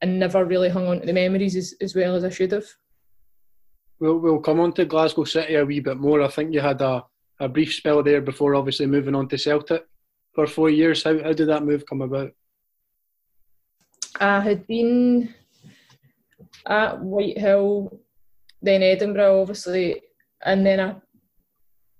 I 0.01 0.05
never 0.05 0.45
really 0.45 0.69
hung 0.69 0.87
on 0.87 0.99
to 0.99 1.05
the 1.05 1.13
memories 1.13 1.55
as, 1.55 1.73
as 1.81 1.95
well 1.95 2.15
as 2.15 2.23
I 2.23 2.29
should 2.29 2.51
have. 2.51 2.65
We'll, 3.99 4.17
we'll 4.17 4.39
come 4.39 4.59
on 4.59 4.73
to 4.73 4.85
Glasgow 4.85 5.23
City 5.23 5.55
a 5.55 5.65
wee 5.65 5.79
bit 5.79 5.97
more. 5.97 6.21
I 6.21 6.27
think 6.27 6.53
you 6.53 6.59
had 6.59 6.81
a, 6.81 7.05
a 7.39 7.47
brief 7.47 7.73
spell 7.73 8.03
there 8.03 8.21
before 8.21 8.55
obviously 8.55 8.85
moving 8.85 9.15
on 9.15 9.27
to 9.29 9.37
Celtic 9.37 9.85
for 10.33 10.47
four 10.47 10.69
years. 10.69 11.03
How, 11.03 11.17
how 11.23 11.33
did 11.33 11.47
that 11.47 11.63
move 11.63 11.85
come 11.85 12.01
about? 12.01 12.31
I 14.19 14.41
had 14.41 14.67
been 14.67 15.33
at 16.67 16.99
Whitehill, 16.99 17.99
then 18.61 18.83
Edinburgh, 18.83 19.41
obviously, 19.41 20.01
and 20.45 20.65
then 20.65 20.79
I 20.79 20.95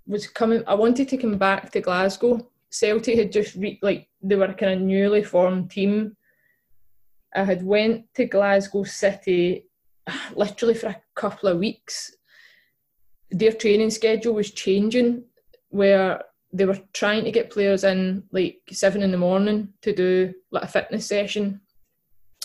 was 0.07 0.27
coming. 0.27 0.63
I 0.67 0.73
wanted 0.73 1.09
to 1.09 1.17
come 1.17 1.37
back 1.37 1.71
to 1.71 1.81
Glasgow. 1.81 2.49
Celtic 2.69 3.17
had 3.17 3.31
just 3.31 3.55
re- 3.55 3.79
like 3.81 4.07
they 4.21 4.35
were 4.35 4.45
a 4.45 4.53
kind 4.53 4.73
of 4.73 4.81
newly 4.81 5.23
formed 5.23 5.71
team. 5.71 6.15
I 7.35 7.43
had 7.43 7.63
went 7.63 8.05
to 8.15 8.25
Glasgow 8.25 8.83
City 8.83 9.65
literally 10.35 10.73
for 10.75 10.87
a 10.87 11.01
couple 11.15 11.49
of 11.49 11.59
weeks. 11.59 12.15
Their 13.31 13.51
training 13.51 13.89
schedule 13.89 14.35
was 14.35 14.51
changing, 14.51 15.23
where 15.69 16.23
they 16.51 16.65
were 16.65 16.79
trying 16.93 17.23
to 17.23 17.31
get 17.31 17.49
players 17.49 17.83
in 17.83 18.23
like 18.31 18.59
seven 18.71 19.01
in 19.01 19.11
the 19.11 19.17
morning 19.17 19.69
to 19.81 19.93
do 19.93 20.33
like 20.51 20.63
a 20.63 20.67
fitness 20.67 21.07
session 21.07 21.59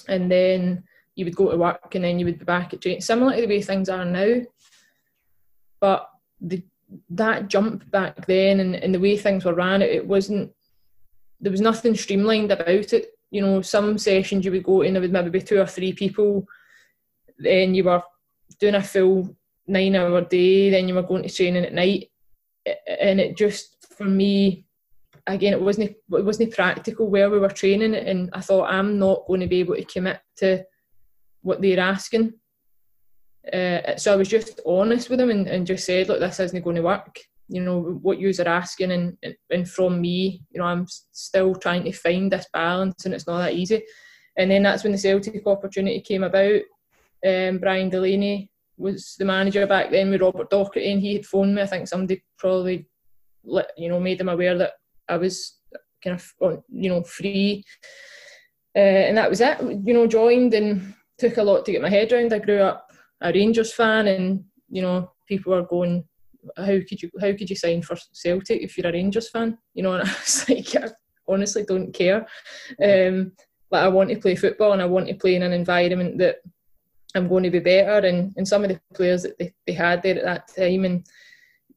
and 0.08 0.30
then 0.30 0.82
you 1.14 1.24
would 1.24 1.36
go 1.36 1.50
to 1.50 1.56
work 1.56 1.94
and 1.94 2.04
then 2.04 2.18
you 2.18 2.24
would 2.24 2.38
be 2.38 2.44
back 2.44 2.72
at 2.72 2.80
training, 2.80 3.00
similar 3.00 3.34
to 3.34 3.42
the 3.42 3.46
way 3.46 3.60
things 3.60 3.88
are 3.88 4.04
now. 4.04 4.40
But 5.80 6.08
the, 6.40 6.62
that 7.10 7.48
jump 7.48 7.90
back 7.90 8.26
then 8.26 8.60
and, 8.60 8.74
and 8.76 8.94
the 8.94 9.00
way 9.00 9.16
things 9.16 9.44
were 9.44 9.54
ran, 9.54 9.82
it, 9.82 9.90
it 9.90 10.06
wasn't, 10.06 10.50
there 11.40 11.52
was 11.52 11.60
nothing 11.60 11.94
streamlined 11.94 12.50
about 12.50 12.92
it. 12.92 13.17
You 13.30 13.42
know, 13.42 13.62
some 13.62 13.98
sessions 13.98 14.44
you 14.44 14.50
would 14.52 14.64
go 14.64 14.82
in, 14.82 14.94
there 14.94 15.02
would 15.02 15.12
maybe 15.12 15.30
be 15.30 15.42
two 15.42 15.60
or 15.60 15.66
three 15.66 15.92
people, 15.92 16.46
then 17.38 17.74
you 17.74 17.84
were 17.84 18.02
doing 18.58 18.74
a 18.74 18.82
full 18.82 19.36
nine 19.66 19.96
hour 19.96 20.22
day, 20.22 20.70
then 20.70 20.88
you 20.88 20.94
were 20.94 21.02
going 21.02 21.22
to 21.22 21.28
training 21.28 21.64
at 21.64 21.74
night. 21.74 22.10
And 22.86 23.20
it 23.20 23.36
just, 23.36 23.86
for 23.96 24.04
me, 24.04 24.66
again, 25.26 25.52
it 25.52 25.60
wasn't 25.60 25.90
it 25.90 26.24
wasn't 26.24 26.54
practical 26.54 27.08
where 27.08 27.30
we 27.30 27.38
were 27.38 27.48
training, 27.48 27.94
and 27.94 28.30
I 28.32 28.40
thought 28.40 28.72
I'm 28.72 28.98
not 28.98 29.26
going 29.26 29.40
to 29.40 29.46
be 29.46 29.60
able 29.60 29.76
to 29.76 29.84
commit 29.84 30.20
to 30.36 30.64
what 31.42 31.60
they're 31.60 31.80
asking. 31.80 32.34
Uh, 33.52 33.96
so 33.96 34.12
I 34.12 34.16
was 34.16 34.28
just 34.28 34.60
honest 34.66 35.08
with 35.08 35.18
them 35.18 35.30
and, 35.30 35.46
and 35.46 35.66
just 35.66 35.86
said, 35.86 36.08
look, 36.08 36.20
this 36.20 36.40
isn't 36.40 36.64
going 36.64 36.76
to 36.76 36.82
work. 36.82 37.18
You 37.48 37.62
know 37.62 37.80
what 38.02 38.18
you 38.18 38.32
are 38.38 38.48
asking, 38.48 38.92
and 38.92 39.16
and 39.50 39.68
from 39.68 40.00
me, 40.00 40.42
you 40.50 40.60
know, 40.60 40.66
I'm 40.66 40.86
still 41.12 41.54
trying 41.54 41.84
to 41.84 41.92
find 41.92 42.30
this 42.30 42.46
balance, 42.52 43.04
and 43.04 43.14
it's 43.14 43.26
not 43.26 43.38
that 43.38 43.54
easy. 43.54 43.82
And 44.36 44.50
then 44.50 44.62
that's 44.62 44.84
when 44.84 44.92
the 44.92 44.98
Celtic 44.98 45.46
opportunity 45.46 46.00
came 46.00 46.22
about. 46.22 46.60
Um, 47.26 47.58
Brian 47.58 47.90
Delaney 47.90 48.50
was 48.76 49.16
the 49.18 49.24
manager 49.24 49.66
back 49.66 49.90
then 49.90 50.10
with 50.10 50.20
Robert 50.20 50.50
Docherty, 50.50 50.92
and 50.92 51.00
he 51.00 51.14
had 51.14 51.26
phoned 51.26 51.54
me. 51.54 51.62
I 51.62 51.66
think 51.66 51.88
somebody 51.88 52.22
probably, 52.38 52.86
let, 53.44 53.70
you 53.76 53.88
know, 53.88 53.98
made 53.98 54.20
him 54.20 54.28
aware 54.28 54.56
that 54.56 54.74
I 55.08 55.16
was 55.16 55.58
kind 56.02 56.14
of 56.14 56.62
you 56.70 56.88
know 56.88 57.02
free, 57.02 57.64
uh, 58.76 58.78
and 58.78 59.16
that 59.16 59.28
was 59.28 59.40
it. 59.40 59.60
You 59.60 59.94
know, 59.94 60.06
joined 60.06 60.54
and 60.54 60.94
took 61.18 61.36
a 61.36 61.42
lot 61.42 61.64
to 61.64 61.72
get 61.72 61.82
my 61.82 61.90
head 61.90 62.12
around. 62.12 62.32
I 62.32 62.38
grew 62.38 62.60
up 62.60 62.90
a 63.20 63.32
Rangers 63.32 63.72
fan, 63.72 64.06
and 64.06 64.44
you 64.68 64.82
know 64.82 65.10
people 65.26 65.52
were 65.52 65.66
going, 65.66 66.04
"How 66.56 66.78
could 66.88 67.02
you? 67.02 67.10
How 67.20 67.32
could 67.32 67.50
you 67.50 67.56
sign 67.56 67.82
for 67.82 67.96
Celtic 68.12 68.62
if 68.62 68.76
you're 68.76 68.88
a 68.88 68.92
Rangers 68.92 69.30
fan?" 69.30 69.58
You 69.74 69.82
know, 69.82 69.94
and 69.94 70.02
I 70.08 70.12
was 70.12 70.48
like, 70.48 70.76
I 70.76 70.88
honestly 71.26 71.64
don't 71.64 71.92
care. 71.92 72.26
Um, 72.82 73.32
like 73.70 73.82
I 73.82 73.88
want 73.88 74.10
to 74.10 74.16
play 74.16 74.36
football, 74.36 74.72
and 74.72 74.82
I 74.82 74.86
want 74.86 75.08
to 75.08 75.14
play 75.14 75.34
in 75.34 75.42
an 75.42 75.52
environment 75.52 76.18
that 76.18 76.36
I'm 77.14 77.28
going 77.28 77.44
to 77.44 77.50
be 77.50 77.58
better. 77.58 78.06
And, 78.06 78.32
and 78.36 78.46
some 78.46 78.64
of 78.64 78.70
the 78.70 78.80
players 78.94 79.22
that 79.22 79.38
they, 79.38 79.52
they 79.66 79.72
had 79.72 80.02
there 80.02 80.18
at 80.18 80.24
that 80.24 80.54
time, 80.56 80.84
and 80.84 81.06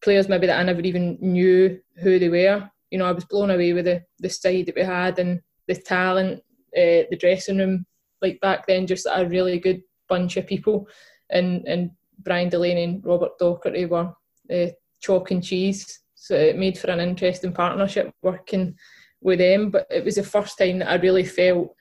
players 0.01 0.29
maybe 0.29 0.47
that 0.47 0.59
I 0.59 0.63
never 0.63 0.81
even 0.81 1.17
knew 1.21 1.79
who 1.97 2.19
they 2.19 2.29
were, 2.29 2.69
you 2.91 2.97
know, 2.97 3.05
I 3.05 3.13
was 3.13 3.25
blown 3.25 3.51
away 3.51 3.73
with 3.73 3.85
the, 3.85 4.03
the 4.19 4.29
side 4.29 4.65
that 4.67 4.75
we 4.75 4.83
had 4.83 5.17
and 5.19 5.41
the 5.67 5.75
talent, 5.75 6.39
uh, 6.77 7.07
the 7.09 7.17
dressing 7.19 7.57
room. 7.57 7.85
Like 8.21 8.39
back 8.41 8.67
then, 8.67 8.85
just 8.85 9.07
a 9.11 9.25
really 9.25 9.57
good 9.57 9.81
bunch 10.07 10.37
of 10.37 10.45
people. 10.45 10.87
And 11.29 11.65
and 11.67 11.91
Brian 12.19 12.49
Delaney 12.49 12.83
and 12.83 13.05
Robert 13.05 13.39
Docherty 13.39 13.89
were 13.89 14.13
uh, 14.51 14.67
chalk 14.99 15.31
and 15.31 15.43
cheese. 15.43 15.99
So 16.15 16.35
it 16.35 16.57
made 16.57 16.77
for 16.77 16.91
an 16.91 16.99
interesting 16.99 17.53
partnership 17.53 18.11
working 18.21 18.75
with 19.21 19.39
them. 19.39 19.71
But 19.71 19.87
it 19.89 20.05
was 20.05 20.15
the 20.15 20.23
first 20.23 20.57
time 20.57 20.79
that 20.79 20.89
I 20.89 20.95
really 20.95 21.25
felt 21.25 21.75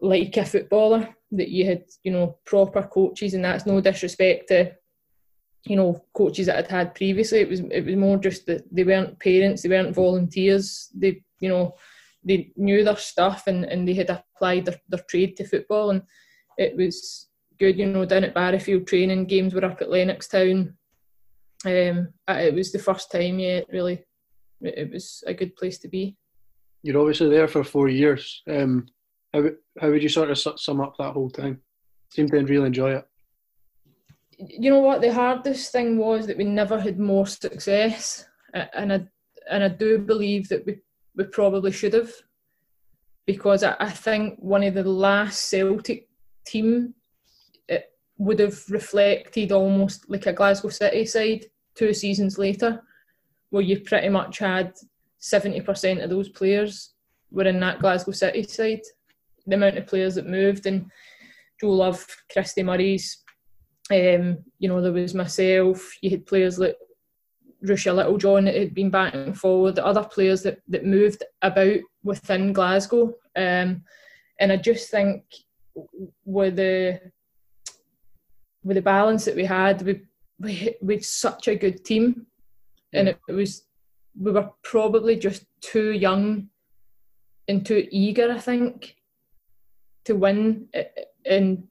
like 0.00 0.36
a 0.36 0.44
footballer 0.44 1.08
that 1.32 1.48
you 1.48 1.66
had, 1.66 1.84
you 2.04 2.12
know, 2.12 2.38
proper 2.44 2.82
coaches, 2.82 3.34
and 3.34 3.44
that's 3.44 3.66
no 3.66 3.80
disrespect 3.80 4.48
to, 4.48 4.72
you 5.64 5.76
know, 5.76 6.04
coaches 6.14 6.46
that 6.46 6.56
I'd 6.56 6.70
had 6.70 6.94
previously. 6.94 7.40
It 7.40 7.48
was 7.48 7.60
it 7.60 7.84
was 7.84 7.96
more 7.96 8.16
just 8.16 8.46
that 8.46 8.62
they 8.70 8.84
weren't 8.84 9.18
parents, 9.18 9.62
they 9.62 9.68
weren't 9.68 9.94
volunteers. 9.94 10.88
They, 10.94 11.22
you 11.40 11.48
know, 11.48 11.74
they 12.24 12.52
knew 12.56 12.84
their 12.84 12.96
stuff 12.96 13.46
and, 13.46 13.64
and 13.64 13.86
they 13.86 13.94
had 13.94 14.10
applied 14.10 14.66
their, 14.66 14.80
their 14.88 15.04
trade 15.08 15.36
to 15.36 15.44
football, 15.44 15.90
and 15.90 16.02
it 16.56 16.76
was 16.76 17.28
good. 17.58 17.76
You 17.76 17.86
know, 17.86 18.04
down 18.04 18.24
at 18.24 18.34
Barrowfield 18.34 18.86
training 18.86 19.26
games 19.26 19.52
were 19.54 19.64
up 19.64 19.82
at 19.82 19.88
Lennoxtown. 19.88 20.74
Um, 21.64 22.08
it 22.28 22.54
was 22.54 22.70
the 22.70 22.78
first 22.78 23.10
time, 23.10 23.38
yeah, 23.38 23.60
really, 23.72 24.04
it 24.60 24.92
was 24.92 25.24
a 25.26 25.34
good 25.34 25.56
place 25.56 25.78
to 25.80 25.88
be. 25.88 26.16
You're 26.82 27.00
obviously 27.00 27.28
there 27.28 27.48
for 27.48 27.64
four 27.64 27.88
years. 27.88 28.42
Um, 28.48 28.86
how 29.32 29.44
how 29.80 29.90
would 29.90 30.02
you 30.02 30.08
sort 30.08 30.30
of 30.30 30.38
sum 30.38 30.80
up 30.80 30.94
that 30.98 31.12
whole 31.12 31.30
time? 31.30 31.60
Seemed 32.10 32.30
to 32.30 32.42
really 32.44 32.66
enjoy 32.66 32.92
it. 32.92 33.04
You 34.38 34.70
know 34.70 34.78
what? 34.78 35.00
The 35.00 35.12
hardest 35.12 35.72
thing 35.72 35.98
was 35.98 36.26
that 36.26 36.38
we 36.38 36.44
never 36.44 36.78
had 36.80 36.98
more 36.98 37.26
success, 37.26 38.24
and 38.54 38.92
I 38.92 39.08
and 39.50 39.64
I 39.64 39.68
do 39.68 39.98
believe 39.98 40.48
that 40.48 40.64
we 40.64 40.78
we 41.16 41.24
probably 41.24 41.72
should 41.72 41.94
have, 41.94 42.12
because 43.26 43.64
I, 43.64 43.74
I 43.80 43.90
think 43.90 44.38
one 44.38 44.62
of 44.62 44.74
the 44.74 44.84
last 44.84 45.50
Celtic 45.50 46.08
team 46.46 46.94
would 48.18 48.40
have 48.40 48.58
reflected 48.68 49.52
almost 49.52 50.08
like 50.10 50.26
a 50.26 50.32
Glasgow 50.32 50.68
City 50.68 51.06
side 51.06 51.46
two 51.74 51.94
seasons 51.94 52.36
later, 52.38 52.82
where 53.50 53.62
you 53.62 53.80
pretty 53.80 54.08
much 54.08 54.38
had 54.38 54.74
seventy 55.18 55.60
percent 55.60 56.00
of 56.00 56.10
those 56.10 56.28
players 56.28 56.94
were 57.30 57.44
in 57.44 57.60
that 57.60 57.78
Glasgow 57.80 58.12
City 58.12 58.42
side 58.42 58.82
the 59.48 59.56
amount 59.56 59.78
of 59.78 59.86
players 59.86 60.14
that 60.14 60.26
moved 60.26 60.66
and 60.66 60.90
Jo 61.60 61.70
Love, 61.70 62.06
Christie 62.32 62.62
Murray's, 62.62 63.24
um, 63.90 64.38
you 64.58 64.68
know, 64.68 64.80
there 64.80 64.92
was 64.92 65.14
myself, 65.14 65.90
you 66.02 66.10
had 66.10 66.26
players 66.26 66.58
like 66.58 66.76
Ruesha 67.64 67.94
Littlejohn 67.94 68.44
that 68.44 68.54
had 68.54 68.74
been 68.74 68.90
back 68.90 69.14
and 69.14 69.36
forward, 69.36 69.74
the 69.74 69.84
other 69.84 70.04
players 70.04 70.42
that, 70.42 70.60
that 70.68 70.84
moved 70.84 71.24
about 71.42 71.78
within 72.04 72.52
Glasgow. 72.52 73.14
Um, 73.34 73.82
and 74.38 74.52
I 74.52 74.56
just 74.56 74.90
think 74.90 75.24
with 76.24 76.56
the 76.56 77.00
with 78.64 78.76
the 78.76 78.82
balance 78.82 79.24
that 79.24 79.36
we 79.36 79.44
had, 79.44 79.82
we 79.82 80.02
we 80.40 80.74
we 80.80 81.00
such 81.00 81.48
a 81.48 81.56
good 81.56 81.84
team, 81.84 82.26
and 82.92 83.08
it, 83.08 83.18
it 83.28 83.32
was 83.32 83.62
we 84.20 84.32
were 84.32 84.50
probably 84.62 85.16
just 85.16 85.44
too 85.60 85.92
young 85.92 86.48
and 87.46 87.64
too 87.64 87.86
eager, 87.90 88.30
I 88.30 88.38
think, 88.38 88.96
to 90.04 90.14
win 90.14 90.68
in 91.24 91.68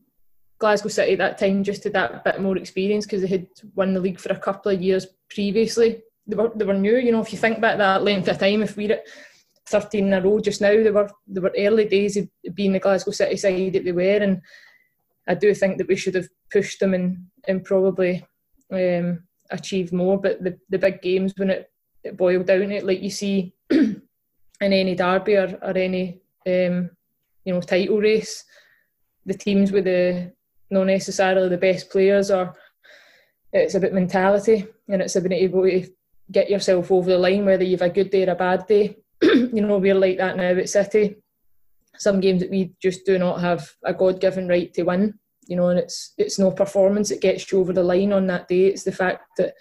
Glasgow 0.59 0.89
City 0.89 1.13
at 1.13 1.19
that 1.19 1.37
time 1.37 1.63
just 1.63 1.83
had 1.83 1.93
that 1.93 2.23
bit 2.23 2.41
more 2.41 2.57
experience 2.57 3.05
because 3.05 3.21
they 3.21 3.27
had 3.27 3.47
won 3.75 3.93
the 3.93 3.99
league 3.99 4.19
for 4.19 4.33
a 4.33 4.39
couple 4.39 4.71
of 4.71 4.81
years 4.81 5.05
previously. 5.29 6.01
They 6.25 6.35
were 6.35 6.51
they 6.55 6.65
were 6.65 6.73
new, 6.73 6.97
you 6.97 7.11
know, 7.11 7.21
if 7.21 7.31
you 7.31 7.37
think 7.37 7.61
back 7.61 7.77
that 7.77 8.03
length 8.03 8.27
of 8.27 8.39
time, 8.39 8.63
if 8.63 8.75
we're 8.75 8.93
at 8.93 9.07
13 9.67 10.07
in 10.07 10.13
a 10.13 10.21
row 10.21 10.39
just 10.39 10.61
now, 10.61 10.71
they 10.71 10.91
were 10.91 11.09
they 11.27 11.41
were 11.41 11.53
early 11.57 11.85
days 11.85 12.17
of 12.17 12.27
being 12.53 12.73
the 12.73 12.79
Glasgow 12.79 13.11
City 13.11 13.37
side 13.37 13.73
that 13.73 13.85
they 13.85 13.91
were. 13.91 14.17
And 14.17 14.41
I 15.27 15.35
do 15.35 15.53
think 15.53 15.77
that 15.77 15.87
we 15.87 15.95
should 15.95 16.15
have 16.15 16.29
pushed 16.51 16.79
them 16.79 16.93
and, 16.93 17.25
and 17.47 17.63
probably 17.63 18.25
um, 18.71 19.23
achieved 19.51 19.93
more. 19.93 20.19
But 20.19 20.43
the, 20.43 20.57
the 20.69 20.79
big 20.79 21.01
games 21.01 21.33
when 21.37 21.49
it, 21.49 21.71
it 22.03 22.17
boiled 22.17 22.47
down 22.47 22.71
it, 22.71 22.85
like 22.85 23.01
you 23.01 23.09
see 23.09 23.53
in 23.69 24.01
any 24.61 24.95
derby 24.95 25.35
or, 25.35 25.57
or 25.61 25.77
any 25.77 26.21
um, 26.45 26.89
you 27.43 27.53
know 27.53 27.61
title 27.61 27.99
race, 27.99 28.45
the 29.25 29.33
teams 29.33 29.71
with 29.71 29.85
the 29.85 30.31
not 30.69 30.85
necessarily 30.85 31.49
the 31.49 31.57
best 31.57 31.89
players 31.89 32.31
are. 32.31 32.55
It's 33.53 33.75
about 33.75 33.93
mentality 33.93 34.67
and 34.89 35.01
it's 35.01 35.15
about 35.15 35.31
able 35.31 35.63
to 35.63 35.87
get 36.31 36.49
yourself 36.49 36.91
over 36.91 37.09
the 37.09 37.17
line, 37.17 37.45
whether 37.45 37.63
you've 37.63 37.81
a 37.81 37.89
good 37.89 38.09
day 38.09 38.27
or 38.27 38.31
a 38.31 38.35
bad 38.35 38.67
day. 38.67 38.97
you 39.21 39.61
know, 39.61 39.77
we're 39.77 39.95
like 39.95 40.17
that 40.17 40.35
now 40.35 40.49
at 40.49 40.69
City. 40.69 41.15
Some 41.97 42.19
games 42.19 42.41
that 42.41 42.51
we 42.51 42.73
just 42.81 43.05
do 43.05 43.17
not 43.17 43.41
have 43.41 43.69
a 43.83 43.93
God 43.93 44.21
given 44.21 44.47
right 44.47 44.73
to 44.73 44.83
win. 44.83 45.13
You 45.47 45.55
know, 45.55 45.69
and 45.69 45.79
it's 45.79 46.13
it's 46.17 46.37
no 46.37 46.51
performance 46.51 47.09
that 47.09 47.21
gets 47.21 47.51
you 47.51 47.59
over 47.59 47.73
the 47.73 47.83
line 47.83 48.11
on 48.11 48.27
that 48.27 48.47
day. 48.47 48.65
It's 48.65 48.83
the 48.83 48.91
fact 48.91 49.23
that 49.37 49.53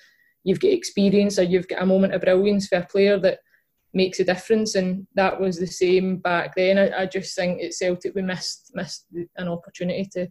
you've 0.42 0.60
got 0.60 0.72
experience 0.72 1.38
or 1.38 1.42
you've 1.44 1.68
got 1.68 1.82
a 1.82 1.86
moment 1.86 2.14
of 2.14 2.22
brilliance 2.22 2.68
for 2.68 2.78
a 2.78 2.86
player 2.86 3.18
that 3.20 3.38
makes 3.94 4.20
a 4.20 4.24
difference, 4.24 4.74
and 4.74 5.06
that 5.14 5.40
was 5.40 5.58
the 5.58 5.66
same 5.66 6.18
back 6.18 6.54
then. 6.54 6.78
I, 6.78 7.02
I 7.02 7.06
just 7.06 7.34
think 7.36 7.62
at 7.62 7.72
Celtic 7.72 8.14
we 8.14 8.22
missed 8.22 8.72
missed 8.74 9.06
an 9.36 9.48
opportunity 9.48 10.08
to 10.12 10.28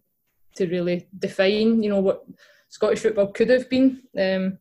to 0.55 0.67
really 0.67 1.07
define, 1.19 1.83
you 1.83 1.89
know, 1.89 2.01
what 2.01 2.23
Scottish 2.69 2.99
football 2.99 3.27
could 3.27 3.49
have 3.49 3.69
been 3.69 4.01
um, 4.19 4.57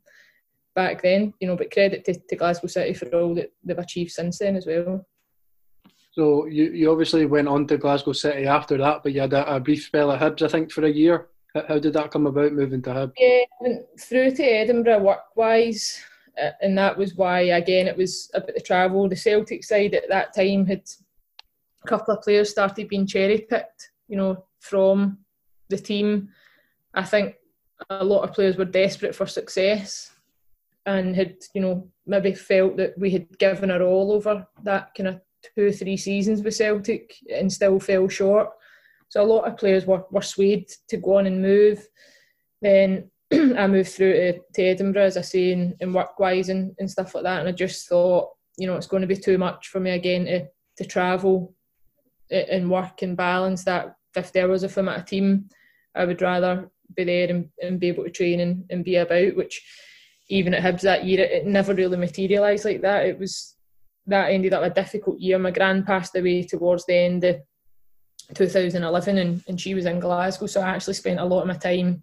back 0.74 1.02
then. 1.02 1.34
You 1.40 1.48
know, 1.48 1.56
but 1.56 1.72
credit 1.72 2.04
to, 2.04 2.14
to 2.28 2.36
Glasgow 2.36 2.68
City 2.68 2.94
for 2.94 3.08
all 3.14 3.34
that 3.34 3.52
they've 3.64 3.78
achieved 3.78 4.12
since 4.12 4.38
then 4.38 4.56
as 4.56 4.66
well. 4.66 5.06
So 6.14 6.46
you, 6.46 6.70
you 6.70 6.90
obviously 6.90 7.26
went 7.26 7.48
on 7.48 7.66
to 7.66 7.78
Glasgow 7.78 8.12
City 8.12 8.46
after 8.46 8.78
that, 8.78 9.02
but 9.02 9.12
you 9.12 9.20
had 9.20 9.32
a, 9.32 9.56
a 9.56 9.60
brief 9.60 9.84
spell 9.84 10.12
at 10.12 10.20
Hibs, 10.20 10.42
I 10.42 10.48
think, 10.48 10.70
for 10.70 10.84
a 10.84 10.90
year. 10.90 11.26
How 11.68 11.78
did 11.78 11.92
that 11.94 12.10
come 12.10 12.26
about, 12.26 12.52
moving 12.52 12.82
to 12.82 12.90
Hibs? 12.90 13.12
Yeah, 13.18 13.44
went 13.60 13.82
through 13.98 14.32
to 14.32 14.42
Edinburgh 14.42 15.00
work-wise 15.00 16.04
uh, 16.40 16.50
and 16.60 16.76
that 16.76 16.96
was 16.96 17.14
why 17.14 17.40
again 17.40 17.86
it 17.86 17.96
was 17.96 18.30
about 18.34 18.54
the 18.54 18.60
travel. 18.60 19.08
The 19.08 19.16
Celtic 19.16 19.64
side 19.64 19.94
at 19.94 20.08
that 20.08 20.34
time 20.34 20.66
had 20.66 20.82
a 21.84 21.88
couple 21.88 22.14
of 22.14 22.22
players 22.22 22.50
started 22.50 22.88
being 22.88 23.06
cherry 23.06 23.38
picked, 23.38 23.90
you 24.08 24.16
know, 24.16 24.44
from 24.60 25.18
the 25.68 25.78
team. 25.78 26.30
I 26.94 27.04
think 27.04 27.36
a 27.90 28.04
lot 28.04 28.22
of 28.22 28.34
players 28.34 28.56
were 28.56 28.64
desperate 28.64 29.14
for 29.14 29.26
success 29.26 30.12
and 30.86 31.14
had, 31.14 31.36
you 31.54 31.60
know, 31.60 31.88
maybe 32.06 32.34
felt 32.34 32.76
that 32.76 32.98
we 32.98 33.10
had 33.10 33.38
given 33.38 33.70
our 33.70 33.82
all 33.82 34.12
over 34.12 34.46
that 34.62 34.94
kind 34.94 35.08
of 35.08 35.20
two, 35.54 35.72
three 35.72 35.96
seasons 35.96 36.42
with 36.42 36.54
Celtic 36.54 37.16
and 37.34 37.52
still 37.52 37.78
fell 37.80 38.08
short. 38.08 38.50
So 39.08 39.22
a 39.22 39.24
lot 39.24 39.46
of 39.46 39.56
players 39.56 39.86
were, 39.86 40.04
were 40.10 40.22
swayed 40.22 40.68
to 40.88 40.96
go 40.96 41.18
on 41.18 41.26
and 41.26 41.40
move. 41.40 41.86
Then 42.62 43.10
I 43.32 43.66
moved 43.66 43.90
through 43.90 44.12
to, 44.14 44.40
to 44.54 44.62
Edinburgh, 44.62 45.04
as 45.04 45.16
I 45.16 45.22
say, 45.22 45.52
and, 45.52 45.74
and 45.80 45.94
work 45.94 46.18
wise 46.18 46.48
and, 46.48 46.74
and 46.78 46.90
stuff 46.90 47.14
like 47.14 47.24
that. 47.24 47.40
And 47.40 47.48
I 47.48 47.52
just 47.52 47.88
thought, 47.88 48.30
you 48.56 48.66
know, 48.66 48.76
it's 48.76 48.86
going 48.86 49.02
to 49.02 49.06
be 49.06 49.16
too 49.16 49.38
much 49.38 49.68
for 49.68 49.80
me 49.80 49.92
again 49.92 50.24
to, 50.26 50.46
to 50.78 50.84
travel 50.84 51.54
and 52.30 52.70
work 52.70 53.02
and 53.02 53.16
balance 53.16 53.64
that 53.64 53.96
50 54.14 54.40
hours 54.40 54.62
if 54.62 54.76
I'm 54.76 54.88
at 54.88 55.00
a 55.00 55.04
team. 55.04 55.48
I 55.94 56.04
would 56.04 56.22
rather 56.22 56.70
be 56.96 57.04
there 57.04 57.28
and, 57.28 57.48
and 57.62 57.80
be 57.80 57.88
able 57.88 58.04
to 58.04 58.10
train 58.10 58.40
and, 58.40 58.64
and 58.70 58.84
be 58.84 58.96
about, 58.96 59.36
which 59.36 59.62
even 60.28 60.54
at 60.54 60.62
Hibs 60.62 60.82
that 60.82 61.04
year, 61.04 61.20
it, 61.20 61.30
it 61.30 61.46
never 61.46 61.74
really 61.74 61.96
materialised 61.96 62.64
like 62.64 62.80
that. 62.82 63.06
It 63.06 63.18
was 63.18 63.54
that 64.06 64.30
ended 64.30 64.52
up 64.52 64.62
a 64.62 64.70
difficult 64.70 65.18
year. 65.18 65.38
My 65.38 65.50
grand 65.50 65.86
passed 65.86 66.14
away 66.16 66.42
towards 66.42 66.84
the 66.86 66.94
end 66.94 67.24
of 67.24 67.36
2011 68.34 69.18
and, 69.18 69.42
and 69.48 69.60
she 69.60 69.74
was 69.74 69.86
in 69.86 70.00
Glasgow, 70.00 70.46
so 70.46 70.60
I 70.60 70.70
actually 70.70 70.94
spent 70.94 71.20
a 71.20 71.24
lot 71.24 71.42
of 71.42 71.48
my 71.48 71.54
time 71.54 72.02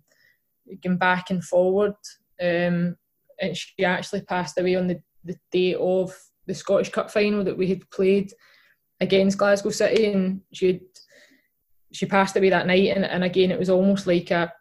going 0.84 0.98
back 0.98 1.30
and 1.30 1.44
forward. 1.44 1.94
Um, 2.42 2.96
and 3.40 3.56
she 3.56 3.86
actually 3.86 4.22
passed 4.22 4.58
away 4.58 4.76
on 4.76 4.88
the, 4.88 5.00
the 5.24 5.36
day 5.52 5.76
of 5.76 6.16
the 6.48 6.54
Scottish 6.54 6.90
Cup 6.90 7.12
final 7.12 7.44
that 7.44 7.58
we 7.58 7.68
had 7.68 7.90
played 7.92 8.32
against 9.00 9.38
Glasgow 9.38 9.70
City, 9.70 10.12
and 10.12 10.42
she 10.54 10.82
she 11.92 12.06
passed 12.06 12.36
away 12.38 12.50
that 12.50 12.68
night. 12.68 12.96
And, 12.96 13.04
and 13.04 13.24
again, 13.24 13.52
it 13.52 13.60
was 13.60 13.70
almost 13.70 14.06
like 14.06 14.32
a 14.32 14.52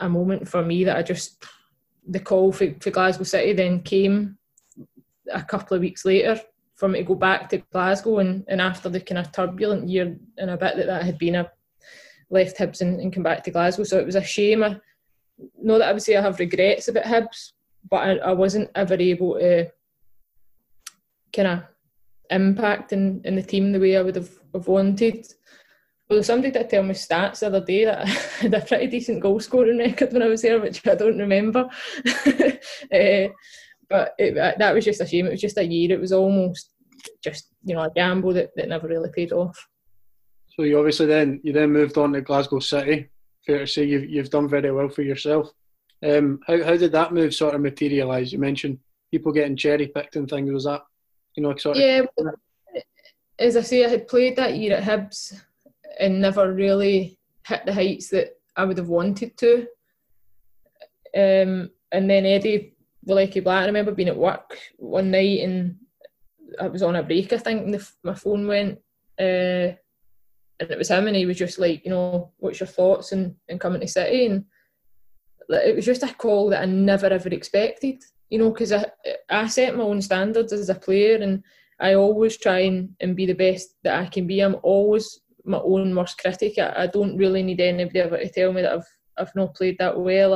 a 0.00 0.08
moment 0.08 0.48
for 0.48 0.64
me 0.64 0.84
that 0.84 0.96
I 0.96 1.02
just 1.02 1.44
the 2.08 2.20
call 2.20 2.52
for, 2.52 2.74
for 2.80 2.90
Glasgow 2.90 3.24
City 3.24 3.52
then 3.52 3.82
came 3.82 4.38
a 5.32 5.42
couple 5.42 5.76
of 5.76 5.82
weeks 5.82 6.04
later 6.04 6.40
for 6.80 6.88
me 6.88 7.00
to 7.00 7.04
go 7.04 7.14
back 7.14 7.48
to 7.50 7.58
Glasgow 7.72 8.18
and, 8.18 8.42
and 8.48 8.60
after 8.60 8.88
the 8.88 9.00
kind 9.00 9.18
of 9.18 9.30
turbulent 9.30 9.88
year 9.88 10.16
and 10.38 10.50
a 10.50 10.56
bit 10.56 10.76
that 10.76 10.86
that 10.86 11.04
had 11.04 11.18
been 11.18 11.36
I 11.36 11.46
left 12.30 12.56
Hibs 12.56 12.80
and, 12.80 12.98
and 13.00 13.12
come 13.12 13.22
back 13.22 13.44
to 13.44 13.50
Glasgow 13.50 13.84
so 13.84 13.98
it 13.98 14.06
was 14.06 14.16
a 14.16 14.24
shame 14.24 14.64
I, 14.64 14.80
not 15.62 15.78
that 15.78 15.88
I 15.88 15.92
would 15.92 16.02
say 16.02 16.16
I 16.16 16.22
have 16.22 16.38
regrets 16.38 16.88
about 16.88 17.04
Hibs, 17.04 17.52
but 17.88 17.96
I, 17.96 18.16
I 18.16 18.32
wasn't 18.32 18.70
ever 18.74 18.94
able 18.94 19.38
to 19.38 19.70
kind 21.34 21.48
of 21.48 21.62
impact 22.30 22.92
in, 22.92 23.20
in 23.24 23.36
the 23.36 23.42
team 23.42 23.72
the 23.72 23.80
way 23.80 23.96
I 23.96 24.02
would 24.02 24.16
have, 24.16 24.30
have 24.54 24.66
wanted. 24.66 25.26
Well, 26.08 26.22
somebody 26.22 26.50
did 26.50 26.68
tell 26.68 26.82
me 26.82 26.94
stats 26.94 27.40
the 27.40 27.46
other 27.46 27.64
day 27.64 27.84
that 27.84 28.00
I 28.06 28.08
had 28.08 28.54
a 28.54 28.60
pretty 28.60 28.86
decent 28.88 29.20
goal 29.20 29.40
scoring 29.40 29.78
record 29.78 30.12
when 30.12 30.22
I 30.22 30.28
was 30.28 30.42
there, 30.42 30.60
which 30.60 30.86
I 30.86 30.94
don't 30.94 31.18
remember. 31.18 31.68
uh, 32.26 33.28
but 33.88 34.14
it, 34.18 34.34
that 34.34 34.74
was 34.74 34.84
just 34.84 35.00
a 35.00 35.06
shame. 35.06 35.26
It 35.26 35.32
was 35.32 35.40
just 35.40 35.58
a 35.58 35.64
year. 35.64 35.92
It 35.92 36.00
was 36.00 36.12
almost 36.12 36.69
just 37.22 37.48
you 37.64 37.74
know 37.74 37.82
a 37.82 37.90
gamble 37.90 38.32
that, 38.34 38.50
that 38.56 38.68
never 38.68 38.88
really 38.88 39.10
paid 39.14 39.32
off. 39.32 39.68
So 40.56 40.62
you 40.62 40.78
obviously 40.78 41.06
then 41.06 41.40
you 41.42 41.52
then 41.52 41.72
moved 41.72 41.98
on 41.98 42.12
to 42.12 42.20
Glasgow 42.20 42.58
City 42.58 43.10
fair 43.46 43.60
to 43.60 43.66
say 43.66 43.84
you've 43.84 44.08
you've 44.08 44.30
done 44.30 44.48
very 44.48 44.70
well 44.70 44.88
for 44.88 45.02
yourself. 45.02 45.50
Um, 46.06 46.40
how 46.46 46.62
how 46.62 46.76
did 46.76 46.92
that 46.92 47.12
move 47.12 47.34
sort 47.34 47.54
of 47.54 47.60
materialise? 47.60 48.32
You 48.32 48.38
mentioned 48.38 48.78
people 49.10 49.32
getting 49.32 49.56
cherry 49.56 49.88
picked 49.88 50.16
and 50.16 50.28
things. 50.28 50.50
Was 50.50 50.64
that 50.64 50.82
you 51.36 51.42
know 51.42 51.56
sort 51.56 51.76
yeah, 51.76 52.00
of? 52.00 52.08
Yeah? 52.18 52.80
As 53.38 53.56
I 53.56 53.62
say, 53.62 53.84
I 53.84 53.88
had 53.88 54.08
played 54.08 54.36
that 54.36 54.56
year 54.56 54.76
at 54.76 54.84
Hibs 54.84 55.40
and 55.98 56.20
never 56.20 56.52
really 56.52 57.18
hit 57.46 57.64
the 57.64 57.72
heights 57.72 58.08
that 58.10 58.38
I 58.56 58.64
would 58.64 58.76
have 58.78 58.88
wanted 58.88 59.36
to. 59.38 59.66
Um, 61.16 61.70
and 61.90 62.08
then 62.08 62.26
Eddie 62.26 62.74
Wolecki 63.08 63.42
Black, 63.42 63.62
I 63.62 63.66
remember 63.66 63.92
being 63.92 64.08
at 64.08 64.16
work 64.16 64.58
one 64.76 65.10
night 65.10 65.40
and 65.40 65.76
I 66.60 66.68
was 66.68 66.82
on 66.82 66.96
a 66.96 67.02
break, 67.02 67.32
I 67.32 67.38
think, 67.38 67.64
and 67.64 67.74
the, 67.74 67.90
my 68.02 68.14
phone 68.14 68.46
went. 68.46 68.78
Uh, 69.18 69.76
and 70.60 70.70
it 70.70 70.78
was 70.78 70.88
him, 70.88 71.06
and 71.06 71.16
he 71.16 71.26
was 71.26 71.38
just 71.38 71.58
like, 71.58 71.84
you 71.84 71.90
know, 71.90 72.32
what's 72.38 72.60
your 72.60 72.66
thoughts 72.66 73.12
and, 73.12 73.34
and 73.48 73.60
coming 73.60 73.80
to 73.80 73.88
City? 73.88 74.26
And 74.26 74.44
it 75.48 75.74
was 75.74 75.86
just 75.86 76.02
a 76.02 76.14
call 76.14 76.50
that 76.50 76.62
I 76.62 76.66
never 76.66 77.06
ever 77.06 77.28
expected, 77.30 78.02
you 78.28 78.38
know, 78.38 78.50
because 78.50 78.72
I, 78.72 78.86
I 79.28 79.46
set 79.46 79.76
my 79.76 79.84
own 79.84 80.02
standards 80.02 80.52
as 80.52 80.68
a 80.68 80.74
player 80.74 81.16
and 81.16 81.42
I 81.80 81.94
always 81.94 82.36
try 82.36 82.60
and, 82.60 82.90
and 83.00 83.16
be 83.16 83.26
the 83.26 83.32
best 83.32 83.76
that 83.82 83.98
I 83.98 84.06
can 84.06 84.26
be. 84.26 84.40
I'm 84.40 84.56
always 84.62 85.20
my 85.44 85.58
own 85.58 85.94
worst 85.94 86.18
critic. 86.18 86.58
I, 86.58 86.84
I 86.84 86.86
don't 86.86 87.16
really 87.16 87.42
need 87.42 87.60
anybody 87.60 88.00
ever 88.00 88.18
to 88.18 88.28
tell 88.28 88.52
me 88.52 88.62
that 88.62 88.74
I've 88.74 88.88
I've 89.16 89.34
not 89.34 89.54
played 89.54 89.76
that 89.78 89.98
well 89.98 90.34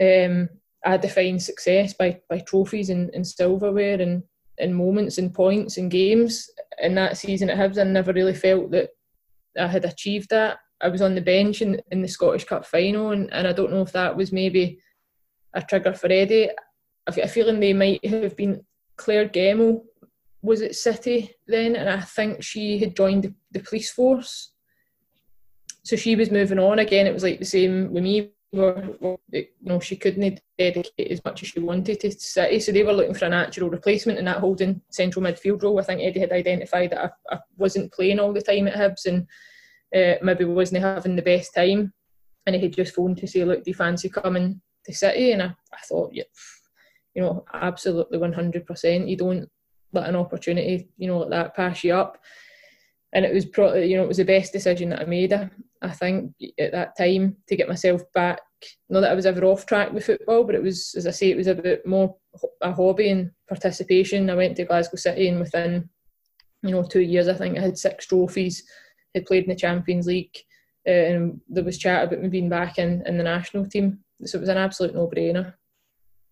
or 0.00 0.26
um, 0.26 0.48
I 0.84 0.96
define 0.96 1.38
success 1.38 1.94
by 1.94 2.20
by 2.28 2.40
trophies 2.40 2.90
and, 2.90 3.10
and 3.14 3.26
silverware 3.26 4.00
and, 4.00 4.22
and 4.58 4.74
moments 4.74 5.18
and 5.18 5.32
points 5.32 5.76
and 5.76 5.90
games. 5.90 6.48
In 6.78 6.94
that 6.96 7.16
season 7.16 7.50
at 7.50 7.58
Hibs, 7.58 7.78
I 7.78 7.84
never 7.84 8.12
really 8.12 8.34
felt 8.34 8.70
that 8.72 8.90
I 9.58 9.66
had 9.66 9.84
achieved 9.84 10.30
that. 10.30 10.58
I 10.80 10.88
was 10.88 11.02
on 11.02 11.14
the 11.14 11.20
bench 11.20 11.62
in, 11.62 11.80
in 11.90 12.02
the 12.02 12.08
Scottish 12.08 12.44
Cup 12.44 12.66
final, 12.66 13.10
and, 13.10 13.32
and 13.32 13.46
I 13.46 13.52
don't 13.52 13.70
know 13.70 13.82
if 13.82 13.92
that 13.92 14.16
was 14.16 14.32
maybe 14.32 14.80
a 15.54 15.62
trigger 15.62 15.94
for 15.94 16.10
Eddie. 16.10 16.50
I've 17.06 17.16
got 17.16 17.26
a 17.26 17.28
feeling 17.28 17.60
they 17.60 17.72
might 17.72 18.04
have 18.04 18.36
been 18.36 18.64
Claire 18.96 19.28
Gemmell 19.28 19.82
was 20.42 20.60
at 20.60 20.74
City 20.74 21.34
then, 21.46 21.76
and 21.76 21.88
I 21.88 22.00
think 22.00 22.42
she 22.42 22.78
had 22.78 22.96
joined 22.96 23.24
the, 23.24 23.34
the 23.52 23.60
police 23.60 23.90
force. 23.90 24.52
So 25.84 25.96
she 25.96 26.16
was 26.16 26.30
moving 26.30 26.58
on 26.58 26.78
again. 26.78 27.06
It 27.06 27.14
was 27.14 27.22
like 27.22 27.38
the 27.38 27.44
same 27.44 27.92
with 27.92 28.02
me. 28.02 28.30
Where, 28.54 28.86
you 29.30 29.46
know, 29.62 29.80
she 29.80 29.96
couldn't 29.96 30.40
dedicate 30.58 31.10
as 31.10 31.24
much 31.24 31.42
as 31.42 31.48
she 31.48 31.60
wanted 31.60 32.00
to 32.00 32.10
City, 32.12 32.60
so 32.60 32.70
they 32.70 32.82
were 32.82 32.92
looking 32.92 33.14
for 33.14 33.24
a 33.24 33.30
natural 33.30 33.70
replacement 33.70 34.18
in 34.18 34.26
that 34.26 34.40
holding 34.40 34.82
central 34.90 35.24
midfield 35.24 35.62
role. 35.62 35.80
I 35.80 35.84
think 35.84 36.02
Eddie 36.02 36.20
had 36.20 36.32
identified 36.32 36.90
that 36.90 37.16
I, 37.30 37.34
I 37.34 37.38
wasn't 37.56 37.94
playing 37.94 38.20
all 38.20 38.34
the 38.34 38.42
time 38.42 38.68
at 38.68 38.74
Hibs 38.74 39.06
and 39.06 39.26
uh, 39.96 40.18
maybe 40.22 40.44
wasn't 40.44 40.82
having 40.82 41.16
the 41.16 41.22
best 41.22 41.54
time, 41.54 41.94
and 42.44 42.54
he 42.54 42.60
had 42.60 42.74
just 42.74 42.94
phoned 42.94 43.16
to 43.18 43.26
say, 43.26 43.42
"Look, 43.42 43.64
do 43.64 43.70
you 43.70 43.74
fancy 43.74 44.10
coming 44.10 44.60
to 44.84 44.92
City?" 44.92 45.32
And 45.32 45.42
I, 45.42 45.46
I 45.46 45.80
thought, 45.88 46.10
yeah, 46.12 46.24
you 47.14 47.22
know, 47.22 47.46
absolutely 47.54 48.18
one 48.18 48.34
hundred 48.34 48.66
percent. 48.66 49.08
You 49.08 49.16
don't 49.16 49.48
let 49.94 50.10
an 50.10 50.16
opportunity, 50.16 50.90
you 50.98 51.08
know, 51.08 51.20
like 51.20 51.30
that 51.30 51.56
pass 51.56 51.84
you 51.84 51.94
up. 51.94 52.18
And 53.12 53.24
it 53.24 53.34
was 53.34 53.44
probably, 53.44 53.90
you 53.90 53.96
know, 53.96 54.04
it 54.04 54.08
was 54.08 54.16
the 54.16 54.24
best 54.24 54.52
decision 54.52 54.90
that 54.90 55.00
I 55.00 55.04
made. 55.04 55.32
I, 55.82 55.90
think 55.90 56.32
at 56.58 56.72
that 56.72 56.96
time 56.96 57.36
to 57.46 57.56
get 57.56 57.68
myself 57.68 58.02
back. 58.14 58.40
Not 58.88 59.00
that 59.00 59.10
I 59.10 59.14
was 59.14 59.26
ever 59.26 59.44
off 59.44 59.66
track 59.66 59.92
with 59.92 60.06
football, 60.06 60.44
but 60.44 60.54
it 60.54 60.62
was, 60.62 60.94
as 60.96 61.06
I 61.06 61.10
say, 61.10 61.30
it 61.30 61.36
was 61.36 61.48
a 61.48 61.54
bit 61.54 61.86
more 61.86 62.16
a 62.62 62.72
hobby 62.72 63.10
and 63.10 63.30
participation. 63.48 64.30
I 64.30 64.34
went 64.34 64.56
to 64.56 64.64
Glasgow 64.64 64.96
City, 64.96 65.28
and 65.28 65.40
within, 65.40 65.88
you 66.62 66.70
know, 66.70 66.84
two 66.84 67.00
years, 67.00 67.28
I 67.28 67.34
think 67.34 67.58
I 67.58 67.60
had 67.60 67.76
six 67.76 68.06
trophies. 68.06 68.62
Had 69.14 69.26
played 69.26 69.44
in 69.44 69.50
the 69.50 69.56
Champions 69.56 70.06
League, 70.06 70.34
uh, 70.88 70.90
and 70.90 71.40
there 71.48 71.64
was 71.64 71.76
chat 71.76 72.04
about 72.04 72.22
me 72.22 72.28
being 72.28 72.48
back 72.48 72.78
in, 72.78 73.02
in 73.06 73.18
the 73.18 73.24
national 73.24 73.66
team. 73.66 73.98
So 74.24 74.38
it 74.38 74.40
was 74.40 74.48
an 74.48 74.56
absolute 74.56 74.94
no-brainer. 74.94 75.54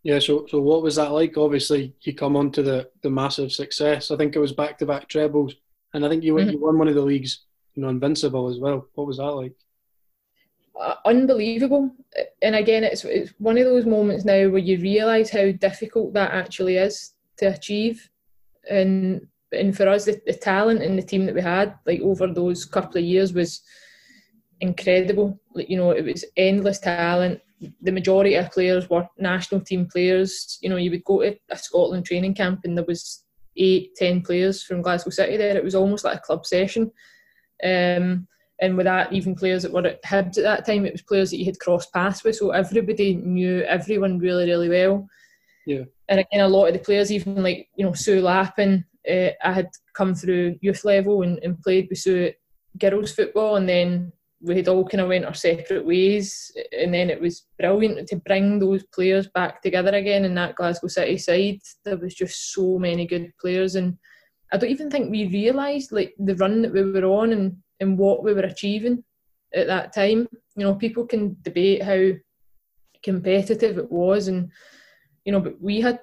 Yeah, 0.03 0.19
so 0.19 0.47
so 0.49 0.61
what 0.61 0.83
was 0.83 0.97
that 0.97 1.12
like? 1.12 1.37
Obviously, 1.37 1.95
you 2.01 2.14
come 2.14 2.37
on 2.37 2.51
to 2.53 2.62
the, 2.62 2.88
the 3.03 3.11
massive 3.11 3.53
success. 3.53 4.11
I 4.11 4.16
think 4.16 4.35
it 4.35 4.38
was 4.38 4.53
back 4.53 4.79
to 4.79 4.87
back 4.87 5.09
trebles, 5.09 5.57
and 5.94 6.05
I 6.05 6.09
think 6.09 6.22
you, 6.22 6.35
mm-hmm. 6.35 6.50
you 6.50 6.61
won 6.61 6.79
one 6.79 6.88
of 6.88 6.94
the 6.94 7.00
leagues, 7.00 7.44
you 7.74 7.83
know, 7.83 7.88
invincible 7.88 8.48
as 8.48 8.59
well. 8.59 8.87
What 8.94 9.07
was 9.07 9.18
that 9.18 9.24
like? 9.24 9.53
Uh, 10.81 10.94
unbelievable, 11.05 11.90
and 12.42 12.55
again, 12.55 12.85
it's 12.85 13.05
it's 13.05 13.33
one 13.38 13.59
of 13.59 13.64
those 13.64 13.85
moments 13.85 14.24
now 14.24 14.48
where 14.48 14.59
you 14.59 14.79
realise 14.79 15.31
how 15.31 15.50
difficult 15.53 16.14
that 16.14 16.33
actually 16.33 16.76
is 16.76 17.12
to 17.38 17.46
achieve, 17.46 18.09
and 18.70 19.26
and 19.53 19.76
for 19.76 19.88
us, 19.88 20.07
the, 20.07 20.20
the 20.26 20.33
talent 20.33 20.83
and 20.83 20.96
the 20.96 21.03
team 21.03 21.26
that 21.26 21.35
we 21.35 21.42
had, 21.42 21.74
like 21.87 22.00
over 22.00 22.26
those 22.29 22.64
couple 22.64 22.98
of 22.98 23.05
years, 23.05 23.35
was 23.35 23.61
incredible. 24.61 25.38
Like 25.55 25.68
you 25.68 25.76
know, 25.76 25.90
it 25.90 26.05
was 26.05 26.24
endless 26.37 26.79
talent 26.79 27.40
the 27.83 27.92
majority 27.92 28.35
of 28.35 28.50
players 28.50 28.88
were 28.88 29.07
national 29.18 29.61
team 29.61 29.87
players. 29.87 30.59
You 30.62 30.70
know, 30.70 30.76
you 30.76 30.90
would 30.90 31.05
go 31.05 31.20
to 31.20 31.37
a 31.50 31.59
Scotland 31.59 32.07
training 32.07 32.35
camp 32.35 32.61
and 32.64 32.76
there 32.76 32.85
was 32.85 33.24
eight, 33.57 33.95
ten 33.97 34.23
players 34.23 34.63
from 34.63 34.83
Glasgow 34.83 35.11
City 35.11 35.37
there. 35.37 35.57
It 35.57 35.65
was 35.65 35.75
almost 35.75 36.05
like 36.05 36.19
a 36.19 36.21
club 36.21 36.47
session. 36.47 36.91
Um, 37.63 38.27
and 38.63 38.77
with 38.77 38.85
that, 38.85 39.13
even 39.13 39.35
players 39.35 39.63
that 39.63 39.73
were 39.73 39.87
at 39.87 40.03
Hibs 40.03 40.37
at 40.39 40.45
that 40.45 40.67
time, 40.67 40.85
it 40.85 40.93
was 40.93 41.03
players 41.03 41.31
that 41.31 41.39
you 41.39 41.47
had 41.47 41.59
crossed 41.59 41.93
paths 41.93 42.23
with. 42.23 42.37
So 42.37 42.51
everybody 42.51 43.15
knew 43.15 43.63
everyone 43.63 44.19
really, 44.19 44.47
really 44.47 44.69
well. 44.69 45.07
Yeah. 45.67 45.85
And 46.09 46.21
again, 46.21 46.41
a 46.41 46.49
lot 46.49 46.67
of 46.67 46.75
the 46.75 46.81
players, 46.81 47.11
even 47.11 47.43
like, 47.43 47.69
you 47.77 47.85
know, 47.85 47.93
Sue 47.93 48.21
Lappin, 48.21 48.85
uh, 49.11 49.31
I 49.43 49.53
had 49.53 49.69
come 49.95 50.15
through 50.15 50.59
youth 50.61 50.85
level 50.85 51.23
and, 51.23 51.39
and 51.43 51.61
played 51.61 51.89
with 51.89 51.99
Sue 51.99 52.27
at 52.27 52.35
girls 52.79 53.13
football 53.13 53.57
and 53.57 53.69
then 53.69 54.13
we 54.42 54.57
had 54.57 54.68
all 54.68 54.87
kind 54.87 55.03
of 55.03 55.09
went 55.09 55.24
our 55.24 55.35
separate 55.35 55.85
ways, 55.85 56.50
and 56.79 56.94
then 56.94 57.11
it 57.11 57.20
was 57.20 57.46
brilliant 57.59 58.09
to 58.09 58.16
bring 58.16 58.59
those 58.59 58.83
players 58.85 59.29
back 59.29 59.61
together 59.61 59.94
again 59.94 60.24
in 60.24 60.35
that 60.35 60.55
Glasgow 60.55 60.88
City 60.88 61.18
side. 61.18 61.61
There 61.85 61.98
was 61.98 62.14
just 62.14 62.53
so 62.53 62.79
many 62.79 63.07
good 63.07 63.33
players, 63.38 63.74
and 63.74 63.98
I 64.53 64.57
don't 64.57 64.70
even 64.70 64.90
think 64.90 65.11
we 65.11 65.26
realised 65.29 65.92
like 65.92 66.14
the 66.18 66.37
run 66.37 66.62
that 66.62 66.72
we 66.72 66.83
were 66.83 67.05
on 67.05 67.33
and 67.33 67.57
and 67.81 67.98
what 67.98 68.24
we 68.24 68.33
were 68.33 68.40
achieving 68.40 69.05
at 69.55 69.66
that 69.66 69.92
time. 69.92 70.26
You 70.57 70.64
know, 70.64 70.74
people 70.74 71.07
can 71.07 71.37
debate 71.42 71.83
how 71.83 72.12
competitive 73.03 73.76
it 73.76 73.92
was, 73.92 74.29
and 74.29 74.50
you 75.24 75.33
know, 75.33 75.40
but 75.40 75.61
we 75.61 75.81
had. 75.81 76.00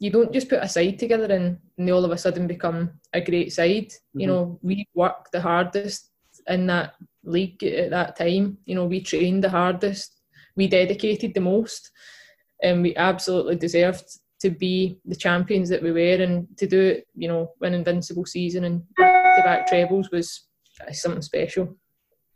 You 0.00 0.10
don't 0.10 0.32
just 0.32 0.48
put 0.48 0.64
a 0.64 0.68
side 0.68 0.98
together 0.98 1.32
and, 1.32 1.56
and 1.78 1.86
they 1.86 1.92
all 1.92 2.04
of 2.04 2.10
a 2.10 2.18
sudden 2.18 2.48
become 2.48 2.90
a 3.12 3.20
great 3.20 3.52
side. 3.52 3.86
Mm-hmm. 3.86 4.20
You 4.20 4.26
know, 4.26 4.58
we 4.60 4.84
worked 4.96 5.30
the 5.30 5.40
hardest 5.40 6.10
in 6.48 6.66
that 6.66 6.94
league 7.24 7.62
at 7.62 7.90
that 7.90 8.16
time. 8.16 8.58
You 8.64 8.74
know, 8.74 8.86
we 8.86 9.00
trained 9.00 9.44
the 9.44 9.50
hardest, 9.50 10.20
we 10.56 10.68
dedicated 10.68 11.34
the 11.34 11.40
most, 11.40 11.90
and 12.62 12.82
we 12.82 12.96
absolutely 12.96 13.56
deserved 13.56 14.04
to 14.40 14.50
be 14.50 14.98
the 15.04 15.16
champions 15.16 15.68
that 15.68 15.82
we 15.82 15.92
were 15.92 16.22
and 16.22 16.46
to 16.58 16.66
do 16.66 16.80
it, 16.80 17.06
you 17.14 17.28
know, 17.28 17.52
win 17.60 17.74
invincible 17.74 18.26
season 18.26 18.64
and 18.64 18.82
back 18.96 19.36
to 19.36 19.42
back 19.42 19.66
trebles 19.68 20.10
was 20.10 20.48
something 20.90 21.22
special. 21.22 21.76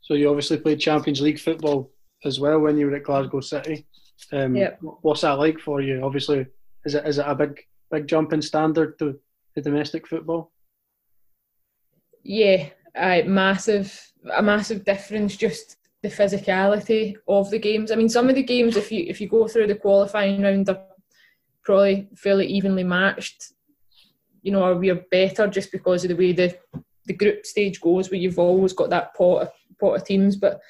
So 0.03 0.14
you 0.14 0.29
obviously 0.29 0.59
played 0.59 0.79
Champions 0.79 1.20
League 1.20 1.40
football 1.40 1.90
as 2.25 2.38
well 2.38 2.61
when 2.61 2.79
you 2.79 2.87
were 2.87 2.94
at 2.94 3.03
Glasgow 3.03 3.40
City. 3.40 3.87
Um, 4.33 4.55
yep. 4.55 4.79
What's 4.81 5.22
that 5.22 5.33
like 5.33 5.59
for 5.59 5.81
you? 5.81 6.01
Obviously, 6.05 6.46
is 6.85 6.94
it 6.94 7.07
is 7.07 7.18
it 7.18 7.27
a 7.27 7.35
big 7.35 7.61
big 7.90 8.07
jump 8.07 8.33
in 8.33 8.40
standard 8.40 8.99
to, 9.01 9.18
to 9.55 9.61
domestic 9.61 10.07
football? 10.07 10.53
Yeah, 12.22 12.68
uh, 12.96 13.22
massive 13.26 14.02
a 14.35 14.42
massive 14.42 14.85
difference 14.85 15.37
just 15.37 15.76
the 16.02 16.09
physicality 16.09 17.14
of 17.28 17.50
the 17.50 17.59
games. 17.59 17.90
I 17.90 17.96
mean, 17.96 18.09
some 18.09 18.28
of 18.28 18.35
the 18.35 18.42
games, 18.42 18.76
if 18.76 18.92
you 18.92 19.04
if 19.09 19.20
you 19.20 19.28
go 19.28 19.48
through 19.48 19.68
the 19.68 19.74
qualifying 19.74 20.42
round, 20.42 20.68
are 20.68 20.80
probably 21.62 22.09
fairly 22.16 22.46
evenly 22.46 22.85
matched. 22.85 23.52
You 24.42 24.52
know, 24.52 24.62
or 24.62 24.76
we're 24.76 25.04
better 25.11 25.48
just 25.48 25.72
because 25.72 26.04
of 26.04 26.11
the 26.11 26.16
way 26.16 26.32
the 26.32 26.56
the 27.06 27.14
group 27.14 27.46
stage 27.46 27.80
goes, 27.80 28.11
where 28.11 28.20
you've 28.20 28.38
always 28.38 28.72
got 28.72 28.90
that 28.90 29.14
pot 29.14 29.42
of, 29.42 29.50
pot 29.80 29.96
of 29.96 30.04
teams. 30.04 30.37
But 30.37 30.61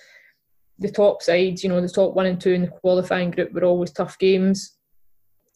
the 0.79 0.91
top 0.91 1.23
sides, 1.23 1.62
you 1.62 1.69
know, 1.69 1.81
the 1.81 1.89
top 1.89 2.15
one 2.15 2.27
and 2.27 2.41
two 2.41 2.53
in 2.53 2.62
the 2.62 2.69
qualifying 2.69 3.31
group 3.31 3.53
were 3.53 3.65
always 3.65 3.93
tough 3.93 4.19
games. 4.19 4.77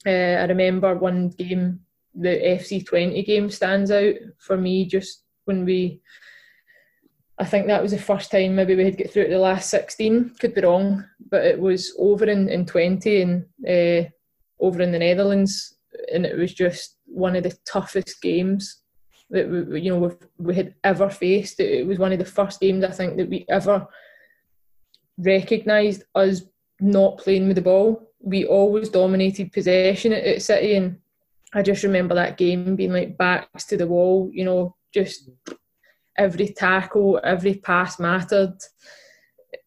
Uh, 0.06 0.10
I 0.40 0.44
remember 0.44 0.94
one 0.94 1.28
game, 1.28 1.80
the 2.14 2.28
FC 2.28 2.82
Twente 2.84 3.24
game 3.26 3.50
stands 3.50 3.90
out 3.90 4.14
for 4.38 4.56
me 4.56 4.86
just 4.86 5.24
when 5.44 5.64
we 5.64 6.00
I 7.40 7.44
think 7.46 7.66
that 7.66 7.82
was 7.82 7.92
the 7.92 7.98
first 7.98 8.30
time 8.30 8.54
maybe 8.54 8.76
we 8.76 8.84
had 8.84 8.98
get 8.98 9.10
through 9.10 9.24
to 9.24 9.30
the 9.30 9.38
last 9.38 9.70
16. 9.70 10.34
Could 10.38 10.54
be 10.54 10.60
wrong, 10.60 11.02
but 11.30 11.46
it 11.46 11.58
was 11.58 11.94
over 11.98 12.26
in, 12.26 12.50
in 12.50 12.66
Twente 12.66 13.22
and 13.22 13.46
uh, 13.66 14.08
over 14.60 14.82
in 14.82 14.92
the 14.92 14.98
Netherlands, 14.98 15.76
and 16.12 16.26
it 16.26 16.36
was 16.36 16.52
just 16.52 16.98
one 17.06 17.34
of 17.34 17.42
the 17.42 17.56
toughest 17.64 18.20
games 18.20 18.82
that 19.30 19.48
we, 19.48 19.80
you 19.80 19.90
know 19.90 20.18
we 20.36 20.54
had 20.54 20.74
ever 20.84 21.08
faced. 21.08 21.60
It, 21.60 21.86
was 21.86 21.98
one 21.98 22.12
of 22.12 22.18
the 22.18 22.26
first 22.26 22.60
games 22.60 22.84
I 22.84 22.90
think 22.90 23.16
that 23.16 23.30
we 23.30 23.46
ever 23.48 23.86
recognised 25.16 26.04
us 26.14 26.42
not 26.78 27.18
playing 27.18 27.46
with 27.46 27.56
the 27.56 27.62
ball. 27.62 28.12
We 28.20 28.44
always 28.44 28.90
dominated 28.90 29.50
possession 29.50 30.12
at, 30.12 30.24
at 30.24 30.42
City, 30.42 30.74
and 30.74 30.98
I 31.54 31.62
just 31.62 31.84
remember 31.84 32.14
that 32.16 32.36
game 32.36 32.76
being 32.76 32.92
like 32.92 33.16
backs 33.16 33.64
to 33.66 33.78
the 33.78 33.86
wall. 33.86 34.30
You 34.30 34.44
know, 34.44 34.76
just 34.92 35.30
every 36.20 36.48
tackle, 36.48 37.18
every 37.24 37.54
pass 37.54 37.98
mattered. 37.98 38.56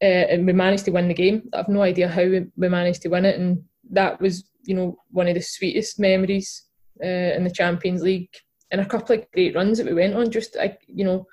Uh, 0.02 0.26
and 0.32 0.46
we 0.46 0.54
managed 0.54 0.86
to 0.86 0.92
win 0.92 1.08
the 1.08 1.14
game. 1.14 1.50
I 1.54 1.58
have 1.58 1.68
no 1.68 1.82
idea 1.82 2.08
how 2.08 2.24
we, 2.24 2.70
managed 2.70 3.02
to 3.02 3.10
win 3.10 3.26
it, 3.26 3.40
and 3.40 3.64
that 3.90 4.22
was, 4.22 4.44
you 4.64 4.76
know, 4.76 4.98
one 5.12 5.28
of 5.28 5.34
the 5.34 5.42
sweetest 5.42 6.00
memories 6.00 6.64
uh, 7.04 7.36
in 7.38 7.44
the 7.44 7.52
Champions 7.52 8.02
League. 8.04 8.30
and 8.72 8.82
a 8.82 8.86
couple 8.86 9.16
of 9.16 9.32
great 9.32 9.56
runs 9.56 9.78
that 9.78 9.88
we 9.88 9.94
went 9.94 10.14
on. 10.14 10.30
Just 10.30 10.56
like 10.56 10.82
you 10.88 11.04
know, 11.04 11.26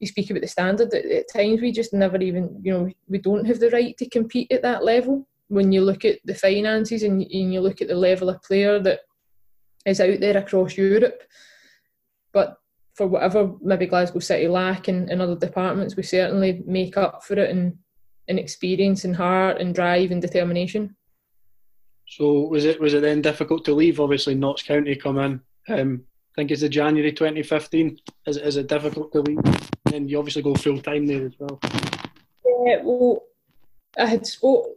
you 0.00 0.06
speak 0.06 0.30
about 0.30 0.42
the 0.42 0.48
standard. 0.48 0.92
At, 0.92 1.04
at 1.04 1.32
times, 1.32 1.60
we 1.60 1.72
just 1.72 1.92
never 1.92 2.18
even 2.18 2.60
you 2.62 2.72
know 2.72 2.88
we 3.08 3.18
don't 3.18 3.46
have 3.46 3.60
the 3.60 3.70
right 3.70 3.96
to 3.98 4.08
compete 4.08 4.52
at 4.52 4.62
that 4.62 4.84
level. 4.84 5.26
When 5.48 5.72
you 5.72 5.80
look 5.82 6.04
at 6.04 6.18
the 6.24 6.34
finances 6.34 7.02
and, 7.02 7.22
and 7.22 7.52
you 7.54 7.60
look 7.60 7.80
at 7.80 7.88
the 7.88 7.94
level 7.94 8.28
of 8.28 8.42
player 8.42 8.78
that 8.80 9.00
is 9.86 10.00
out 10.00 10.20
there 10.20 10.36
across 10.36 10.76
Europe, 10.76 11.22
but 12.32 12.58
for 12.98 13.06
whatever 13.06 13.52
maybe 13.62 13.86
Glasgow 13.86 14.18
City 14.18 14.48
lack 14.48 14.88
in, 14.88 15.08
in 15.08 15.20
other 15.20 15.36
departments, 15.36 15.94
we 15.94 16.02
certainly 16.02 16.64
make 16.66 16.96
up 16.96 17.22
for 17.22 17.34
it 17.34 17.48
in, 17.48 17.78
in 18.26 18.40
experience 18.40 19.04
and 19.04 19.14
heart 19.14 19.60
and 19.60 19.72
drive 19.72 20.10
and 20.10 20.20
determination. 20.20 20.96
So 22.08 22.48
was 22.48 22.64
it 22.64 22.80
was 22.80 22.94
it 22.94 23.02
then 23.02 23.22
difficult 23.22 23.64
to 23.66 23.74
leave? 23.74 24.00
Obviously, 24.00 24.34
Notts 24.34 24.64
County 24.64 24.96
come 24.96 25.18
in. 25.18 25.40
Um, 25.68 26.02
I 26.32 26.40
think 26.40 26.50
it's 26.50 26.62
the 26.62 26.68
January 26.68 27.12
2015. 27.12 27.98
Is, 28.26 28.36
is 28.36 28.56
it 28.56 28.66
difficult 28.66 29.12
to 29.12 29.20
leave? 29.20 29.38
And 29.94 30.10
you 30.10 30.18
obviously 30.18 30.42
go 30.42 30.54
full 30.56 30.80
time 30.80 31.06
there 31.06 31.26
as 31.26 31.34
well. 31.38 31.60
Yeah, 32.66 32.80
well, 32.82 33.22
I 33.96 34.06
had 34.06 34.26
spoke. 34.26 34.70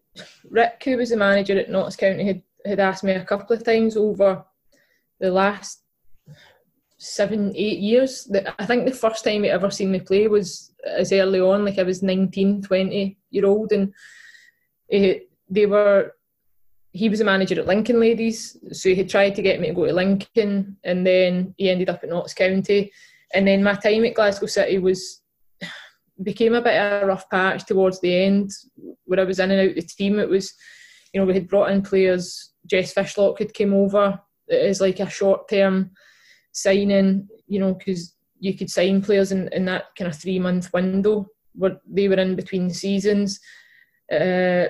Rick, 0.48 0.84
who 0.86 0.98
was 0.98 1.10
the 1.10 1.18
manager 1.18 1.58
at 1.58 1.72
Notts 1.72 1.96
County, 1.96 2.26
had, 2.26 2.44
had 2.66 2.80
asked 2.80 3.04
me 3.04 3.14
a 3.14 3.26
couple 3.26 3.56
of 3.56 3.64
times 3.64 3.98
over 3.98 4.46
the 5.20 5.32
last 5.32 5.82
seven, 7.04 7.52
eight 7.56 7.80
years. 7.80 8.32
I 8.60 8.66
think 8.68 8.86
the 8.86 8.92
first 8.92 9.24
time 9.24 9.42
he 9.42 9.50
ever 9.50 9.72
seen 9.72 9.92
me 9.92 10.00
play 10.00 10.28
was 10.28 10.72
as 10.86 11.12
early 11.12 11.40
on, 11.40 11.66
like 11.66 11.80
I 11.80 11.84
was 11.84 12.04
19, 12.04 12.62
20 12.62 13.18
year 13.32 13.46
old, 13.46 13.72
and 13.72 13.92
he, 14.88 15.22
they 15.50 15.66
were 15.66 16.14
he 16.94 17.10
was 17.10 17.22
a 17.22 17.26
manager 17.26 17.60
at 17.60 17.66
Lincoln 17.66 18.00
Ladies, 18.00 18.58
so 18.72 18.94
he 18.94 19.04
tried 19.06 19.34
to 19.36 19.42
get 19.42 19.60
me 19.60 19.68
to 19.70 19.74
go 19.74 19.88
to 19.88 19.94
Lincoln, 19.94 20.78
and 20.84 21.08
then 21.08 21.56
he 21.58 21.70
ended 21.70 21.90
up 21.90 22.04
at 22.04 22.10
Notts 22.10 22.36
County. 22.36 22.92
And 23.34 23.48
then 23.48 23.64
my 23.64 23.74
time 23.76 24.06
at 24.06 24.14
Glasgow 24.14 24.46
City 24.46 24.78
was 24.78 25.22
became 26.22 26.54
a 26.54 26.62
bit 26.62 26.80
of 26.80 27.04
a 27.04 27.06
rough 27.08 27.28
patch 27.32 27.66
towards 27.66 28.00
the 28.02 28.16
end, 28.16 28.52
where 29.06 29.20
I 29.20 29.24
was 29.24 29.40
in 29.40 29.50
and 29.50 29.70
out 29.70 29.76
the 29.76 29.82
team. 29.82 30.20
It 30.20 30.30
was, 30.30 30.54
you 31.14 31.20
know, 31.20 31.26
we 31.26 31.34
had 31.34 31.48
brought 31.48 31.72
in 31.72 31.82
players. 31.82 32.52
Jess 32.68 32.94
Fishlock 32.94 33.40
had 33.40 33.56
came 33.56 33.74
over 33.74 34.20
as 34.52 34.82
like 34.82 35.00
a 35.00 35.10
short 35.10 35.50
term 35.50 35.92
signing, 36.52 37.28
you 37.48 37.60
know, 37.60 37.74
because 37.74 38.16
you 38.40 38.56
could 38.56 38.70
sign 38.70 39.02
players 39.02 39.32
in, 39.32 39.48
in 39.54 39.66
that 39.66 39.96
kind 39.98 40.10
of 40.10 40.18
three 40.18 40.40
month 40.40 40.72
window 40.74 41.28
where 41.54 41.80
they 41.88 42.08
were 42.08 42.16
in 42.16 42.36
between 42.36 42.70
seasons. 42.70 43.40
Uh, 44.12 44.66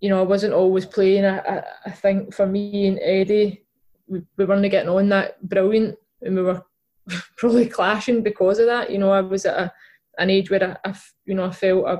you 0.00 0.08
know, 0.08 0.20
I 0.20 0.22
wasn't 0.22 0.54
always 0.54 0.86
playing. 0.86 1.24
I, 1.24 1.38
I, 1.38 1.62
I 1.86 1.90
think 1.90 2.34
for 2.34 2.46
me 2.46 2.86
and 2.86 2.98
Eddie, 3.00 3.64
we, 4.06 4.22
we 4.36 4.44
weren't 4.44 4.70
getting 4.70 4.88
on 4.88 5.08
that 5.10 5.42
brilliant, 5.48 5.96
and 6.22 6.34
we 6.34 6.42
were 6.42 6.62
probably 7.36 7.66
clashing 7.66 8.22
because 8.22 8.58
of 8.58 8.66
that. 8.66 8.90
You 8.90 8.98
know, 8.98 9.10
I 9.10 9.20
was 9.20 9.46
at 9.46 9.58
a, 9.58 9.72
an 10.18 10.30
age 10.30 10.50
where 10.50 10.78
I, 10.84 10.90
I 10.90 10.94
you 11.24 11.34
know, 11.34 11.46
I 11.46 11.50
felt 11.50 11.86
I, 11.86 11.98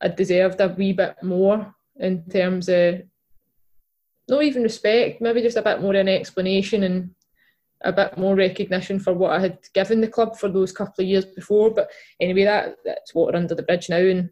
I 0.00 0.08
deserved 0.08 0.60
a 0.60 0.68
wee 0.68 0.92
bit 0.92 1.16
more 1.22 1.74
in 1.96 2.24
terms 2.28 2.68
of 2.68 3.02
not 4.28 4.42
even 4.42 4.62
respect, 4.62 5.20
maybe 5.20 5.42
just 5.42 5.56
a 5.56 5.62
bit 5.62 5.80
more 5.80 5.94
an 5.94 6.08
explanation 6.08 6.84
and 6.84 7.10
a 7.84 7.92
bit 7.92 8.16
more 8.16 8.34
recognition 8.34 8.98
for 8.98 9.12
what 9.12 9.32
I 9.32 9.40
had 9.40 9.58
given 9.74 10.00
the 10.00 10.08
club 10.08 10.36
for 10.36 10.48
those 10.48 10.72
couple 10.72 11.02
of 11.02 11.08
years 11.08 11.24
before. 11.24 11.70
But 11.70 11.90
anyway, 12.20 12.44
that 12.44 12.76
that's 12.84 13.14
water 13.14 13.36
under 13.36 13.54
the 13.54 13.62
bridge 13.62 13.88
now, 13.88 13.98
and 13.98 14.30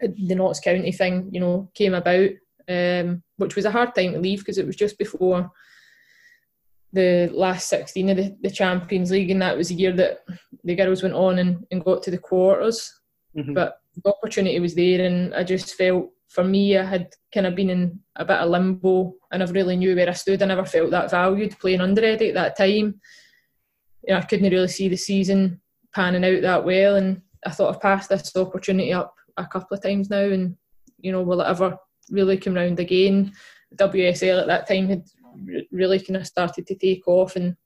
the 0.00 0.34
Notts 0.34 0.60
County 0.60 0.92
thing, 0.92 1.30
you 1.32 1.40
know, 1.40 1.70
came 1.74 1.94
about, 1.94 2.30
um, 2.68 3.22
which 3.36 3.56
was 3.56 3.64
a 3.64 3.70
hard 3.70 3.94
time 3.94 4.12
to 4.12 4.20
leave 4.20 4.40
because 4.40 4.58
it 4.58 4.66
was 4.66 4.76
just 4.76 4.98
before 4.98 5.50
the 6.92 7.30
last 7.32 7.68
16 7.68 8.10
of 8.10 8.16
the, 8.16 8.36
the, 8.42 8.50
Champions 8.50 9.10
League, 9.10 9.30
and 9.30 9.40
that 9.42 9.56
was 9.56 9.68
the 9.68 9.76
year 9.76 9.92
that 9.92 10.20
the 10.64 10.74
girls 10.74 11.02
went 11.02 11.14
on 11.14 11.38
and, 11.38 11.64
and 11.70 11.84
got 11.84 12.02
to 12.02 12.10
the 12.10 12.18
quarters. 12.18 12.92
Mm-hmm. 13.36 13.54
But 13.54 13.80
the 14.02 14.10
opportunity 14.10 14.58
was 14.58 14.74
there, 14.74 15.04
and 15.04 15.34
I 15.34 15.44
just 15.44 15.74
felt 15.74 16.10
for 16.30 16.44
me, 16.44 16.78
I 16.78 16.84
had 16.84 17.12
kind 17.34 17.46
of 17.46 17.56
been 17.56 17.70
in 17.70 17.98
a 18.14 18.24
bit 18.24 18.38
of 18.38 18.50
limbo. 18.50 19.14
And 19.32 19.42
I 19.42 19.44
never 19.44 19.52
really 19.52 19.76
knew 19.76 19.96
where 19.96 20.08
I 20.08 20.12
stood. 20.12 20.42
I 20.42 20.46
never 20.46 20.64
felt 20.64 20.92
that 20.92 21.10
valued 21.10 21.58
playing 21.58 21.80
under 21.80 22.04
Eddie 22.04 22.28
at 22.28 22.34
that 22.34 22.56
time. 22.56 23.00
You 24.06 24.14
know, 24.14 24.18
I 24.18 24.22
couldn't 24.22 24.50
really 24.50 24.68
see 24.68 24.88
the 24.88 24.96
season 24.96 25.60
panning 25.92 26.24
out 26.24 26.42
that 26.42 26.64
well, 26.64 26.96
and 26.96 27.20
I 27.44 27.50
thought 27.50 27.74
I've 27.74 27.82
passed 27.82 28.08
this 28.08 28.34
opportunity 28.36 28.92
up 28.92 29.14
a 29.36 29.46
couple 29.46 29.76
of 29.76 29.82
times 29.82 30.08
now, 30.08 30.22
and 30.22 30.56
you 30.98 31.10
know, 31.10 31.22
will 31.22 31.40
it 31.40 31.48
ever 31.48 31.76
really 32.10 32.38
come 32.38 32.54
round 32.54 32.78
again? 32.78 33.32
WSL 33.74 34.40
at 34.40 34.46
that 34.46 34.68
time 34.68 34.88
had 34.88 35.04
really 35.70 35.98
kind 35.98 36.16
of 36.16 36.26
started 36.26 36.66
to 36.68 36.76
take 36.76 37.06
off, 37.08 37.34
and 37.34 37.56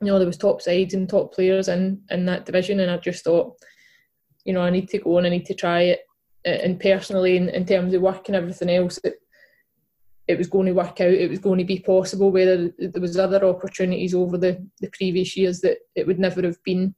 you 0.00 0.08
know, 0.08 0.18
there 0.18 0.26
was 0.26 0.36
top 0.36 0.60
sides 0.60 0.92
and 0.92 1.08
top 1.08 1.34
players 1.34 1.68
in 1.68 2.02
in 2.10 2.26
that 2.26 2.44
division, 2.44 2.80
and 2.80 2.90
I 2.90 2.98
just 2.98 3.24
thought, 3.24 3.56
you 4.44 4.52
know, 4.52 4.60
I 4.60 4.68
need 4.68 4.90
to 4.90 4.98
go 4.98 5.16
and 5.16 5.26
I 5.26 5.30
need 5.30 5.46
to 5.46 5.54
try 5.54 5.82
it. 5.82 6.00
And 6.44 6.78
personally, 6.78 7.36
in, 7.36 7.48
in 7.48 7.64
terms 7.64 7.94
of 7.94 8.02
work 8.02 8.28
and 8.28 8.36
everything 8.36 8.70
else, 8.70 8.98
it, 9.02 9.14
it 10.26 10.38
was 10.38 10.48
going 10.48 10.66
to 10.66 10.72
work 10.72 11.00
out. 11.00 11.12
It 11.12 11.30
was 11.30 11.38
going 11.38 11.58
to 11.58 11.64
be 11.64 11.80
possible. 11.80 12.30
Whether 12.30 12.72
there 12.78 13.00
was 13.00 13.18
other 13.18 13.44
opportunities 13.44 14.14
over 14.14 14.36
the, 14.36 14.66
the 14.80 14.90
previous 14.90 15.36
years 15.36 15.60
that 15.60 15.78
it 15.94 16.06
would 16.06 16.18
never 16.18 16.42
have 16.42 16.62
been 16.64 16.94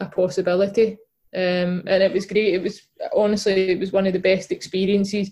a 0.00 0.06
possibility 0.06 0.96
um, 1.34 1.84
and 1.86 2.02
it 2.02 2.12
was 2.12 2.26
great. 2.26 2.54
It 2.54 2.62
was 2.62 2.82
honestly, 3.14 3.70
it 3.70 3.78
was 3.78 3.92
one 3.92 4.06
of 4.06 4.12
the 4.12 4.18
best 4.18 4.50
experiences. 4.50 5.30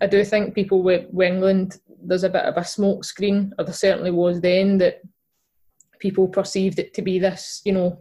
I 0.00 0.08
do 0.08 0.24
think 0.24 0.54
people 0.54 0.82
with, 0.82 1.06
with 1.12 1.28
England, 1.28 1.78
there's 2.02 2.24
a 2.24 2.28
bit 2.28 2.44
of 2.44 2.56
a 2.56 2.64
smoke 2.64 3.04
screen, 3.04 3.52
or 3.58 3.64
there 3.64 3.72
certainly 3.72 4.10
was 4.10 4.40
then, 4.40 4.78
that 4.78 5.00
people 6.00 6.26
perceived 6.28 6.78
it 6.80 6.92
to 6.94 7.02
be 7.02 7.18
this, 7.18 7.62
you 7.64 7.72
know, 7.72 8.00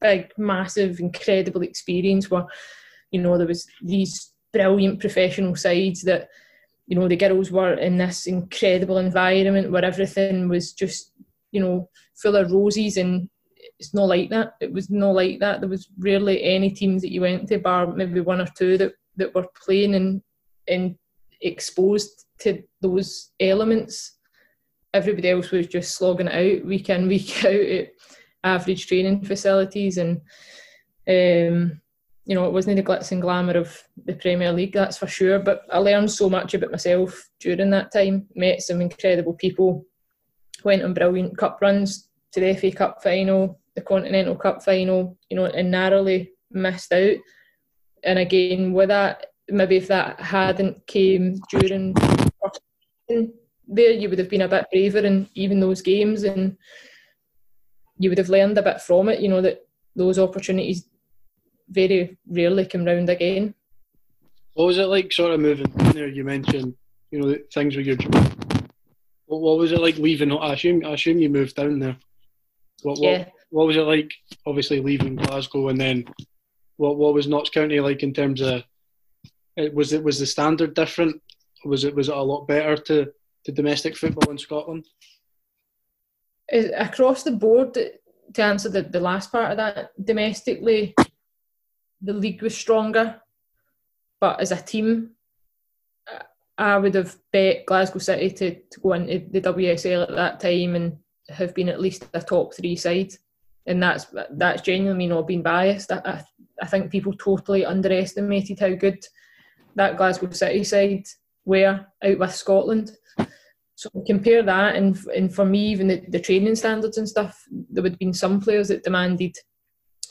big, 0.00 0.30
massive, 0.36 1.00
incredible 1.00 1.62
experience 1.62 2.30
where, 2.30 2.44
you 3.10 3.20
know, 3.20 3.36
there 3.36 3.46
was 3.46 3.66
these 3.82 4.32
brilliant 4.52 5.00
professional 5.00 5.56
sides 5.56 6.02
that, 6.02 6.28
you 6.86 6.98
know, 6.98 7.08
the 7.08 7.16
girls 7.16 7.50
were 7.50 7.74
in 7.74 7.98
this 7.98 8.26
incredible 8.26 8.98
environment 8.98 9.70
where 9.70 9.84
everything 9.84 10.48
was 10.48 10.72
just, 10.72 11.12
you 11.52 11.60
know, 11.60 11.88
full 12.16 12.36
of 12.36 12.50
roses 12.50 12.96
and 12.96 13.28
it's 13.78 13.94
not 13.94 14.08
like 14.08 14.30
that. 14.30 14.54
It 14.60 14.72
was 14.72 14.90
not 14.90 15.14
like 15.14 15.40
that. 15.40 15.60
There 15.60 15.68
was 15.68 15.88
rarely 15.98 16.42
any 16.42 16.70
teams 16.70 17.02
that 17.02 17.12
you 17.12 17.22
went 17.22 17.48
to, 17.48 17.58
bar 17.58 17.86
maybe 17.86 18.20
one 18.20 18.40
or 18.40 18.48
two 18.56 18.76
that, 18.78 18.92
that 19.16 19.34
were 19.34 19.46
playing 19.64 19.94
and 19.94 20.22
and 20.68 20.96
exposed 21.40 22.26
to 22.40 22.62
those 22.80 23.30
elements. 23.40 24.18
Everybody 24.92 25.30
else 25.30 25.50
was 25.50 25.66
just 25.66 25.96
slogging 25.96 26.28
it 26.28 26.60
out 26.60 26.66
week 26.66 26.90
in, 26.90 27.08
week 27.08 27.44
out 27.44 27.54
at 27.54 27.88
average 28.44 28.86
training 28.86 29.24
facilities 29.24 29.98
and 29.98 30.20
um, 31.08 31.79
you 32.30 32.36
know, 32.36 32.44
it 32.44 32.52
wasn't 32.52 32.76
the 32.76 32.82
glitz 32.84 33.10
and 33.10 33.20
glamour 33.20 33.58
of 33.58 33.82
the 34.04 34.14
Premier 34.14 34.52
League, 34.52 34.72
that's 34.72 34.96
for 34.96 35.08
sure. 35.08 35.40
But 35.40 35.62
I 35.68 35.78
learned 35.78 36.12
so 36.12 36.30
much 36.30 36.54
about 36.54 36.70
myself 36.70 37.28
during 37.40 37.70
that 37.70 37.92
time, 37.92 38.28
met 38.36 38.62
some 38.62 38.80
incredible 38.80 39.34
people, 39.34 39.84
went 40.62 40.84
on 40.84 40.94
brilliant 40.94 41.36
cup 41.36 41.58
runs 41.60 42.08
to 42.30 42.38
the 42.38 42.54
FA 42.54 42.70
Cup 42.70 43.02
final, 43.02 43.58
the 43.74 43.80
Continental 43.80 44.36
Cup 44.36 44.62
final, 44.62 45.18
you 45.28 45.36
know, 45.36 45.46
and 45.46 45.72
narrowly 45.72 46.30
missed 46.52 46.92
out. 46.92 47.16
And 48.04 48.20
again, 48.20 48.74
with 48.74 48.90
that, 48.90 49.26
maybe 49.48 49.78
if 49.78 49.88
that 49.88 50.20
hadn't 50.20 50.86
came 50.86 51.34
during 51.50 51.94
there, 53.66 53.90
you 53.90 54.08
would 54.08 54.20
have 54.20 54.30
been 54.30 54.42
a 54.42 54.48
bit 54.48 54.66
braver 54.70 55.00
in 55.00 55.28
even 55.34 55.58
those 55.58 55.82
games, 55.82 56.22
and 56.22 56.56
you 57.98 58.08
would 58.08 58.18
have 58.18 58.28
learned 58.28 58.56
a 58.56 58.62
bit 58.62 58.80
from 58.80 59.08
it. 59.08 59.18
You 59.18 59.30
know 59.30 59.40
that 59.40 59.66
those 59.96 60.20
opportunities 60.20 60.86
very 61.70 62.18
rarely 62.28 62.66
come 62.66 62.84
round 62.84 63.08
again. 63.08 63.54
What 64.54 64.66
was 64.66 64.78
it 64.78 64.86
like, 64.86 65.12
sort 65.12 65.32
of 65.32 65.40
moving 65.40 65.72
there? 65.92 66.08
You 66.08 66.24
mentioned, 66.24 66.74
you 67.10 67.20
know, 67.20 67.36
things 67.54 67.76
with 67.76 67.86
your. 67.86 67.96
What 69.26 69.58
was 69.58 69.72
it 69.72 69.80
like 69.80 69.96
leaving? 69.96 70.32
I 70.32 70.54
assume, 70.54 70.84
I 70.84 70.90
assume 70.90 71.18
you 71.18 71.28
moved 71.28 71.54
down 71.54 71.78
there. 71.78 71.96
What, 72.82 72.98
what, 72.98 73.10
yeah 73.10 73.24
what 73.50 73.66
was 73.66 73.76
it 73.76 73.82
like? 73.82 74.12
Obviously 74.46 74.80
leaving 74.80 75.16
Glasgow, 75.16 75.68
and 75.68 75.80
then 75.80 76.04
what 76.76 76.96
what 76.96 77.14
was 77.14 77.26
Notts 77.26 77.50
County 77.50 77.80
like 77.80 78.02
in 78.02 78.14
terms 78.14 78.40
of? 78.40 78.62
Was 79.74 79.92
it 79.92 80.02
was 80.02 80.18
the 80.18 80.26
standard 80.26 80.74
different? 80.74 81.20
Was 81.64 81.84
it 81.84 81.94
was 81.94 82.08
it 82.08 82.16
a 82.16 82.22
lot 82.22 82.46
better 82.46 82.76
to 82.76 83.12
to 83.44 83.52
domestic 83.52 83.96
football 83.96 84.30
in 84.30 84.38
Scotland? 84.38 84.86
Across 86.76 87.24
the 87.24 87.32
board, 87.32 87.74
to 87.74 88.42
answer 88.42 88.68
the, 88.68 88.82
the 88.82 88.98
last 88.98 89.30
part 89.30 89.52
of 89.52 89.56
that, 89.58 89.92
domestically, 90.04 90.94
the 92.02 92.12
league 92.12 92.42
was 92.42 92.56
stronger, 92.56 93.20
but 94.20 94.40
as 94.40 94.52
a 94.52 94.56
team, 94.56 95.10
I 96.58 96.76
would 96.76 96.94
have 96.94 97.16
bet 97.32 97.64
Glasgow 97.66 97.98
City 97.98 98.30
to, 98.30 98.54
to 98.54 98.80
go 98.80 98.92
into 98.92 99.26
the 99.30 99.40
WSL 99.40 100.02
at 100.02 100.14
that 100.14 100.40
time 100.40 100.76
and 100.76 100.98
have 101.28 101.54
been 101.54 101.68
at 101.68 101.80
least 101.80 102.06
a 102.12 102.20
top 102.20 102.54
three 102.54 102.76
side 102.76 103.14
and 103.66 103.82
that's 103.82 104.06
that's 104.32 104.62
genuinely 104.62 105.06
not 105.06 105.26
being 105.26 105.42
biased. 105.42 105.92
I, 105.92 106.24
I, 106.60 106.66
think 106.66 106.90
people 106.90 107.12
totally 107.12 107.64
underestimated 107.64 108.58
how 108.58 108.74
good 108.74 109.04
that 109.76 109.96
Glasgow 109.96 110.30
City 110.30 110.64
side 110.64 111.04
were 111.44 111.86
out 112.02 112.18
with 112.18 112.34
Scotland. 112.34 112.92
So 113.74 113.90
compare 114.06 114.42
that, 114.42 114.76
and 114.76 114.98
and 115.14 115.34
for 115.34 115.44
me, 115.44 115.68
even 115.68 115.88
the, 115.88 116.02
the 116.08 116.20
training 116.20 116.56
standards 116.56 116.98
and 116.98 117.08
stuff, 117.08 117.44
there 117.70 117.82
would 117.82 117.92
have 117.92 117.98
been 117.98 118.12
some 118.12 118.40
players 118.40 118.68
that 118.68 118.82
demanded 118.82 119.36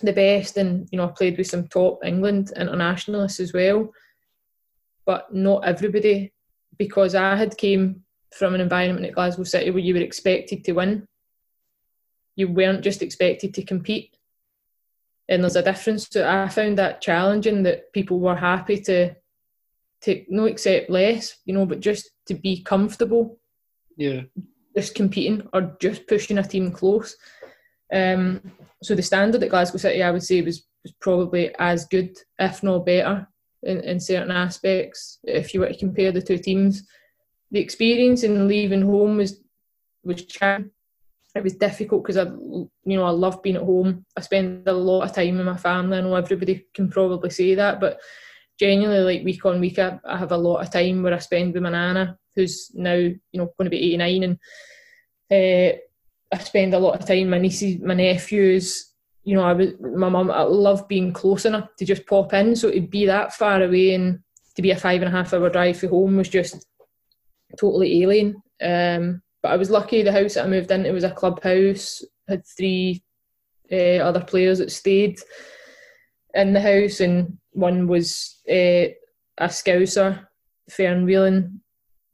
the 0.06 0.14
best, 0.14 0.58
and 0.58 0.88
you 0.91 0.97
know, 0.97 1.06
I 1.06 1.12
played 1.12 1.38
with 1.38 1.47
some 1.47 1.68
top 1.68 2.04
England 2.04 2.52
internationalists 2.56 3.39
as 3.39 3.54
well, 3.54 3.91
but 5.06 5.34
not 5.34 5.66
everybody, 5.66 6.34
because 6.78 7.16
I 7.16 7.36
had 7.36 7.58
came 7.58 8.04
from 8.34 8.56
an 8.56 8.62
environment 8.62 9.06
at 9.06 9.14
Glasgow 9.14 9.43
City 9.43 9.72
where 9.72 9.80
you 9.80 9.93
were 9.93 10.02
expected 10.02 10.64
to 10.64 10.74
win. 10.74 11.08
You 12.36 12.47
weren't 12.47 12.84
just 12.84 13.02
expected 13.02 13.54
to 13.56 13.64
compete. 13.64 14.16
And 15.28 15.43
there's 15.43 15.56
a 15.56 15.64
difference. 15.64 16.08
So 16.10 16.28
I 16.28 16.47
found 16.47 16.78
that 16.78 17.02
challenging 17.02 17.64
that 17.64 17.91
people 17.93 18.20
were 18.20 18.36
happy 18.36 18.80
to 18.82 19.16
to 20.02 20.24
no 20.30 20.45
accept 20.45 20.89
less, 20.89 21.36
you 21.43 21.54
know, 21.54 21.66
but 21.66 21.82
just 21.82 22.12
to 22.28 22.34
be 22.34 22.64
comfortable. 22.64 23.38
Yeah. 23.97 24.22
Just 24.76 24.95
competing 24.95 25.47
or 25.52 25.76
just 25.82 26.08
pushing 26.08 26.38
a 26.38 26.43
team 26.43 26.72
close. 26.72 27.18
Um, 27.91 28.41
so 28.82 28.95
the 28.95 29.01
standard 29.01 29.43
at 29.43 29.49
Glasgow 29.49 29.77
City, 29.77 30.03
I 30.03 30.11
would 30.11 30.23
say, 30.23 30.41
was, 30.41 30.65
was 30.84 30.93
probably 31.01 31.53
as 31.59 31.86
good, 31.86 32.17
if 32.38 32.63
not 32.63 32.86
better, 32.86 33.27
in, 33.63 33.82
in 33.82 33.99
certain 33.99 34.32
aspects. 34.32 35.19
If 35.23 35.53
you 35.53 35.59
were 35.59 35.67
to 35.67 35.77
compare 35.77 36.11
the 36.11 36.21
two 36.21 36.38
teams, 36.38 36.88
the 37.51 37.59
experience 37.59 38.23
in 38.23 38.47
leaving 38.47 38.82
home 38.82 39.17
was 39.17 39.41
was 40.03 40.23
challenging. 40.25 40.71
It 41.36 41.43
was 41.43 41.53
difficult 41.53 42.03
because 42.03 42.17
I, 42.17 42.23
you 42.23 42.69
know, 42.86 43.03
I 43.03 43.11
love 43.11 43.43
being 43.43 43.57
at 43.57 43.61
home. 43.61 44.05
I 44.17 44.21
spend 44.21 44.67
a 44.67 44.73
lot 44.73 45.03
of 45.03 45.13
time 45.13 45.38
with 45.38 45.45
my 45.45 45.57
family. 45.57 45.97
I 45.97 46.01
know 46.01 46.15
everybody 46.15 46.65
can 46.73 46.89
probably 46.89 47.30
say 47.30 47.53
that, 47.55 47.80
but 47.80 47.99
genuinely, 48.59 49.15
like 49.17 49.25
week 49.25 49.45
on 49.45 49.59
week, 49.59 49.77
I, 49.77 49.99
I 50.03 50.17
have 50.17 50.32
a 50.32 50.38
lot 50.38 50.61
of 50.61 50.71
time 50.71 51.03
where 51.03 51.13
I 51.13 51.19
spend 51.19 51.53
with 51.53 51.61
my 51.61 51.69
nana, 51.69 52.17
who's 52.36 52.71
now, 52.73 52.95
you 52.95 53.17
know, 53.34 53.53
going 53.57 53.65
to 53.65 53.69
be 53.69 53.93
89, 53.93 54.23
and 54.23 54.39
uh, 55.32 55.77
I 56.32 56.38
spend 56.38 56.73
a 56.73 56.80
lot 56.80 56.99
of 56.99 57.07
time. 57.07 57.30
My 57.30 57.39
nieces, 57.39 57.80
my 57.80 57.93
nephews, 57.93 58.93
you 59.23 59.36
know, 59.36 59.43
I 59.43 59.53
was 59.53 59.69
my 59.80 60.09
mum. 60.09 60.32
I 60.32 60.41
love 60.41 60.88
being 60.88 61.11
close 61.11 61.45
enough 61.45 61.69
to 61.77 61.86
just 61.86 62.05
pop 62.05 62.34
in. 62.34 62.55
So 62.55 62.71
to 62.71 62.82
be 62.82 63.05
that 63.05 63.34
far 63.34 63.61
away 63.61 63.95
and 63.95 64.19
to 64.55 64.61
be 64.61 64.71
a 64.71 64.75
five 64.75 65.01
and 65.01 65.13
a 65.13 65.17
half 65.17 65.34
hour 65.34 65.49
drive 65.49 65.80
from 65.80 65.89
home 65.89 66.17
was 66.17 66.30
just 66.30 66.65
totally 67.57 68.01
alien. 68.03 68.41
Um, 68.61 69.21
but 69.41 69.51
I 69.51 69.55
was 69.55 69.69
lucky. 69.69 70.01
The 70.01 70.11
house 70.11 70.34
that 70.34 70.45
I 70.45 70.49
moved 70.49 70.71
into 70.71 70.91
was 70.91 71.03
a 71.03 71.11
clubhouse. 71.11 72.03
Had 72.27 72.45
three 72.45 73.03
uh, 73.71 73.97
other 73.97 74.23
players 74.23 74.59
that 74.59 74.71
stayed 74.71 75.19
in 76.34 76.53
the 76.53 76.61
house, 76.61 76.99
and 76.99 77.38
one 77.51 77.88
was 77.88 78.39
uh, 78.47 78.93
a 79.38 79.47
Scouser, 79.47 80.27
Fern 80.69 81.05
Whelan, 81.05 81.61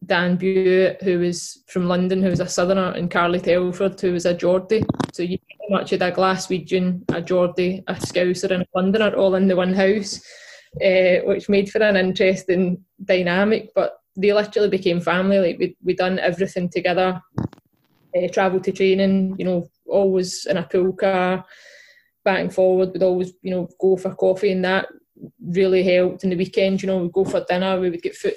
Dan 0.05 0.37
Buet, 0.37 1.01
who 1.01 1.19
was 1.19 1.63
from 1.67 1.87
London, 1.87 2.21
who 2.21 2.29
was 2.29 2.39
a 2.39 2.47
Southerner, 2.47 2.91
and 2.91 3.09
Carly 3.09 3.39
Telford, 3.39 3.99
who 3.99 4.13
was 4.13 4.25
a 4.25 4.33
Geordie. 4.33 4.83
So 5.13 5.23
you 5.23 5.37
pretty 5.37 5.71
much 5.71 5.89
had 5.91 6.01
a 6.01 6.11
Glaswegian, 6.11 7.03
a 7.13 7.21
Geordie, 7.21 7.83
a 7.87 7.95
Scouser, 7.95 8.51
and 8.51 8.63
a 8.63 8.67
Londoner 8.75 9.15
all 9.15 9.35
in 9.35 9.47
the 9.47 9.55
one 9.55 9.73
house, 9.73 10.21
uh, 10.83 11.25
which 11.25 11.49
made 11.49 11.69
for 11.69 11.81
an 11.81 11.95
interesting 11.95 12.83
dynamic. 13.03 13.71
But 13.73 13.93
they 14.15 14.33
literally 14.33 14.69
became 14.69 15.01
family. 15.01 15.39
Like 15.39 15.59
we 15.59 15.77
we 15.83 15.95
done 15.95 16.19
everything 16.19 16.69
together. 16.69 17.21
Uh, 18.15 18.27
travel 18.31 18.61
to 18.61 18.71
training, 18.71 19.35
you 19.37 19.45
know, 19.45 19.67
always 19.87 20.45
in 20.45 20.55
a 20.57 20.63
pool 20.63 20.93
car, 20.93 21.43
back 22.23 22.39
and 22.39 22.53
forward. 22.53 22.91
We'd 22.93 23.03
always, 23.03 23.33
you 23.41 23.51
know, 23.51 23.67
go 23.79 23.97
for 23.97 24.15
coffee, 24.15 24.51
and 24.51 24.63
that 24.63 24.87
really 25.41 25.83
helped. 25.83 26.23
In 26.23 26.29
the 26.29 26.37
weekend, 26.37 26.81
you 26.81 26.87
know, 26.87 26.97
we'd 26.99 27.11
go 27.11 27.25
for 27.25 27.45
dinner. 27.47 27.79
We 27.79 27.89
would 27.89 28.01
get 28.01 28.15
food. 28.15 28.35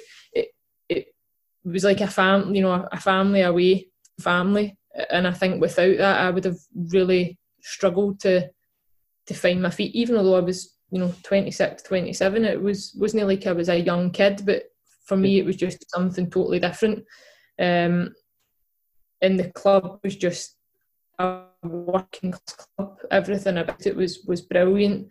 It 1.65 1.69
was 1.69 1.83
like 1.83 2.01
a 2.01 2.07
fam, 2.07 2.55
you 2.55 2.61
know, 2.61 2.87
a 2.91 2.99
family 2.99 3.41
away 3.41 3.87
family. 4.19 4.77
And 5.09 5.27
I 5.27 5.31
think 5.31 5.61
without 5.61 5.97
that, 5.97 6.19
I 6.21 6.29
would 6.29 6.45
have 6.45 6.57
really 6.75 7.37
struggled 7.61 8.19
to 8.21 8.49
to 9.27 9.33
find 9.33 9.61
my 9.61 9.69
feet. 9.69 9.93
Even 9.95 10.15
though 10.15 10.35
I 10.35 10.39
was, 10.39 10.75
you 10.89 10.99
know, 10.99 11.13
26, 11.23 11.83
27, 11.83 12.45
it 12.45 12.61
was 12.61 12.95
wasn't 12.97 13.27
like 13.27 13.45
I 13.45 13.51
was 13.51 13.69
a 13.69 13.77
young 13.79 14.11
kid, 14.11 14.41
but 14.45 14.63
for 15.05 15.15
me, 15.17 15.39
it 15.39 15.45
was 15.45 15.55
just 15.55 15.89
something 15.89 16.29
totally 16.29 16.59
different. 16.59 16.99
Um, 17.59 18.13
and 19.21 19.39
the 19.39 19.51
club 19.51 19.99
was 20.03 20.15
just 20.15 20.55
a 21.19 21.43
working 21.63 22.33
club. 22.77 22.97
Everything 23.11 23.57
about 23.57 23.85
it 23.85 23.95
was 23.95 24.23
was 24.25 24.41
brilliant, 24.41 25.09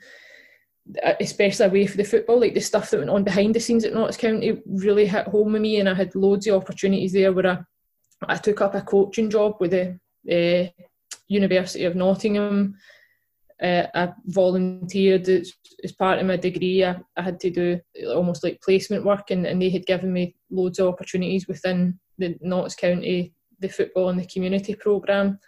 especially 1.21 1.67
away 1.67 1.87
from 1.87 1.99
the 1.99 2.05
football. 2.05 2.41
Like 2.41 2.55
the 2.55 2.61
stuff 2.61 2.91
that 2.91 2.99
went 2.99 3.11
on 3.11 3.25
behind 3.25 3.55
the 3.55 3.61
scenes 3.61 3.85
at 3.85 3.95
Notts 3.95 4.17
County 4.17 4.61
really 4.67 5.07
hit 5.07 5.27
home 5.29 5.53
with 5.53 5.63
me, 5.63 5.81
and 5.81 5.89
I 5.89 5.95
had 5.95 6.15
loads 6.15 6.47
of 6.47 6.63
opportunities 6.63 7.13
there 7.13 7.33
where 7.33 7.47
I, 7.47 7.59
I 8.35 8.37
took 8.37 8.61
up 8.61 8.75
a 8.75 8.81
coaching 8.81 9.31
job 9.31 9.57
with 9.61 9.73
the 9.73 9.99
uh, 10.31 10.71
University 11.29 11.85
of 11.85 11.95
Nottingham 11.95 12.77
uh, 13.63 13.87
I 13.95 14.13
volunteered 14.27 15.29
as, 15.29 15.53
as, 15.83 15.93
part 15.93 16.21
of 16.21 16.27
my 16.27 16.37
degree. 16.37 16.85
I, 16.85 16.97
I, 17.17 17.23
had 17.23 17.41
to 17.41 17.51
do 17.51 17.81
almost 18.07 18.45
like 18.45 18.63
placement 18.63 19.05
work, 19.05 19.31
and, 19.31 19.47
and 19.47 19.61
they 19.61 19.71
had 19.71 19.87
given 19.87 20.13
me 20.13 20.37
loads 20.51 20.79
of 20.79 20.89
opportunities 20.89 21.49
within 21.49 21.99
the 22.19 22.37
Notts 22.41 22.77
County, 22.77 23.35
the 23.59 23.69
football 23.69 24.11
and 24.11 24.21
the 24.21 24.27
community 24.27 24.75
programme. 24.75 25.39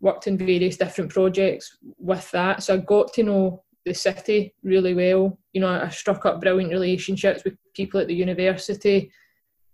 Worked 0.00 0.26
in 0.26 0.38
various 0.38 0.76
different 0.76 1.12
projects 1.12 1.76
with 1.98 2.30
that, 2.30 2.62
so 2.62 2.74
I 2.74 2.78
got 2.78 3.12
to 3.14 3.22
know 3.22 3.64
the 3.84 3.94
city 3.94 4.54
really 4.62 4.94
well. 4.94 5.38
You 5.52 5.60
know, 5.60 5.68
I 5.68 5.88
struck 5.88 6.24
up 6.26 6.40
brilliant 6.40 6.72
relationships 6.72 7.44
with 7.44 7.54
people 7.74 8.00
at 8.00 8.06
the 8.06 8.14
university, 8.14 9.10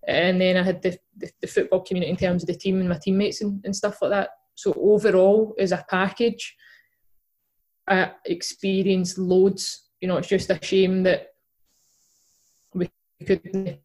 and 0.07 0.41
then 0.41 0.57
I 0.57 0.63
had 0.63 0.83
the, 0.83 0.99
the, 1.17 1.31
the 1.41 1.47
football 1.47 1.81
community 1.81 2.11
in 2.11 2.17
terms 2.17 2.43
of 2.43 2.47
the 2.47 2.55
team 2.55 2.81
and 2.81 2.89
my 2.89 2.99
teammates 2.99 3.43
and, 3.43 3.61
and 3.65 3.75
stuff 3.75 4.01
like 4.01 4.11
that. 4.11 4.31
So 4.55 4.73
overall, 4.73 5.55
as 5.59 5.73
a 5.73 5.85
package, 5.89 6.57
I 7.87 8.13
experienced 8.25 9.19
loads. 9.19 9.89
You 10.01 10.09
know, 10.09 10.17
it's 10.17 10.29
just 10.29 10.51
a 10.51 10.59
shame 10.63 11.03
that 11.05 11.29
we 12.75 12.91
couldn't 13.27 13.79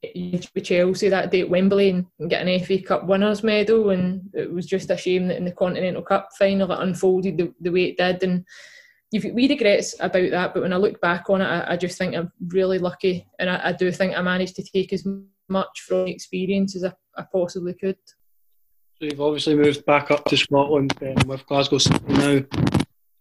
with 0.55 0.63
Chelsea 0.63 1.09
that 1.09 1.31
day 1.31 1.41
at 1.41 1.49
Wembley 1.49 1.89
and 1.89 2.05
get 2.29 2.47
an 2.47 2.59
FA 2.63 2.81
Cup 2.81 3.05
winners 3.05 3.43
medal, 3.43 3.89
and 3.89 4.29
it 4.33 4.51
was 4.51 4.65
just 4.65 4.89
a 4.91 4.97
shame 4.97 5.27
that 5.27 5.37
in 5.37 5.45
the 5.45 5.51
Continental 5.51 6.01
Cup 6.01 6.29
final 6.37 6.71
it 6.71 6.79
unfolded 6.79 7.37
the, 7.37 7.53
the 7.61 7.71
way 7.71 7.85
it 7.85 7.97
did. 7.97 8.23
And 8.23 8.45
you've 9.13 9.33
we 9.33 9.47
regrets 9.47 9.95
about 9.99 10.31
that, 10.31 10.53
but 10.53 10.63
when 10.63 10.73
I 10.73 10.77
look 10.77 10.99
back 10.99 11.29
on 11.29 11.41
it, 11.41 11.45
I, 11.45 11.73
I 11.73 11.77
just 11.77 11.97
think 11.97 12.15
I'm 12.15 12.31
really 12.47 12.79
lucky, 12.79 13.27
and 13.39 13.49
I, 13.49 13.69
I, 13.69 13.71
do 13.71 13.91
think 13.91 14.17
I 14.17 14.21
managed 14.21 14.55
to 14.55 14.63
take 14.63 14.91
as 14.91 15.05
much 15.47 15.81
from 15.81 16.05
the 16.05 16.11
experience 16.11 16.75
as 16.75 16.83
I, 16.83 16.93
I 17.15 17.23
possibly 17.31 17.73
could. 17.75 17.97
So 18.99 19.05
you've 19.05 19.21
obviously 19.21 19.55
moved 19.55 19.85
back 19.85 20.11
up 20.11 20.25
to 20.25 20.37
Scotland 20.37 20.93
um, 21.01 21.27
with 21.27 21.45
Glasgow 21.45 21.77
City 21.77 21.99
now. 22.07 22.41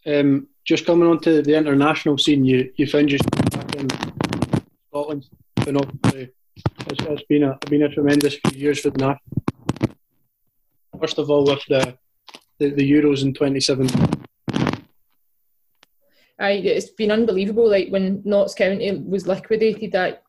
Um, 0.05 0.49
just 0.65 0.87
coming 0.87 1.09
onto 1.09 1.43
the 1.43 1.57
international 1.57 2.19
scene, 2.19 2.45
you, 2.45 2.73
you 2.77 2.87
found 2.87 3.11
yourself 3.11 3.51
back 3.51 3.75
in 3.77 3.89
Scotland, 4.89 5.29
and 5.67 5.77
obviously 5.77 6.31
it's, 6.87 7.03
it's 7.05 7.23
been 7.25 7.45
a 7.45 7.59
been 7.69 7.83
a 7.83 7.89
tremendous 7.89 8.37
few 8.47 8.59
years 8.59 8.81
for 8.81 8.91
the 8.91 8.99
national. 8.99 9.43
First 10.99 11.19
of 11.19 11.31
all, 11.31 11.45
with 11.45 11.63
the 11.69 11.99
the, 12.59 12.71
the 12.71 12.93
Euros 12.93 13.23
in 13.23 13.35
2017. 13.35 14.22
I, 16.43 16.51
it's 16.53 16.91
been 16.91 17.13
unbelievable. 17.13 17.71
Like 17.71 17.89
when 17.89 18.21
Notts 18.25 18.55
County 18.55 18.91
was 19.07 19.29
liquidated 19.29 19.93
that 19.93 20.25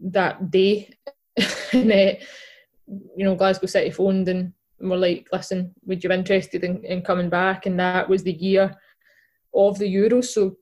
that 0.00 0.50
day, 0.50 0.90
and 1.72 1.92
uh, 1.92 2.14
you 3.16 3.24
know 3.24 3.36
Glasgow 3.36 3.66
City 3.66 3.90
phoned 3.90 4.28
and 4.28 4.52
were 4.80 4.96
like, 4.96 5.28
"Listen, 5.32 5.72
would 5.86 6.02
you 6.02 6.08
be 6.08 6.14
interested 6.14 6.64
in, 6.64 6.84
in 6.84 7.02
coming 7.02 7.30
back?" 7.30 7.66
And 7.66 7.78
that 7.78 8.08
was 8.08 8.24
the 8.24 8.32
year 8.32 8.74
of 9.54 9.78
the 9.78 9.94
Euros. 9.94 10.26
So, 10.26 10.56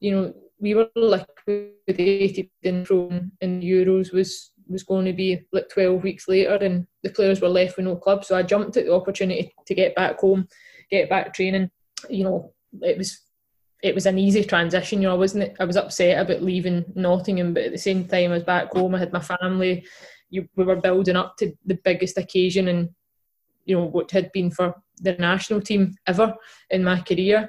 you 0.00 0.10
know, 0.10 0.34
we 0.58 0.74
were 0.74 0.88
liquidated 0.96 2.50
in 2.64 2.84
from 2.84 3.30
in 3.40 3.60
Euros 3.60 4.12
was 4.12 4.50
was 4.68 4.82
going 4.82 5.04
to 5.04 5.12
be 5.12 5.40
like 5.52 5.68
12 5.68 6.02
weeks 6.02 6.26
later 6.26 6.54
and 6.54 6.86
the 7.02 7.10
players 7.10 7.42
were 7.42 7.50
left 7.50 7.76
with 7.76 7.84
no 7.84 7.96
club. 7.96 8.24
So 8.24 8.34
I 8.34 8.42
jumped 8.42 8.78
at 8.78 8.86
the 8.86 8.94
opportunity 8.94 9.54
to 9.66 9.74
get 9.74 9.94
back 9.94 10.18
home, 10.18 10.48
get 10.90 11.10
back 11.10 11.34
training. 11.34 11.70
You 12.08 12.24
know, 12.24 12.54
it 12.80 12.96
was 12.96 13.20
it 13.84 13.94
was 13.94 14.06
an 14.06 14.18
easy 14.18 14.42
transition. 14.42 15.02
You 15.02 15.08
know, 15.08 15.14
I 15.14 15.18
wasn't 15.18 15.54
I 15.60 15.64
was 15.66 15.76
upset 15.76 16.18
about 16.18 16.42
leaving 16.42 16.86
Nottingham, 16.94 17.52
but 17.52 17.64
at 17.64 17.72
the 17.72 17.78
same 17.78 18.08
time 18.08 18.30
I 18.30 18.34
was 18.34 18.42
back 18.42 18.72
home. 18.72 18.94
I 18.94 18.98
had 18.98 19.12
my 19.12 19.20
family. 19.20 19.84
You, 20.30 20.48
we 20.56 20.64
were 20.64 20.76
building 20.76 21.16
up 21.16 21.36
to 21.36 21.52
the 21.66 21.78
biggest 21.84 22.16
occasion 22.16 22.68
and 22.68 22.88
you 23.66 23.76
know 23.76 23.84
what 23.84 24.10
had 24.10 24.32
been 24.32 24.50
for 24.50 24.74
the 25.02 25.12
national 25.12 25.60
team 25.60 25.94
ever 26.06 26.34
in 26.70 26.82
my 26.82 27.00
career 27.02 27.48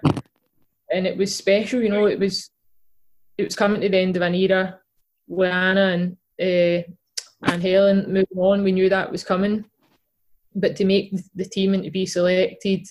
and 0.91 1.07
it 1.07 1.17
was 1.17 1.33
special. 1.33 1.81
You 1.81 1.89
know, 1.89 2.05
it 2.05 2.19
was 2.19 2.49
it 3.37 3.45
was 3.45 3.55
coming 3.55 3.79
to 3.79 3.89
the 3.89 3.97
end 3.97 4.17
of 4.17 4.21
an 4.21 4.35
era. 4.35 4.79
Anna 5.41 5.87
and 5.87 6.17
uh, 6.39 6.83
and 7.43 7.61
Helen 7.63 8.11
moving 8.11 8.37
on, 8.37 8.63
we 8.63 8.73
knew 8.73 8.89
that 8.89 9.09
was 9.09 9.23
coming. 9.23 9.63
But 10.53 10.75
to 10.77 10.85
make 10.85 11.13
the 11.33 11.45
team 11.45 11.73
and 11.73 11.83
to 11.83 11.91
be 11.91 12.05
selected, 12.05 12.87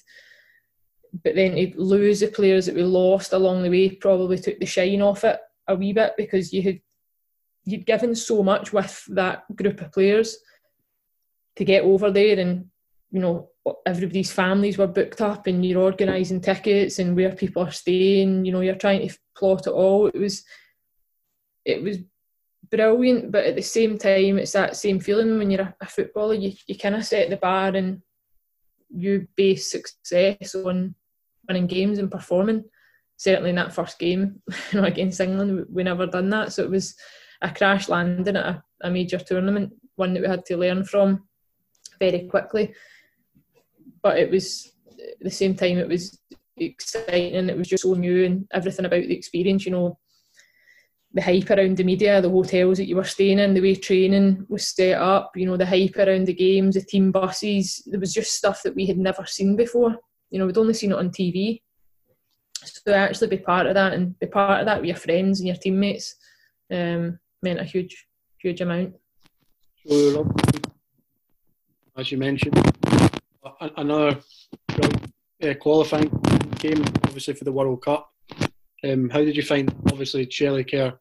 but 1.22 1.34
then 1.34 1.54
to 1.54 1.72
lose 1.76 2.20
the 2.20 2.28
players 2.28 2.66
that 2.66 2.74
we 2.74 2.82
lost 2.82 3.32
along 3.32 3.62
the 3.62 3.70
way 3.70 3.90
probably 3.90 4.38
took 4.38 4.58
the 4.58 4.66
shine 4.66 5.02
off 5.02 5.24
it 5.24 5.38
a 5.68 5.74
wee 5.74 5.92
bit 5.92 6.14
because 6.16 6.52
you 6.52 6.62
had 6.62 6.80
you'd 7.64 7.86
given 7.86 8.14
so 8.14 8.42
much 8.42 8.72
with 8.72 9.04
that 9.08 9.44
group 9.56 9.80
of 9.80 9.92
players. 9.92 10.36
to 11.56 11.64
get 11.64 11.84
over 11.84 12.10
there 12.10 12.38
and 12.38 12.66
you 13.10 13.20
know 13.20 13.48
everybody's 13.86 14.32
families 14.32 14.76
were 14.76 14.86
booked 14.86 15.20
up 15.20 15.46
and 15.46 15.64
you're 15.64 15.80
organising 15.80 16.40
tickets 16.40 16.98
and 16.98 17.16
where 17.16 17.34
people 17.34 17.62
are 17.62 17.70
staying 17.70 18.44
you 18.44 18.52
know 18.52 18.60
you're 18.60 18.74
trying 18.74 19.06
to 19.08 19.16
plot 19.36 19.66
it 19.66 19.70
all 19.70 20.08
it 20.08 20.18
was 20.18 20.44
it 21.64 21.82
was 21.82 21.98
brilliant 22.70 23.30
but 23.30 23.44
at 23.44 23.54
the 23.54 23.62
same 23.62 23.96
time 23.96 24.38
it's 24.38 24.52
that 24.52 24.76
same 24.76 24.98
feeling 24.98 25.38
when 25.38 25.50
you're 25.50 25.74
a, 25.80 25.86
footballer 25.86 26.34
you, 26.34 26.52
you 26.66 26.76
kind 26.76 26.94
of 26.94 27.04
set 27.04 27.30
the 27.30 27.36
bar 27.36 27.68
and 27.68 28.02
you 28.90 29.26
base 29.36 29.70
success 29.70 30.54
on 30.54 30.94
winning 31.48 31.66
games 31.66 31.98
and 31.98 32.10
performing. 32.10 32.64
Certainly 33.16 33.50
in 33.50 33.56
that 33.56 33.72
first 33.72 33.98
game 33.98 34.42
you 34.72 34.80
know, 34.80 34.86
against 34.86 35.20
England 35.20 35.66
we 35.70 35.82
never 35.82 36.06
done 36.06 36.30
that. 36.30 36.52
So 36.52 36.62
it 36.62 36.70
was 36.70 36.94
a 37.42 37.50
crash 37.50 37.88
landing 37.88 38.36
at 38.36 38.46
a, 38.46 38.62
a 38.82 38.90
major 38.90 39.18
tournament 39.18 39.72
one 39.96 40.12
that 40.14 40.22
we 40.22 40.28
had 40.28 40.44
to 40.46 40.56
learn 40.56 40.84
from 40.84 41.24
very 41.98 42.26
quickly. 42.26 42.74
But 44.02 44.18
it 44.18 44.30
was 44.30 44.72
at 44.98 45.20
the 45.20 45.30
same 45.30 45.54
time 45.54 45.78
it 45.78 45.88
was 45.88 46.18
exciting 46.56 47.48
it 47.48 47.56
was 47.56 47.68
just 47.68 47.82
so 47.82 47.94
new 47.94 48.24
and 48.24 48.46
everything 48.52 48.84
about 48.84 49.02
the 49.02 49.16
experience 49.16 49.64
you 49.66 49.72
know. 49.72 49.98
The 51.12 51.22
hype 51.22 51.48
around 51.50 51.76
the 51.76 51.84
media 51.84 52.20
the 52.20 52.28
hotels 52.28 52.78
that 52.78 52.86
you 52.86 52.96
were 52.96 53.04
staying 53.04 53.38
in 53.38 53.54
the 53.54 53.60
way 53.60 53.76
training 53.76 54.46
was 54.48 54.66
set 54.66 55.00
up 55.00 55.30
you 55.36 55.46
know 55.46 55.56
the 55.56 55.64
hype 55.64 55.96
around 55.96 56.26
the 56.26 56.34
games 56.34 56.74
the 56.74 56.80
team 56.80 57.12
buses 57.12 57.84
there 57.86 58.00
was 58.00 58.12
just 58.12 58.34
stuff 58.34 58.64
that 58.64 58.74
we 58.74 58.84
had 58.84 58.98
never 58.98 59.24
seen 59.24 59.54
before 59.54 59.96
you 60.30 60.38
know 60.38 60.46
we'd 60.46 60.58
only 60.58 60.74
seen 60.74 60.92
it 60.92 60.98
on 60.98 61.10
tv 61.10 61.60
so 62.64 62.92
actually 62.92 63.28
be 63.28 63.36
part 63.36 63.66
of 63.66 63.74
that 63.74 63.92
and 63.92 64.18
be 64.18 64.26
part 64.26 64.60
of 64.60 64.66
that 64.66 64.80
with 64.80 64.88
your 64.88 64.96
friends 64.96 65.40
and 65.40 65.48
your 65.48 65.56
teammates 65.56 66.16
um, 66.72 67.18
meant 67.42 67.60
a 67.60 67.64
huge 67.64 68.06
huge 68.38 68.60
amount 68.60 68.94
so 69.86 70.26
as 71.96 72.10
you 72.10 72.18
mentioned 72.18 72.58
another 73.76 74.18
uh, 75.42 75.54
qualifying 75.54 76.08
game, 76.58 76.82
obviously 77.04 77.34
for 77.34 77.44
the 77.44 77.52
World 77.52 77.82
Cup. 77.82 78.10
Um, 78.82 79.08
how 79.10 79.20
did 79.20 79.36
you 79.36 79.42
find, 79.42 79.74
obviously, 79.90 80.28
Shelley 80.30 80.64
Kerr, 80.64 80.98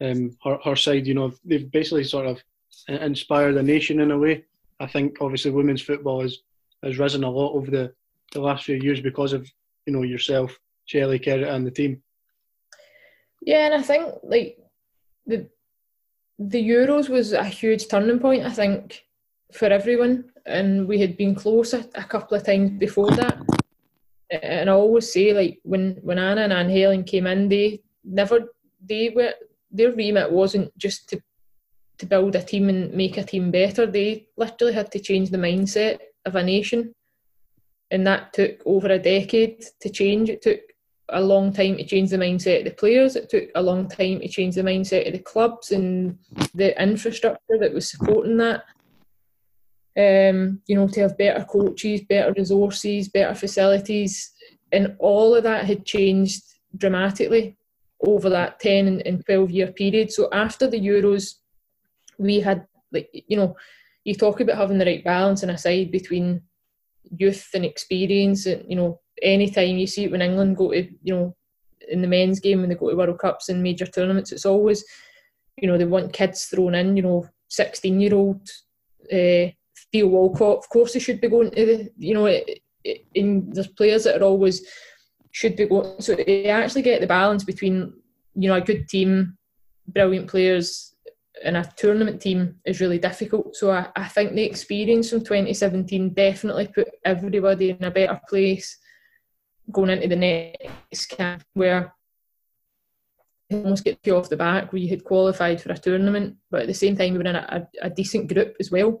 um, 0.00 0.36
her, 0.44 0.58
her 0.64 0.76
side? 0.76 1.06
You 1.06 1.14
know, 1.14 1.32
they've 1.44 1.70
basically 1.70 2.04
sort 2.04 2.26
of 2.26 2.42
inspired 2.88 3.54
the 3.54 3.62
nation 3.62 4.00
in 4.00 4.10
a 4.10 4.18
way. 4.18 4.44
I 4.78 4.86
think, 4.86 5.18
obviously, 5.20 5.50
women's 5.50 5.82
football 5.82 6.22
has, 6.22 6.38
has 6.82 6.98
risen 6.98 7.24
a 7.24 7.30
lot 7.30 7.52
over 7.52 7.70
the, 7.70 7.92
the 8.32 8.40
last 8.40 8.64
few 8.64 8.76
years 8.76 9.00
because 9.00 9.32
of, 9.32 9.50
you 9.86 9.92
know, 9.92 10.02
yourself, 10.02 10.58
Shelley 10.84 11.18
Kerr, 11.18 11.44
and 11.44 11.66
the 11.66 11.70
team. 11.70 12.02
Yeah, 13.42 13.66
and 13.66 13.74
I 13.74 13.82
think, 13.82 14.14
like, 14.22 14.58
the 15.26 15.48
the 16.38 16.68
Euros 16.70 17.10
was 17.10 17.34
a 17.34 17.44
huge 17.44 17.88
turning 17.88 18.18
point, 18.18 18.46
I 18.46 18.50
think, 18.50 19.04
for 19.52 19.66
everyone 19.66 20.30
and 20.46 20.86
we 20.86 20.98
had 20.98 21.16
been 21.16 21.34
close 21.34 21.72
a, 21.72 21.84
a 21.94 22.04
couple 22.04 22.36
of 22.36 22.44
times 22.44 22.70
before 22.72 23.10
that. 23.12 23.38
And 24.30 24.70
I 24.70 24.72
always 24.72 25.12
say, 25.12 25.32
like 25.32 25.60
when 25.62 25.98
when 26.02 26.18
Anna 26.18 26.42
and 26.42 26.52
Anne 26.52 26.70
Helen 26.70 27.04
came 27.04 27.26
in, 27.26 27.48
they 27.48 27.82
never 28.04 28.52
they 28.80 29.10
were 29.10 29.34
their 29.70 29.92
remit 29.92 30.30
wasn't 30.30 30.76
just 30.78 31.08
to 31.08 31.20
to 31.98 32.06
build 32.06 32.36
a 32.36 32.42
team 32.42 32.68
and 32.68 32.92
make 32.94 33.16
a 33.16 33.24
team 33.24 33.50
better. 33.50 33.86
They 33.86 34.26
literally 34.36 34.72
had 34.72 34.90
to 34.92 35.00
change 35.00 35.30
the 35.30 35.38
mindset 35.38 35.98
of 36.24 36.36
a 36.36 36.42
nation, 36.42 36.94
and 37.90 38.06
that 38.06 38.32
took 38.32 38.62
over 38.66 38.88
a 38.88 38.98
decade 38.98 39.64
to 39.80 39.90
change. 39.90 40.28
It 40.28 40.42
took 40.42 40.60
a 41.08 41.20
long 41.20 41.52
time 41.52 41.76
to 41.76 41.84
change 41.84 42.10
the 42.10 42.16
mindset 42.16 42.58
of 42.58 42.64
the 42.64 42.70
players. 42.70 43.16
It 43.16 43.28
took 43.28 43.48
a 43.54 43.62
long 43.62 43.88
time 43.88 44.20
to 44.20 44.28
change 44.28 44.54
the 44.54 44.62
mindset 44.62 45.06
of 45.06 45.12
the 45.12 45.18
clubs 45.18 45.72
and 45.72 46.18
the 46.54 46.80
infrastructure 46.80 47.58
that 47.58 47.74
was 47.74 47.90
supporting 47.90 48.36
that 48.38 48.64
um, 49.98 50.60
you 50.66 50.76
know, 50.76 50.86
to 50.88 51.00
have 51.00 51.18
better 51.18 51.44
coaches, 51.44 52.02
better 52.02 52.32
resources, 52.32 53.08
better 53.08 53.34
facilities, 53.34 54.32
and 54.72 54.96
all 54.98 55.34
of 55.34 55.42
that 55.42 55.64
had 55.64 55.84
changed 55.84 56.42
dramatically 56.76 57.56
over 58.06 58.30
that 58.30 58.60
10 58.60 59.02
and 59.04 59.24
12 59.26 59.50
year 59.50 59.72
period. 59.72 60.12
So 60.12 60.28
after 60.32 60.68
the 60.68 60.80
Euros, 60.80 61.34
we 62.18 62.40
had, 62.40 62.66
like, 62.92 63.10
you 63.12 63.36
know, 63.36 63.56
you 64.04 64.14
talk 64.14 64.40
about 64.40 64.56
having 64.56 64.78
the 64.78 64.86
right 64.86 65.04
balance 65.04 65.42
and 65.42 65.50
a 65.50 65.58
side 65.58 65.90
between 65.90 66.42
youth 67.16 67.48
and 67.54 67.64
experience. 67.64 68.46
And, 68.46 68.64
you 68.68 68.76
know, 68.76 69.00
anytime 69.22 69.76
you 69.76 69.86
see 69.86 70.04
it 70.04 70.10
when 70.10 70.22
England 70.22 70.56
go 70.56 70.70
to, 70.72 70.82
you 71.02 71.14
know, 71.14 71.36
in 71.88 72.02
the 72.02 72.08
men's 72.08 72.40
game 72.40 72.60
when 72.60 72.68
they 72.68 72.74
go 72.74 72.90
to 72.90 72.96
World 72.96 73.18
Cups 73.18 73.48
and 73.48 73.62
major 73.62 73.86
tournaments, 73.86 74.32
it's 74.32 74.46
always, 74.46 74.84
you 75.60 75.68
know, 75.68 75.76
they 75.76 75.84
want 75.84 76.12
kids 76.12 76.46
thrown 76.46 76.74
in, 76.74 76.96
you 76.96 77.02
know, 77.02 77.28
16 77.48 78.00
year 78.00 78.14
old 78.14 78.48
uh, 79.12 79.50
Theo 79.92 80.06
Walcott, 80.06 80.58
of 80.58 80.68
course, 80.68 80.92
he 80.92 81.00
should 81.00 81.20
be 81.20 81.28
going 81.28 81.50
to 81.50 81.66
the, 81.66 81.90
you 81.98 82.14
know, 82.14 82.26
in 83.14 83.50
there's 83.50 83.66
players 83.66 84.04
that 84.04 84.20
are 84.20 84.24
always 84.24 84.66
should 85.32 85.56
be 85.56 85.66
going. 85.66 86.00
So 86.00 86.14
they 86.14 86.46
actually 86.46 86.82
get 86.82 87.00
the 87.00 87.06
balance 87.06 87.44
between, 87.44 87.92
you 88.34 88.48
know, 88.48 88.56
a 88.56 88.60
good 88.60 88.88
team, 88.88 89.36
brilliant 89.88 90.28
players, 90.28 90.94
and 91.44 91.56
a 91.56 91.72
tournament 91.76 92.20
team 92.20 92.56
is 92.64 92.80
really 92.80 92.98
difficult. 92.98 93.56
So 93.56 93.70
I, 93.70 93.88
I 93.96 94.08
think 94.08 94.34
the 94.34 94.44
experience 94.44 95.10
from 95.10 95.20
2017 95.20 96.14
definitely 96.14 96.68
put 96.68 96.88
everybody 97.04 97.70
in 97.70 97.84
a 97.84 97.90
better 97.90 98.20
place 98.28 98.78
going 99.72 99.90
into 99.90 100.08
the 100.08 100.16
next 100.16 101.06
camp 101.06 101.42
where 101.54 101.94
almost 103.52 103.84
get 103.84 103.98
you 104.04 104.16
off 104.16 104.28
the 104.28 104.36
back 104.36 104.72
where 104.72 104.80
you 104.80 104.88
had 104.88 105.04
qualified 105.04 105.60
for 105.60 105.72
a 105.72 105.78
tournament, 105.78 106.36
but 106.50 106.62
at 106.62 106.66
the 106.68 106.74
same 106.74 106.96
time 106.96 107.12
we 107.12 107.18
were 107.18 107.24
in 107.24 107.36
a, 107.36 107.68
a, 107.82 107.86
a 107.86 107.90
decent 107.90 108.32
group 108.32 108.54
as 108.60 108.70
well 108.70 109.00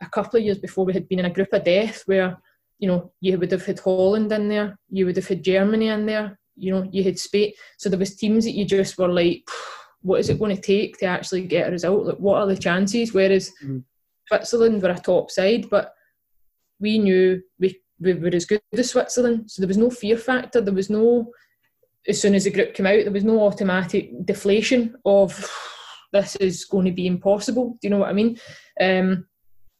a 0.00 0.08
couple 0.08 0.38
of 0.38 0.44
years 0.44 0.58
before 0.58 0.84
we 0.84 0.92
had 0.92 1.08
been 1.08 1.20
in 1.20 1.24
a 1.24 1.32
group 1.32 1.52
of 1.52 1.64
death 1.64 2.02
where 2.06 2.36
you 2.78 2.88
know 2.88 3.12
you 3.20 3.38
would 3.38 3.50
have 3.50 3.64
had 3.64 3.78
Holland 3.78 4.30
in 4.32 4.48
there, 4.48 4.78
you 4.90 5.06
would 5.06 5.16
have 5.16 5.28
had 5.28 5.42
Germany 5.42 5.88
in 5.88 6.06
there, 6.06 6.38
you 6.56 6.72
know 6.72 6.86
you 6.92 7.02
had 7.02 7.18
Spain. 7.18 7.52
So 7.78 7.88
there 7.88 7.98
was 7.98 8.16
teams 8.16 8.44
that 8.44 8.52
you 8.52 8.64
just 8.64 8.98
were 8.98 9.08
like, 9.08 9.48
what 10.02 10.20
is 10.20 10.28
it 10.28 10.38
going 10.38 10.54
to 10.54 10.62
take 10.62 10.98
to 10.98 11.06
actually 11.06 11.42
get 11.42 11.68
a 11.68 11.72
result? 11.72 12.06
Like 12.06 12.18
what 12.18 12.38
are 12.40 12.46
the 12.46 12.56
chances? 12.56 13.12
Whereas 13.12 13.52
mm. 13.64 13.82
Switzerland 14.28 14.82
were 14.82 14.90
a 14.90 14.98
top 14.98 15.30
side, 15.30 15.68
but 15.70 15.94
we 16.80 16.98
knew 16.98 17.42
we 17.58 17.80
we 17.98 18.12
were 18.12 18.28
as 18.28 18.44
good 18.44 18.60
as 18.74 18.90
Switzerland, 18.90 19.50
so 19.50 19.62
there 19.62 19.68
was 19.68 19.78
no 19.78 19.88
fear 19.90 20.18
factor. 20.18 20.60
There 20.60 20.74
was 20.74 20.90
no 20.90 21.32
as 22.08 22.20
soon 22.20 22.34
as 22.34 22.44
the 22.44 22.50
group 22.50 22.74
came 22.74 22.86
out, 22.86 23.02
there 23.02 23.12
was 23.12 23.24
no 23.24 23.40
automatic 23.40 24.10
deflation 24.24 24.94
of 25.04 25.32
this 26.12 26.36
is 26.36 26.64
going 26.64 26.84
to 26.86 26.92
be 26.92 27.06
impossible. 27.06 27.70
Do 27.70 27.78
you 27.82 27.90
know 27.90 27.98
what 27.98 28.08
I 28.08 28.12
mean? 28.12 28.38
Um, 28.80 29.26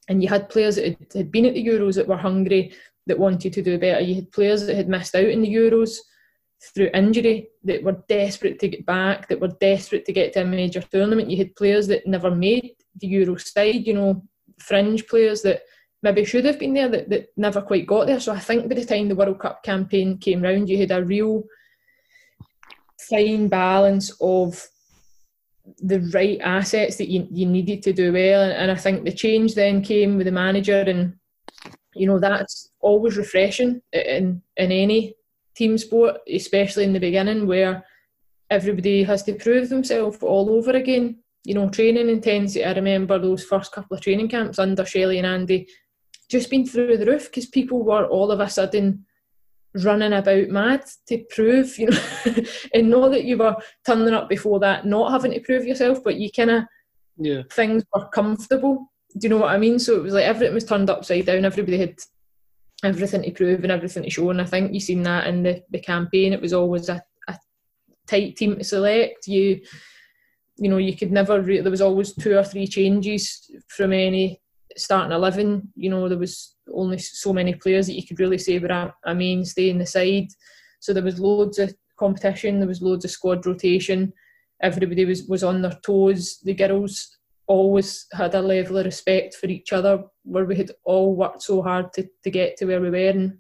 and 0.08 0.22
you 0.22 0.28
had 0.28 0.48
players 0.48 0.76
that 0.76 0.96
had, 1.14 1.30
been 1.30 1.46
at 1.46 1.54
the 1.54 1.66
Euros 1.66 1.94
that 1.94 2.08
were 2.08 2.16
hungry, 2.16 2.74
that 3.06 3.18
wanted 3.18 3.52
to 3.52 3.62
do 3.62 3.78
better. 3.78 4.00
You 4.00 4.16
had 4.16 4.32
players 4.32 4.66
that 4.66 4.76
had 4.76 4.88
missed 4.88 5.14
out 5.14 5.24
in 5.24 5.42
the 5.42 5.52
Euros 5.52 5.98
through 6.74 6.90
injury, 6.94 7.48
that 7.64 7.82
were 7.82 8.02
desperate 8.08 8.58
to 8.60 8.68
get 8.68 8.86
back, 8.86 9.28
that 9.28 9.40
were 9.40 9.56
desperate 9.60 10.04
to 10.06 10.12
get 10.12 10.32
to 10.32 10.42
a 10.42 10.44
major 10.44 10.80
tournament. 10.80 11.30
You 11.30 11.38
had 11.38 11.56
players 11.56 11.86
that 11.88 12.06
never 12.06 12.30
made 12.30 12.76
the 13.00 13.06
Euro 13.08 13.36
side, 13.36 13.86
you 13.86 13.94
know, 13.94 14.22
fringe 14.58 15.06
players 15.06 15.42
that 15.42 15.62
maybe 16.02 16.24
should 16.24 16.44
have 16.44 16.58
been 16.58 16.74
there 16.74 16.88
that, 16.88 17.08
that 17.10 17.28
never 17.36 17.60
quite 17.60 17.86
got 17.86 18.06
there. 18.06 18.20
So 18.20 18.32
I 18.32 18.38
think 18.38 18.68
by 18.68 18.74
the 18.74 18.84
time 18.84 19.08
the 19.08 19.14
World 19.14 19.38
Cup 19.38 19.62
campaign 19.62 20.18
came 20.18 20.42
round, 20.42 20.68
you 20.68 20.78
had 20.78 20.90
a 20.90 21.04
real 21.04 21.44
fine 23.08 23.48
balance 23.48 24.16
of 24.20 24.66
the 25.78 26.00
right 26.14 26.40
assets 26.40 26.96
that 26.96 27.08
you, 27.08 27.26
you 27.30 27.46
needed 27.46 27.82
to 27.82 27.92
do 27.92 28.12
well. 28.12 28.42
And, 28.42 28.52
and 28.52 28.70
I 28.70 28.76
think 28.76 29.04
the 29.04 29.12
change 29.12 29.54
then 29.54 29.82
came 29.82 30.16
with 30.16 30.26
the 30.26 30.32
manager, 30.32 30.80
and 30.80 31.14
you 31.94 32.06
know 32.06 32.18
that's 32.18 32.70
always 32.80 33.16
refreshing 33.16 33.80
in 33.92 34.42
in 34.56 34.72
any 34.72 35.14
team 35.56 35.78
sport, 35.78 36.18
especially 36.32 36.84
in 36.84 36.92
the 36.92 37.00
beginning 37.00 37.46
where 37.46 37.84
everybody 38.50 39.02
has 39.02 39.22
to 39.24 39.34
prove 39.34 39.68
themselves 39.68 40.18
all 40.22 40.50
over 40.50 40.72
again. 40.72 41.18
You 41.44 41.54
know, 41.54 41.68
training 41.68 42.08
intensity. 42.08 42.64
I 42.64 42.72
remember 42.72 43.18
those 43.18 43.44
first 43.44 43.72
couple 43.72 43.96
of 43.96 44.02
training 44.02 44.28
camps 44.28 44.58
under 44.58 44.84
Shelley 44.84 45.18
and 45.18 45.26
Andy, 45.26 45.68
just 46.28 46.50
been 46.50 46.66
through 46.66 46.96
the 46.96 47.06
roof 47.06 47.26
because 47.26 47.46
people 47.46 47.84
were 47.84 48.06
all 48.06 48.32
of 48.32 48.40
a 48.40 48.48
sudden 48.50 49.06
running 49.84 50.12
about 50.12 50.48
mad 50.48 50.84
to 51.08 51.24
prove, 51.30 51.78
you 51.78 51.90
know, 51.90 51.98
and 52.74 52.90
know 52.90 53.08
that 53.08 53.24
you 53.24 53.36
were 53.36 53.56
turning 53.84 54.14
up 54.14 54.28
before 54.28 54.58
that, 54.60 54.86
not 54.86 55.12
having 55.12 55.32
to 55.32 55.40
prove 55.40 55.66
yourself, 55.66 56.02
but 56.02 56.16
you 56.16 56.30
kind 56.30 56.50
of 56.50 56.64
yeah 57.18 57.42
things 57.50 57.84
were 57.94 58.08
comfortable. 58.08 58.92
Do 59.16 59.26
you 59.26 59.28
know 59.30 59.38
what 59.38 59.54
I 59.54 59.58
mean? 59.58 59.78
So 59.78 59.96
it 59.96 60.02
was 60.02 60.14
like 60.14 60.24
everything 60.24 60.54
was 60.54 60.64
turned 60.64 60.90
upside 60.90 61.26
down. 61.26 61.44
Everybody 61.44 61.78
had 61.78 61.96
everything 62.84 63.22
to 63.22 63.30
prove 63.30 63.62
and 63.62 63.72
everything 63.72 64.02
to 64.02 64.10
show. 64.10 64.30
And 64.30 64.40
I 64.40 64.44
think 64.44 64.72
you've 64.72 64.82
seen 64.82 65.02
that 65.04 65.26
in 65.26 65.42
the, 65.42 65.62
the 65.70 65.80
campaign. 65.80 66.32
It 66.32 66.40
was 66.40 66.52
always 66.52 66.88
a, 66.88 67.02
a 67.28 67.38
tight 68.06 68.36
team 68.36 68.56
to 68.56 68.64
select. 68.64 69.26
You 69.26 69.60
you 70.58 70.70
know, 70.70 70.78
you 70.78 70.96
could 70.96 71.12
never. 71.12 71.40
Re- 71.42 71.60
there 71.60 71.70
was 71.70 71.82
always 71.82 72.14
two 72.14 72.36
or 72.36 72.44
three 72.44 72.66
changes 72.66 73.50
from 73.68 73.92
any 73.92 74.40
starting 74.76 75.12
eleven. 75.12 75.70
You 75.74 75.90
know, 75.90 76.08
there 76.08 76.18
was 76.18 76.56
only 76.72 76.98
so 76.98 77.32
many 77.32 77.54
players 77.54 77.86
that 77.86 77.94
you 77.94 78.06
could 78.06 78.20
really 78.20 78.38
say 78.38 78.58
were 78.58 78.68
a, 78.68 78.94
a 79.04 79.14
mainstay 79.14 79.70
in 79.70 79.78
the 79.78 79.86
side. 79.86 80.28
So 80.80 80.92
there 80.92 81.02
was 81.02 81.20
loads 81.20 81.58
of 81.58 81.74
competition, 81.98 82.58
there 82.58 82.68
was 82.68 82.82
loads 82.82 83.04
of 83.04 83.10
squad 83.10 83.44
rotation. 83.46 84.12
Everybody 84.62 85.04
was, 85.04 85.24
was 85.24 85.44
on 85.44 85.60
their 85.60 85.78
toes. 85.84 86.38
The 86.42 86.54
girls 86.54 87.18
always 87.46 88.06
had 88.12 88.34
a 88.34 88.40
level 88.40 88.78
of 88.78 88.86
respect 88.86 89.34
for 89.34 89.46
each 89.46 89.72
other 89.72 90.04
where 90.26 90.44
we 90.44 90.56
had 90.56 90.70
all 90.84 91.14
worked 91.14 91.42
so 91.42 91.62
hard 91.62 91.92
to, 91.94 92.08
to 92.22 92.30
get 92.30 92.56
to 92.56 92.66
where 92.66 92.80
we 92.80 92.90
were 92.90 93.08
and 93.08 93.38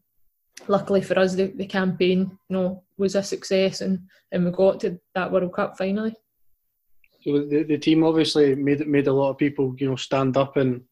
luckily 0.68 1.02
for 1.02 1.18
us 1.18 1.34
the, 1.34 1.46
the 1.56 1.66
campaign 1.66 2.20
you 2.48 2.56
know 2.56 2.82
was 2.96 3.14
a 3.14 3.22
success 3.22 3.80
and, 3.80 4.00
and 4.32 4.44
we 4.44 4.50
got 4.50 4.80
to 4.80 4.98
that 5.14 5.30
World 5.30 5.52
Cup 5.52 5.76
finally. 5.76 6.14
So 7.22 7.44
the, 7.44 7.64
the 7.64 7.78
team 7.78 8.04
obviously 8.04 8.54
made 8.54 8.86
made 8.86 9.08
a 9.08 9.12
lot 9.12 9.30
of 9.30 9.38
people 9.38 9.74
you 9.78 9.90
know 9.90 9.96
stand 9.96 10.36
up 10.36 10.56
and 10.56 10.82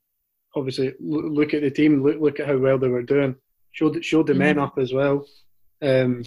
obviously 0.57 0.95
look 1.01 1.55
at 1.55 1.63
the 1.63 1.71
team 1.71 2.03
look 2.03 2.21
look 2.21 2.41
at 2.41 2.47
how 2.49 2.59
well 2.59 2.79
they 2.79 2.89
were 2.89 3.03
doing 3.03 3.37
showed 3.75 4.05
showed 4.05 4.27
the 4.27 4.33
mm-hmm. 4.33 4.41
men 4.41 4.59
up 4.59 4.79
as 4.79 4.93
well. 4.93 5.27
Um, 5.83 6.25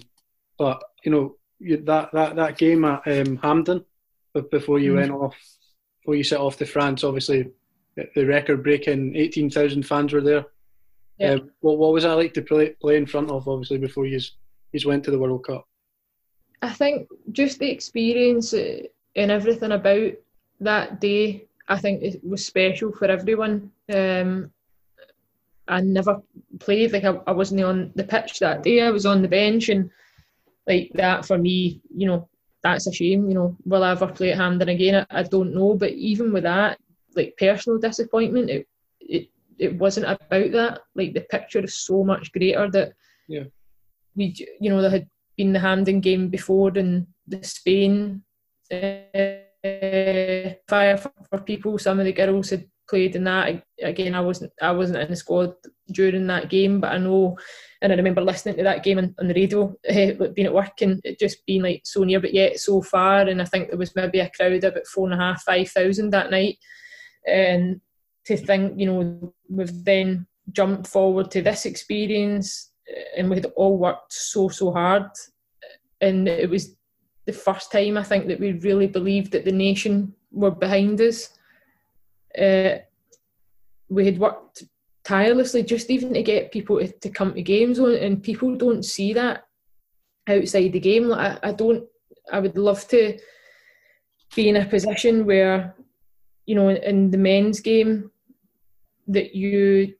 but 0.58 0.82
you 1.04 1.10
know 1.10 1.36
that 1.84 2.10
that 2.12 2.36
that 2.36 2.58
game 2.58 2.84
at 2.84 3.06
um, 3.06 3.36
Hampden 3.38 3.84
before 4.50 4.78
you 4.78 4.92
mm. 4.92 4.96
went 4.96 5.10
off, 5.10 5.36
before 6.00 6.14
you 6.14 6.22
set 6.22 6.38
off 6.38 6.56
to 6.58 6.66
France. 6.66 7.02
Obviously, 7.02 7.50
the 7.96 8.24
record-breaking 8.24 9.16
eighteen 9.16 9.50
thousand 9.50 9.84
fans 9.84 10.12
were 10.12 10.20
there. 10.20 10.44
Yeah. 11.18 11.32
Um, 11.32 11.50
what 11.60 11.78
what 11.78 11.92
was 11.92 12.04
that 12.04 12.14
like 12.14 12.34
to 12.34 12.42
play 12.42 12.70
play 12.80 12.96
in 12.96 13.06
front 13.06 13.30
of? 13.30 13.48
Obviously, 13.48 13.78
before 13.78 14.06
you 14.06 14.20
you 14.72 14.88
went 14.88 15.04
to 15.04 15.10
the 15.10 15.18
World 15.18 15.44
Cup. 15.44 15.66
I 16.62 16.70
think 16.70 17.08
just 17.32 17.58
the 17.58 17.70
experience 17.70 18.54
uh, 18.54 18.82
and 19.16 19.30
everything 19.30 19.72
about 19.72 20.12
that 20.60 21.00
day. 21.00 21.46
I 21.68 21.78
think 21.78 22.02
it 22.02 22.24
was 22.24 22.46
special 22.46 22.92
for 22.92 23.06
everyone. 23.06 23.70
Um, 23.92 24.50
I 25.66 25.82
never 25.82 26.22
played 26.60 26.92
like 26.92 27.04
I, 27.04 27.18
I 27.26 27.32
wasn't 27.32 27.62
on 27.62 27.92
the 27.94 28.04
pitch 28.04 28.38
that 28.38 28.62
day. 28.62 28.80
I 28.80 28.90
was 28.90 29.04
on 29.04 29.22
the 29.22 29.28
bench 29.28 29.68
and 29.68 29.90
like 30.66 30.90
that 30.94 31.26
for 31.26 31.36
me, 31.36 31.80
you 31.94 32.06
know, 32.06 32.28
that's 32.62 32.86
a 32.86 32.92
shame. 32.92 33.28
You 33.28 33.34
know, 33.34 33.56
will 33.64 33.84
I 33.84 33.90
ever 33.90 34.06
play 34.06 34.32
at 34.32 34.38
Hampden 34.38 34.68
again? 34.68 35.06
I, 35.10 35.20
I 35.20 35.22
don't 35.24 35.54
know. 35.54 35.74
But 35.74 35.92
even 35.92 36.32
with 36.32 36.44
that, 36.44 36.78
like 37.18 37.36
personal 37.38 37.78
disappointment, 37.78 38.50
it 38.50 38.66
it 39.00 39.28
it 39.58 39.76
wasn't 39.76 40.06
about 40.06 40.52
that. 40.52 40.80
Like 40.94 41.14
the 41.14 41.20
picture 41.20 41.60
is 41.60 41.78
so 41.78 42.04
much 42.04 42.32
greater 42.32 42.70
that 42.70 42.92
yeah, 43.28 43.44
we 44.16 44.34
you 44.60 44.70
know 44.70 44.80
there 44.80 44.90
had 44.90 45.08
been 45.36 45.52
the 45.52 45.60
Hampden 45.60 46.00
game 46.00 46.28
before 46.28 46.72
and 46.76 47.06
the 47.26 47.42
Spain 47.44 48.22
uh, 48.72 50.58
fire 50.68 50.96
for, 50.96 51.12
for 51.30 51.38
people. 51.44 51.78
Some 51.78 51.98
of 52.00 52.06
the 52.06 52.12
girls 52.12 52.50
had 52.50 52.66
played 52.88 53.16
in 53.16 53.24
that. 53.24 53.62
Again, 53.82 54.14
I 54.14 54.20
wasn't 54.20 54.52
I 54.60 54.72
wasn't 54.72 54.98
in 54.98 55.10
the 55.10 55.16
squad 55.16 55.54
during 55.92 56.26
that 56.26 56.50
game, 56.50 56.80
but 56.80 56.92
I 56.92 56.98
know, 56.98 57.38
and 57.82 57.92
I 57.92 57.96
remember 57.96 58.20
listening 58.20 58.56
to 58.56 58.62
that 58.64 58.82
game 58.82 58.98
on, 58.98 59.14
on 59.18 59.28
the 59.28 59.34
radio, 59.34 59.74
uh, 59.88 60.28
being 60.34 60.46
at 60.46 60.54
work 60.54 60.80
and 60.80 61.00
it 61.04 61.18
just 61.18 61.44
being 61.46 61.62
like 61.62 61.82
so 61.84 62.04
near, 62.04 62.20
but 62.20 62.34
yet 62.34 62.58
so 62.58 62.82
far. 62.82 63.20
And 63.20 63.40
I 63.40 63.44
think 63.44 63.68
there 63.68 63.78
was 63.78 63.94
maybe 63.94 64.20
a 64.20 64.30
crowd 64.30 64.64
of 64.64 64.72
about 64.72 64.86
four 64.86 65.06
and 65.10 65.14
a 65.14 65.22
half, 65.22 65.42
five 65.42 65.68
thousand 65.68 66.10
that 66.10 66.30
night. 66.30 66.58
And 67.26 67.80
to 68.26 68.36
think, 68.36 68.78
you 68.78 68.86
know, 68.86 69.32
we've 69.48 69.84
then 69.84 70.26
jumped 70.52 70.86
forward 70.86 71.30
to 71.30 71.42
this 71.42 71.66
experience, 71.66 72.70
eh, 72.88 73.02
and 73.18 73.30
we 73.30 73.36
had 73.36 73.46
all 73.56 73.76
worked 73.78 74.12
so 74.12 74.48
so 74.48 74.72
hard, 74.72 75.10
and 76.00 76.28
it 76.28 76.48
was 76.48 76.76
the 77.26 77.32
first 77.32 77.70
time 77.70 77.98
I 77.98 78.02
think 78.02 78.26
that 78.28 78.40
we 78.40 78.52
really 78.52 78.86
believed 78.86 79.32
that 79.32 79.44
the 79.44 79.52
nation 79.52 80.14
were 80.30 80.50
behind 80.50 81.00
us. 81.00 81.28
Uh, 82.38 82.78
we 83.90 84.06
had 84.06 84.18
worked 84.18 84.64
tirelessly 85.04 85.62
just 85.62 85.90
even 85.90 86.12
to 86.14 86.22
get 86.22 86.52
people 86.52 86.78
to, 86.78 86.88
to 86.88 87.10
come 87.10 87.34
to 87.34 87.42
games 87.42 87.78
and 87.78 88.22
people 88.22 88.54
don't 88.54 88.82
see 88.82 89.12
that 89.12 89.46
outside 90.28 90.72
the 90.72 90.80
game. 90.80 91.04
Like 91.08 91.38
I, 91.42 91.48
I 91.48 91.52
don't 91.52 91.84
I 92.32 92.40
would 92.40 92.56
love 92.56 92.86
to 92.88 93.18
be 94.34 94.48
in 94.48 94.56
a 94.56 94.66
position 94.66 95.24
where 95.24 95.74
you 96.48 96.54
know 96.54 96.68
in 96.70 97.10
the 97.10 97.18
men's 97.18 97.60
game 97.60 98.10
that 99.06 99.34
you 99.34 99.94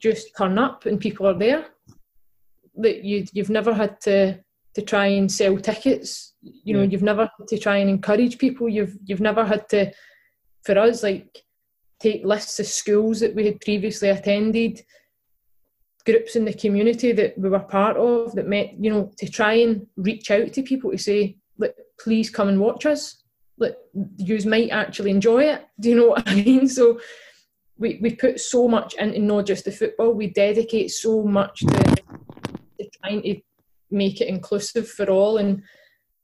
just 0.00 0.36
turn 0.36 0.58
up 0.58 0.86
and 0.86 1.00
people 1.00 1.26
are 1.26 1.38
there. 1.38 1.66
That 2.76 3.04
you 3.04 3.26
you've 3.32 3.50
never 3.50 3.74
had 3.74 4.00
to 4.02 4.38
to 4.74 4.82
try 4.82 5.06
and 5.06 5.30
sell 5.30 5.56
tickets. 5.58 6.34
You 6.42 6.74
know 6.74 6.82
you've 6.82 7.08
never 7.10 7.22
had 7.22 7.48
to 7.48 7.58
try 7.58 7.78
and 7.78 7.90
encourage 7.90 8.38
people. 8.38 8.68
You've 8.68 8.96
you've 9.04 9.26
never 9.30 9.44
had 9.44 9.68
to 9.70 9.92
for 10.64 10.78
us, 10.78 11.02
like 11.02 11.44
take 11.98 12.24
lists 12.24 12.60
of 12.60 12.66
schools 12.66 13.20
that 13.20 13.34
we 13.34 13.46
had 13.46 13.60
previously 13.60 14.10
attended, 14.10 14.84
groups 16.06 16.36
in 16.36 16.44
the 16.44 16.54
community 16.54 17.12
that 17.12 17.36
we 17.38 17.48
were 17.48 17.58
part 17.58 17.96
of 17.96 18.34
that 18.34 18.46
met, 18.46 18.74
you 18.78 18.90
know, 18.90 19.10
to 19.18 19.28
try 19.28 19.54
and 19.54 19.86
reach 19.96 20.30
out 20.30 20.52
to 20.52 20.62
people 20.62 20.90
to 20.90 20.98
say, 20.98 21.36
like, 21.58 21.74
please 21.98 22.30
come 22.30 22.48
and 22.48 22.60
watch 22.60 22.86
us. 22.86 23.17
Like, 23.58 23.76
you 24.16 24.38
might 24.48 24.70
actually 24.70 25.10
enjoy 25.10 25.44
it. 25.44 25.66
Do 25.80 25.90
you 25.90 25.96
know 25.96 26.08
what 26.08 26.28
I 26.28 26.34
mean? 26.34 26.68
So 26.68 27.00
we, 27.78 27.98
we 28.02 28.14
put 28.14 28.40
so 28.40 28.68
much 28.68 28.94
into 28.94 29.20
not 29.20 29.46
just 29.46 29.64
the 29.64 29.72
football, 29.72 30.12
we 30.12 30.28
dedicate 30.28 30.90
so 30.90 31.22
much 31.22 31.60
to, 31.60 31.96
to 32.78 32.90
trying 33.02 33.22
to 33.22 33.40
make 33.90 34.20
it 34.20 34.28
inclusive 34.28 34.88
for 34.88 35.08
all. 35.08 35.38
And 35.38 35.62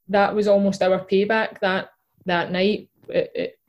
that 0.09 0.35
was 0.35 0.49
almost 0.49 0.82
our 0.82 1.05
payback 1.07 1.61
that 1.61 1.91
that 2.26 2.51
night 2.51 2.89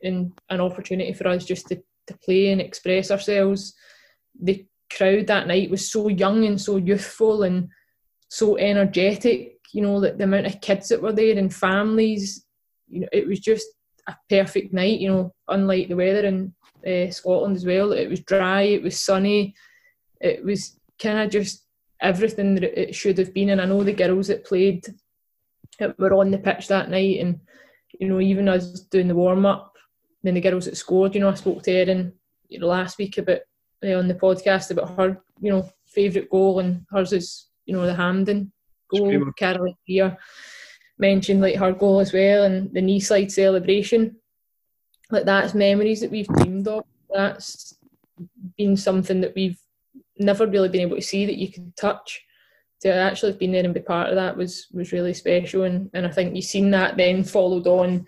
in 0.00 0.32
an 0.48 0.60
opportunity 0.60 1.12
for 1.12 1.28
us 1.28 1.44
just 1.44 1.68
to, 1.68 1.76
to 2.06 2.16
play 2.24 2.48
and 2.48 2.60
express 2.60 3.10
ourselves. 3.10 3.74
The 4.40 4.66
crowd 4.94 5.26
that 5.26 5.46
night 5.46 5.70
was 5.70 5.90
so 5.90 6.08
young 6.08 6.44
and 6.44 6.60
so 6.60 6.76
youthful 6.76 7.42
and 7.42 7.68
so 8.28 8.56
energetic. 8.56 9.52
You 9.72 9.82
know, 9.82 10.00
that 10.00 10.18
the 10.18 10.24
amount 10.24 10.46
of 10.46 10.60
kids 10.60 10.88
that 10.88 11.02
were 11.02 11.12
there 11.12 11.36
and 11.36 11.54
families. 11.54 12.45
You 12.88 13.00
know, 13.00 13.08
it 13.12 13.26
was 13.26 13.40
just 13.40 13.66
a 14.08 14.16
perfect 14.28 14.72
night. 14.72 15.00
You 15.00 15.08
know, 15.10 15.34
unlike 15.48 15.88
the 15.88 15.96
weather 15.96 16.26
in 16.26 16.54
uh, 16.86 17.10
Scotland 17.10 17.56
as 17.56 17.66
well. 17.66 17.92
It 17.92 18.08
was 18.08 18.20
dry. 18.20 18.62
It 18.62 18.82
was 18.82 19.00
sunny. 19.00 19.54
It 20.20 20.44
was 20.44 20.78
kind 21.00 21.18
of 21.18 21.30
just 21.30 21.64
everything 22.00 22.54
that 22.54 22.64
it 22.64 22.94
should 22.94 23.18
have 23.18 23.34
been. 23.34 23.50
And 23.50 23.60
I 23.60 23.66
know 23.66 23.82
the 23.82 23.92
girls 23.92 24.28
that 24.28 24.44
played 24.44 24.86
that 25.78 25.98
were 25.98 26.14
on 26.14 26.30
the 26.30 26.38
pitch 26.38 26.68
that 26.68 26.90
night 26.90 27.20
and 27.20 27.40
you 27.98 28.08
know, 28.08 28.20
even 28.20 28.48
us 28.48 28.80
doing 28.80 29.08
the 29.08 29.14
warm 29.14 29.46
up, 29.46 29.76
then 30.22 30.34
the 30.34 30.40
girls 30.40 30.66
that 30.66 30.76
scored, 30.76 31.14
you 31.14 31.20
know, 31.20 31.30
I 31.30 31.34
spoke 31.34 31.62
to 31.62 31.72
Erin 31.72 32.12
you 32.48 32.58
know, 32.58 32.68
last 32.68 32.98
week 32.98 33.18
about 33.18 33.40
uh, 33.84 33.94
on 33.94 34.08
the 34.08 34.14
podcast 34.14 34.70
about 34.70 34.96
her, 34.96 35.22
you 35.40 35.50
know, 35.50 35.68
favourite 35.86 36.30
goal 36.30 36.60
and 36.60 36.84
hers 36.90 37.12
is, 37.12 37.48
you 37.64 37.74
know, 37.74 37.86
the 37.86 37.94
Hampden 37.94 38.52
goal. 38.90 39.32
Caroline 39.38 39.74
Greer 39.86 40.16
mentioned 40.98 41.40
like 41.40 41.56
her 41.56 41.72
goal 41.72 42.00
as 42.00 42.12
well 42.12 42.44
and 42.44 42.72
the 42.72 42.82
knee 42.82 43.00
slide 43.00 43.30
celebration. 43.30 44.16
Like 45.10 45.24
that's 45.24 45.54
memories 45.54 46.00
that 46.00 46.10
we've 46.10 46.28
dreamed 46.28 46.68
of. 46.68 46.84
That's 47.12 47.74
been 48.56 48.76
something 48.76 49.20
that 49.20 49.34
we've 49.34 49.58
never 50.18 50.46
really 50.46 50.68
been 50.68 50.80
able 50.80 50.96
to 50.96 51.02
see 51.02 51.26
that 51.26 51.36
you 51.36 51.52
can 51.52 51.72
touch 51.76 52.22
to 52.80 52.92
actually 52.92 53.32
have 53.32 53.38
been 53.38 53.52
there 53.52 53.64
and 53.64 53.74
be 53.74 53.80
part 53.80 54.08
of 54.08 54.16
that 54.16 54.36
was 54.36 54.68
was 54.72 54.92
really 54.92 55.14
special 55.14 55.62
and, 55.64 55.90
and 55.94 56.06
I 56.06 56.10
think 56.10 56.34
you've 56.34 56.44
seen 56.44 56.70
that 56.72 56.96
then 56.96 57.24
followed 57.24 57.66
on 57.66 58.06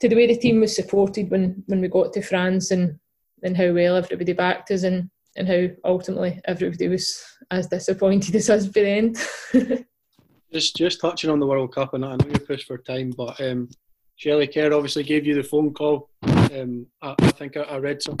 to 0.00 0.08
the 0.08 0.16
way 0.16 0.26
the 0.26 0.36
team 0.36 0.60
was 0.60 0.74
supported 0.74 1.30
when 1.30 1.62
when 1.66 1.80
we 1.80 1.88
got 1.88 2.12
to 2.12 2.22
France 2.22 2.70
and 2.70 2.98
and 3.42 3.56
how 3.56 3.72
well 3.72 3.96
everybody 3.96 4.32
backed 4.32 4.70
us 4.70 4.82
and 4.82 5.10
and 5.36 5.46
how 5.46 5.66
ultimately 5.84 6.40
everybody 6.46 6.88
was 6.88 7.22
as 7.50 7.66
disappointed 7.68 8.34
as 8.36 8.50
us 8.50 8.66
by 8.66 8.80
the 8.80 8.88
end. 8.88 9.86
just 10.56 10.74
just 10.74 11.00
touching 11.02 11.28
on 11.28 11.38
the 11.38 11.46
World 11.46 11.74
Cup 11.74 11.92
and 11.92 12.02
I 12.02 12.16
know 12.16 12.26
you're 12.28 12.38
pushed 12.38 12.66
for 12.66 12.78
time 12.78 13.12
but 13.14 13.38
um, 13.42 13.68
Shelley 14.16 14.46
Kerr 14.46 14.72
obviously 14.72 15.02
gave 15.02 15.26
you 15.26 15.34
the 15.34 15.42
phone 15.42 15.74
call 15.74 16.08
um, 16.22 16.86
I, 17.02 17.14
I, 17.18 17.30
think 17.32 17.58
I, 17.58 17.62
I, 17.62 17.76
read 17.76 18.00
some 18.00 18.16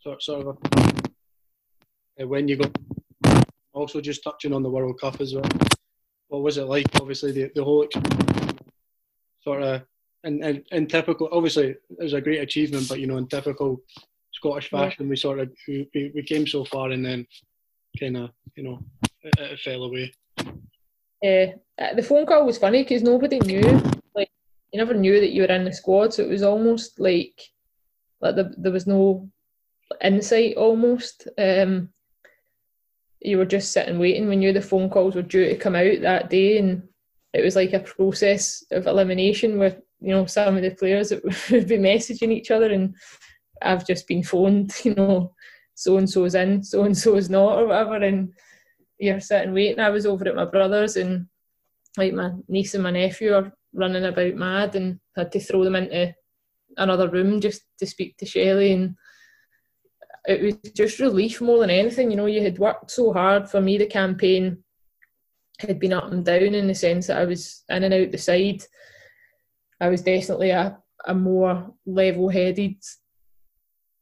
sort, 0.00 0.22
sort 0.22 0.46
of 0.46 0.58
a, 2.18 2.26
when 2.26 2.48
you 2.48 2.56
got 2.56 2.76
also 3.72 4.02
just 4.02 4.22
touching 4.22 4.52
on 4.52 4.62
the 4.62 4.68
World 4.68 5.00
Cup 5.00 5.22
as 5.22 5.34
well. 5.34 5.48
What 6.28 6.42
was 6.42 6.58
it 6.58 6.64
like? 6.64 6.86
Obviously, 7.00 7.32
the, 7.32 7.50
the 7.54 7.64
whole 7.64 7.86
sort 9.40 9.62
of 9.62 9.82
in, 10.24 10.44
in, 10.44 10.64
in 10.70 10.86
typical. 10.86 11.30
Obviously, 11.32 11.68
it 11.68 11.82
was 11.98 12.12
a 12.12 12.20
great 12.20 12.42
achievement, 12.42 12.90
but 12.90 13.00
you 13.00 13.06
know, 13.06 13.16
in 13.16 13.26
typical 13.26 13.80
Scottish 14.32 14.68
fashion, 14.68 15.06
yeah. 15.06 15.10
we 15.10 15.16
sort 15.16 15.38
of 15.38 15.50
we, 15.66 15.88
we 16.14 16.22
came 16.22 16.46
so 16.46 16.64
far 16.66 16.90
and 16.90 17.06
then 17.06 17.26
kind 17.98 18.18
of 18.18 18.30
you 18.54 18.64
know 18.64 18.80
it, 19.22 19.32
it, 19.38 19.60
fell 19.60 19.84
away. 19.84 20.12
Yeah, 21.22 21.52
uh, 21.80 21.94
the 21.94 22.02
phone 22.02 22.26
call 22.26 22.46
was 22.46 22.58
funny 22.58 22.82
because 22.82 23.02
nobody 23.02 23.38
knew. 23.40 23.60
Like, 24.14 24.30
you 24.72 24.78
never 24.78 24.94
knew 24.94 25.20
that 25.20 25.30
you 25.30 25.42
were 25.42 25.48
in 25.48 25.64
the 25.64 25.72
squad, 25.72 26.14
so 26.14 26.22
it 26.22 26.28
was 26.28 26.42
almost 26.42 27.00
like 27.00 27.40
like 28.20 28.34
the, 28.36 28.52
there 28.56 28.72
was 28.72 28.86
no 28.86 29.28
insight 30.02 30.56
almost. 30.56 31.28
Um, 31.38 31.90
you 33.20 33.38
were 33.38 33.46
just 33.46 33.72
sitting 33.72 33.98
waiting. 33.98 34.28
We 34.28 34.36
knew 34.36 34.52
the 34.52 34.60
phone 34.60 34.90
calls 34.90 35.14
were 35.14 35.22
due 35.22 35.48
to 35.48 35.56
come 35.56 35.74
out 35.74 36.00
that 36.00 36.30
day, 36.30 36.58
and 36.58 36.82
it 37.32 37.44
was 37.44 37.56
like 37.56 37.72
a 37.72 37.80
process 37.80 38.64
of 38.70 38.86
elimination 38.86 39.58
with 39.58 39.80
you 40.00 40.10
know 40.10 40.26
some 40.26 40.56
of 40.56 40.62
the 40.62 40.70
players 40.70 41.10
that 41.10 41.24
would 41.50 41.68
be 41.68 41.78
messaging 41.78 42.30
each 42.32 42.50
other, 42.50 42.70
and 42.70 42.94
I've 43.62 43.86
just 43.86 44.06
been 44.06 44.22
phoned, 44.22 44.74
you 44.84 44.94
know, 44.94 45.34
so 45.74 45.96
and 45.98 46.08
so's 46.08 46.34
in, 46.34 46.62
so 46.62 46.84
and 46.84 46.96
so's 46.96 47.28
not, 47.28 47.58
or 47.58 47.66
whatever, 47.66 47.96
and 47.96 48.32
you're 48.98 49.20
sitting 49.20 49.54
waiting. 49.54 49.80
I 49.80 49.90
was 49.90 50.06
over 50.06 50.28
at 50.28 50.36
my 50.36 50.44
brother's, 50.44 50.96
and 50.96 51.26
like 51.96 52.12
my 52.12 52.32
niece 52.48 52.74
and 52.74 52.82
my 52.82 52.90
nephew 52.90 53.34
are 53.34 53.52
running 53.72 54.04
about 54.04 54.34
mad, 54.34 54.74
and 54.74 55.00
had 55.16 55.32
to 55.32 55.40
throw 55.40 55.64
them 55.64 55.76
into 55.76 56.14
another 56.76 57.08
room 57.08 57.40
just 57.40 57.62
to 57.78 57.86
speak 57.86 58.16
to 58.18 58.26
Shelley 58.26 58.72
and 58.72 58.94
it 60.28 60.42
was 60.42 60.72
just 60.72 61.00
relief 61.00 61.40
more 61.40 61.58
than 61.58 61.70
anything. 61.70 62.10
You 62.10 62.18
know, 62.18 62.26
you 62.26 62.42
had 62.42 62.58
worked 62.58 62.90
so 62.90 63.14
hard 63.14 63.48
for 63.48 63.62
me. 63.62 63.78
The 63.78 63.86
campaign 63.86 64.62
had 65.58 65.80
been 65.80 65.94
up 65.94 66.12
and 66.12 66.24
down 66.24 66.54
in 66.54 66.66
the 66.66 66.74
sense 66.74 67.06
that 67.06 67.16
I 67.16 67.24
was 67.24 67.64
in 67.70 67.82
and 67.82 67.94
out 67.94 68.12
the 68.12 68.18
side. 68.18 68.62
I 69.80 69.88
was 69.88 70.02
definitely 70.02 70.50
a, 70.50 70.76
a 71.06 71.14
more 71.14 71.72
level-headed 71.86 72.76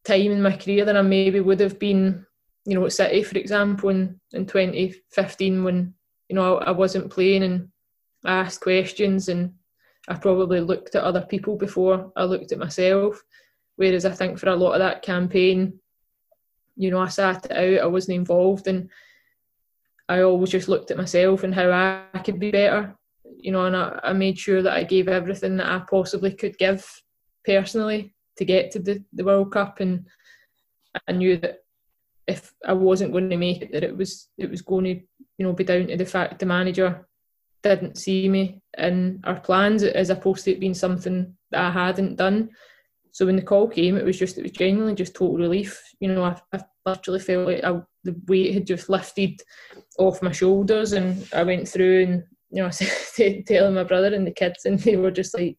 time 0.05 0.33
in 0.33 0.43
my 0.43 0.57
career 0.57 0.85
than 0.85 0.97
I 0.97 1.03
maybe 1.03 1.39
would 1.39 1.61
have 1.61 1.79
been, 1.79 2.26
you 2.67 2.75
know, 2.75 2.89
City, 2.89 3.23
for 3.23 3.39
example, 3.39 3.91
in, 3.91 4.21
in 4.33 4.45
2015 4.45 5.65
when, 5.65 5.95
you 6.29 6.35
know, 6.35 6.59
I, 6.59 6.65
I 6.67 6.71
wasn't 6.73 7.11
playing 7.11 7.45
and 7.45 7.69
I 8.25 8.39
asked 8.39 8.61
questions 8.61 9.29
and 9.29 9.55
I 10.09 10.15
probably 10.15 10.61
looked 10.61 10.97
at 10.97 11.05
other 11.05 11.23
people 11.23 11.57
before 11.57 12.13
I 12.17 12.25
looked 12.25 12.51
at 12.51 12.59
myself. 12.59 13.23
Whereas 13.77 14.05
I 14.05 14.11
think 14.11 14.39
for 14.39 14.49
a 14.49 14.57
lot 14.57 14.73
of 14.73 14.81
that 14.81 15.03
campaign, 15.03 15.79
you 16.77 16.91
know, 16.91 16.99
I 16.99 17.09
sat 17.09 17.47
it 17.47 17.53
out, 17.53 17.85
I 17.85 17.87
wasn't 17.87 18.17
involved, 18.17 18.67
and 18.67 18.91
I 20.09 20.23
always 20.23 20.51
just 20.51 20.69
looked 20.69 20.91
at 20.91 20.97
myself 20.97 21.45
and 21.45 21.55
how 21.55 21.71
I 21.71 22.19
could 22.19 22.39
be 22.39 22.51
better, 22.51 22.97
you 23.39 23.53
know, 23.53 23.67
and 23.67 23.77
I, 23.77 23.99
I 24.03 24.13
made 24.13 24.39
sure 24.39 24.63
that 24.63 24.73
I 24.73 24.85
gave 24.85 25.09
everything 25.09 25.57
that 25.57 25.71
I 25.71 25.83
possibly 25.89 26.33
could 26.33 26.59
give 26.59 26.87
personally 27.45 28.15
to 28.37 28.45
get 28.45 28.71
to 28.73 28.79
the, 28.79 29.03
the 29.13 29.25
World 29.25 29.53
Cup, 29.53 29.81
and 29.81 30.07
I 31.09 31.13
knew 31.13 31.39
that 31.39 31.61
if 32.27 32.53
I 32.67 32.73
wasn't 32.73 33.13
going 33.13 33.31
to 33.31 33.37
make 33.37 33.63
it, 33.63 33.73
that 33.73 33.85
it 33.85 33.97
was 33.97 34.29
it 34.37 34.51
was 34.51 34.63
going 34.63 34.85
to, 34.85 34.95
you 35.39 35.47
know, 35.47 35.53
be 35.53 35.65
down 35.65 35.87
to 35.89 35.97
the 35.97 36.05
fact 36.05 36.39
the 36.39 36.47
manager 36.47 37.07
didn't 37.63 37.99
see 37.99 38.29
me 38.29 38.61
in 38.79 39.21
our 39.25 39.41
plans 39.41 39.83
as 39.83 40.11
opposed 40.11 40.45
to 40.45 40.53
it 40.53 40.61
being 40.61 40.75
something 40.75 41.35
that 41.51 41.65
I 41.65 41.71
hadn't 41.71 42.17
done. 42.17 42.51
So 43.13 43.27
when 43.27 43.37
the 43.37 43.43
call 43.43 43.69
came, 43.69 43.97
it 43.97 44.05
was 44.05 44.19
just 44.19 44.39
it 44.39 44.43
was 44.43 44.53
genuinely 44.53 44.95
just 44.95 45.15
total 45.15 45.37
relief. 45.37 45.81
You 46.01 46.09
know, 46.09 46.25
I, 46.25 46.41
I 46.53 46.61
literally 46.85 47.21
felt 47.21 47.47
like 47.47 47.65
I, 47.65 47.81
the 48.05 48.17
weight 48.29 48.55
had 48.55 48.67
just 48.67 48.89
lifted 48.89 49.41
off 49.99 50.23
my 50.23 50.33
shoulders, 50.33 50.93
and 50.93 51.27
I 51.33 51.43
went 51.43 51.69
through 51.69 52.03
and 52.03 52.25
you 52.51 52.63
know 52.63 52.67
I 52.67 52.71
said 52.71 53.47
telling 53.47 53.75
my 53.75 53.85
brother 53.85 54.15
and 54.15 54.27
the 54.27 54.33
kids, 54.33 54.65
and 54.65 54.79
they 54.81 54.97
were 54.97 55.11
just 55.11 55.35
like, 55.35 55.57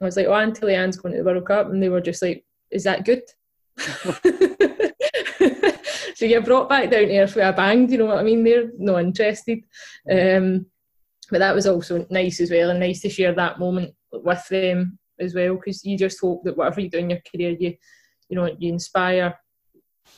I 0.00 0.04
was 0.04 0.16
like, 0.16 0.26
oh, 0.26 0.34
Auntie 0.34 0.66
Leanne's 0.66 0.96
going 0.96 1.12
to 1.12 1.18
the 1.18 1.24
World 1.24 1.46
Cup, 1.46 1.70
and 1.70 1.82
they 1.82 1.88
were 1.88 2.00
just 2.00 2.22
like, 2.22 2.44
is 2.70 2.84
that 2.84 3.04
good? 3.04 3.22
so 6.20 6.26
you're 6.26 6.42
brought 6.42 6.68
back 6.68 6.90
down 6.90 7.06
to 7.06 7.18
earth 7.18 7.34
with 7.34 7.46
a 7.46 7.52
bang. 7.54 7.86
Do 7.86 7.92
you 7.92 7.98
know 7.98 8.04
what 8.04 8.18
I 8.18 8.22
mean? 8.22 8.44
They're 8.44 8.70
not 8.76 9.00
interested. 9.00 9.60
Um, 10.10 10.66
but 11.30 11.38
that 11.38 11.54
was 11.54 11.66
also 11.66 12.06
nice 12.10 12.40
as 12.40 12.50
well, 12.50 12.68
and 12.68 12.78
nice 12.78 13.00
to 13.00 13.08
share 13.08 13.34
that 13.34 13.58
moment 13.58 13.94
with 14.12 14.46
them 14.48 14.98
as 15.18 15.34
well 15.34 15.54
because 15.54 15.82
you 15.82 15.96
just 15.96 16.20
hope 16.20 16.44
that 16.44 16.58
whatever 16.58 16.82
you 16.82 16.90
do 16.90 16.98
in 16.98 17.08
your 17.08 17.20
career 17.30 17.56
you 17.58 17.74
you 18.28 18.36
know 18.36 18.54
you 18.58 18.70
inspire 18.70 19.34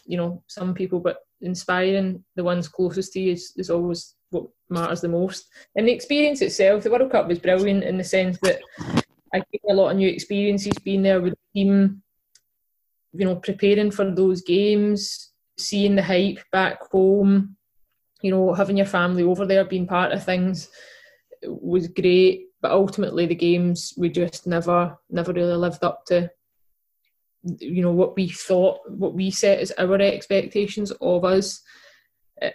you 0.05 0.16
know 0.16 0.42
some 0.48 0.74
people 0.74 0.98
but 0.98 1.18
inspiring 1.40 2.24
the 2.34 2.42
ones 2.42 2.66
closest 2.66 3.12
to 3.12 3.20
you 3.20 3.32
is, 3.32 3.53
is 3.57 3.70
always 3.70 4.16
what 4.30 4.46
matters 4.70 5.03
the 5.03 5.09
most 5.09 5.46
and 5.76 5.86
the 5.86 5.92
experience 5.92 6.40
itself 6.40 6.82
the 6.82 6.90
world 6.90 7.12
cup 7.12 7.28
was 7.28 7.38
brilliant 7.38 7.84
in 7.84 7.96
the 7.96 8.05
sense 8.05 8.38
that 8.42 8.61
i 9.34 9.38
gained 9.38 9.70
a 9.70 9.74
lot 9.74 9.90
of 9.90 9.96
new 9.96 10.09
experiences 10.09 10.72
being 10.84 11.03
there 11.03 11.20
with 11.20 11.34
the 11.34 11.61
team 11.61 12.03
you 13.12 13.24
know 13.24 13.36
preparing 13.36 13.90
for 13.90 14.11
those 14.11 14.40
games 14.42 15.32
seeing 15.59 15.94
the 15.94 16.03
hype 16.03 16.38
back 16.50 16.82
home 16.90 17.57
you 18.22 18.30
know 18.30 18.53
having 18.55 18.76
your 18.76 18.86
family 18.86 19.22
over 19.22 19.46
there 19.46 19.64
being 19.64 19.86
part 19.86 20.12
of 20.12 20.24
things 20.24 20.68
was 21.44 21.88
great 21.88 22.46
but 22.61 22.70
ultimately 22.70 23.26
the 23.26 23.34
games 23.34 23.92
we 23.96 24.09
just 24.09 24.46
never 24.46 24.96
never 25.11 25.32
really 25.32 25.57
lived 25.57 25.84
up 25.84 26.05
to 26.07 26.30
you 27.44 27.82
know 27.82 27.92
what 27.92 28.16
we 28.16 28.28
thought 28.28 28.78
what 28.88 29.14
we 29.14 29.30
set 29.30 29.59
as 29.59 29.72
our 29.72 30.00
expectations 30.00 30.92
of 31.00 31.24
us. 31.24 31.61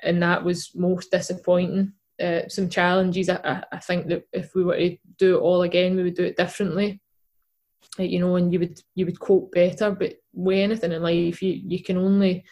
And 0.03 0.21
that 0.21 0.43
was 0.43 0.71
most 0.75 1.11
disappointing. 1.11 1.93
Uh, 2.21 2.47
some 2.47 2.67
challenges 2.67 3.29
I, 3.29 3.63
I 3.71 3.77
think 3.77 4.07
that 4.07 4.23
if 4.33 4.55
we 4.55 4.63
were 4.63 4.75
to 4.77 4.97
do 5.17 5.37
it 5.37 5.39
all 5.39 5.61
again 5.61 5.95
we 5.95 6.03
would 6.03 6.15
do 6.15 6.23
it 6.23 6.37
differently. 6.37 7.01
You 7.97 8.19
know 8.19 8.35
and 8.37 8.51
you 8.51 8.59
would 8.59 8.81
you 8.95 9.05
would 9.05 9.19
cope 9.19 9.51
better 9.51 9.91
but 9.91 10.15
with 10.33 10.57
anything 10.57 10.91
in 10.91 11.01
life 11.01 11.41
you, 11.41 11.61
you 11.63 11.83
can 11.83 11.97
only 11.97 12.43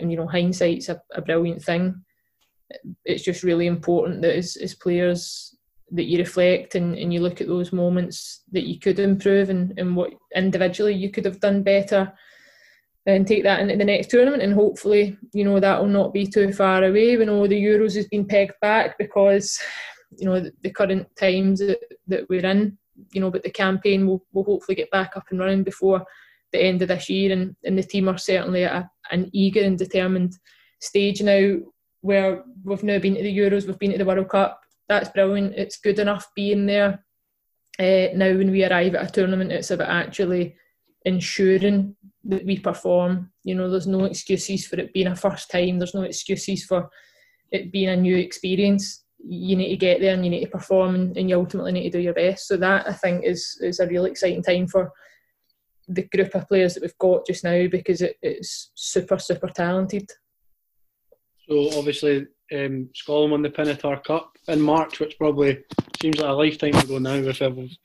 you 0.00 0.16
know 0.16 0.26
hindsight's 0.26 0.88
a, 0.88 1.00
a 1.14 1.22
brilliant 1.22 1.62
thing. 1.62 2.02
It's 3.04 3.24
just 3.24 3.42
really 3.42 3.66
important 3.66 4.22
that 4.22 4.36
as, 4.36 4.56
as 4.56 4.74
players 4.74 5.56
that 5.92 6.04
you 6.04 6.18
reflect 6.18 6.74
and, 6.74 6.96
and 6.96 7.14
you 7.14 7.20
look 7.20 7.40
at 7.40 7.46
those 7.46 7.72
moments 7.72 8.42
that 8.52 8.66
you 8.66 8.78
could 8.78 8.98
improve 8.98 9.48
and, 9.48 9.72
and 9.78 9.96
what 9.96 10.12
individually 10.36 10.92
you 10.92 11.10
could 11.10 11.24
have 11.24 11.40
done 11.40 11.62
better 11.62 12.12
and 13.06 13.26
take 13.26 13.42
that 13.42 13.60
into 13.60 13.74
the 13.74 13.84
next 13.84 14.10
tournament. 14.10 14.42
And 14.42 14.52
hopefully 14.52 15.16
you 15.32 15.44
know 15.44 15.60
that 15.60 15.80
will 15.80 15.88
not 15.88 16.12
be 16.12 16.26
too 16.26 16.52
far 16.52 16.84
away. 16.84 17.16
We 17.16 17.24
know 17.24 17.46
the 17.46 17.62
euros 17.62 17.96
has 17.96 18.06
been 18.08 18.26
pegged 18.26 18.54
back 18.60 18.98
because 18.98 19.58
you 20.16 20.26
know 20.26 20.40
the, 20.40 20.52
the 20.62 20.70
current 20.70 21.06
times 21.16 21.60
that, 21.60 21.78
that 22.06 22.28
we're 22.28 22.44
in 22.44 22.76
you 23.12 23.20
know 23.20 23.30
but 23.30 23.42
the 23.42 23.50
campaign 23.50 24.06
will, 24.06 24.24
will 24.32 24.44
hopefully 24.44 24.74
get 24.74 24.90
back 24.90 25.16
up 25.16 25.24
and 25.30 25.38
running 25.38 25.62
before 25.62 26.04
the 26.52 26.62
end 26.62 26.82
of 26.82 26.88
this 26.88 27.08
year 27.08 27.32
and, 27.32 27.54
and 27.64 27.78
the 27.78 27.82
team 27.82 28.08
are 28.08 28.18
certainly 28.18 28.64
at 28.64 28.74
a, 28.74 28.90
an 29.10 29.30
eager 29.32 29.62
and 29.62 29.78
determined 29.78 30.34
stage 30.80 31.22
now 31.22 31.56
where 32.00 32.44
we've 32.64 32.84
now 32.84 32.98
been 32.98 33.16
to 33.16 33.22
the 33.22 33.38
euros 33.38 33.66
we've 33.66 33.78
been 33.78 33.92
to 33.92 33.98
the 33.98 34.04
world 34.04 34.28
cup 34.28 34.60
that's 34.88 35.10
brilliant. 35.10 35.54
It's 35.54 35.78
good 35.78 35.98
enough 35.98 36.26
being 36.34 36.66
there. 36.66 37.04
Uh, 37.78 38.08
now, 38.14 38.36
when 38.36 38.50
we 38.50 38.64
arrive 38.64 38.94
at 38.94 39.08
a 39.08 39.12
tournament, 39.12 39.52
it's 39.52 39.70
about 39.70 39.90
actually 39.90 40.56
ensuring 41.04 41.94
that 42.24 42.44
we 42.44 42.58
perform. 42.58 43.30
You 43.44 43.54
know, 43.54 43.70
there's 43.70 43.86
no 43.86 44.04
excuses 44.04 44.66
for 44.66 44.80
it 44.80 44.92
being 44.92 45.06
a 45.08 45.16
first 45.16 45.50
time. 45.50 45.78
There's 45.78 45.94
no 45.94 46.02
excuses 46.02 46.64
for 46.64 46.88
it 47.52 47.70
being 47.70 47.90
a 47.90 47.96
new 47.96 48.16
experience. 48.16 49.04
You 49.22 49.56
need 49.56 49.68
to 49.68 49.76
get 49.76 50.00
there 50.00 50.14
and 50.14 50.24
you 50.24 50.30
need 50.30 50.44
to 50.44 50.50
perform, 50.50 50.94
and, 50.94 51.16
and 51.16 51.28
you 51.28 51.38
ultimately 51.38 51.72
need 51.72 51.90
to 51.90 51.98
do 51.98 52.02
your 52.02 52.14
best. 52.14 52.48
So 52.48 52.56
that 52.56 52.88
I 52.88 52.92
think 52.94 53.24
is 53.24 53.58
is 53.60 53.80
a 53.80 53.86
really 53.86 54.10
exciting 54.10 54.42
time 54.42 54.66
for 54.66 54.90
the 55.88 56.02
group 56.02 56.34
of 56.34 56.48
players 56.48 56.74
that 56.74 56.82
we've 56.82 56.98
got 56.98 57.26
just 57.26 57.44
now 57.44 57.66
because 57.68 58.02
it, 58.02 58.16
it's 58.22 58.70
super 58.74 59.18
super 59.18 59.48
talented. 59.48 60.08
So 61.48 61.78
obviously, 61.78 62.26
um, 62.54 62.90
Scotland 62.94 63.32
won 63.32 63.42
the 63.42 63.50
Pinatar 63.50 64.04
Cup 64.04 64.36
in 64.48 64.60
March, 64.60 65.00
which 65.00 65.16
probably 65.18 65.58
seems 66.00 66.18
like 66.18 66.28
a 66.28 66.32
lifetime 66.32 66.74
ago 66.74 66.98
now 66.98 67.20
with 67.20 67.40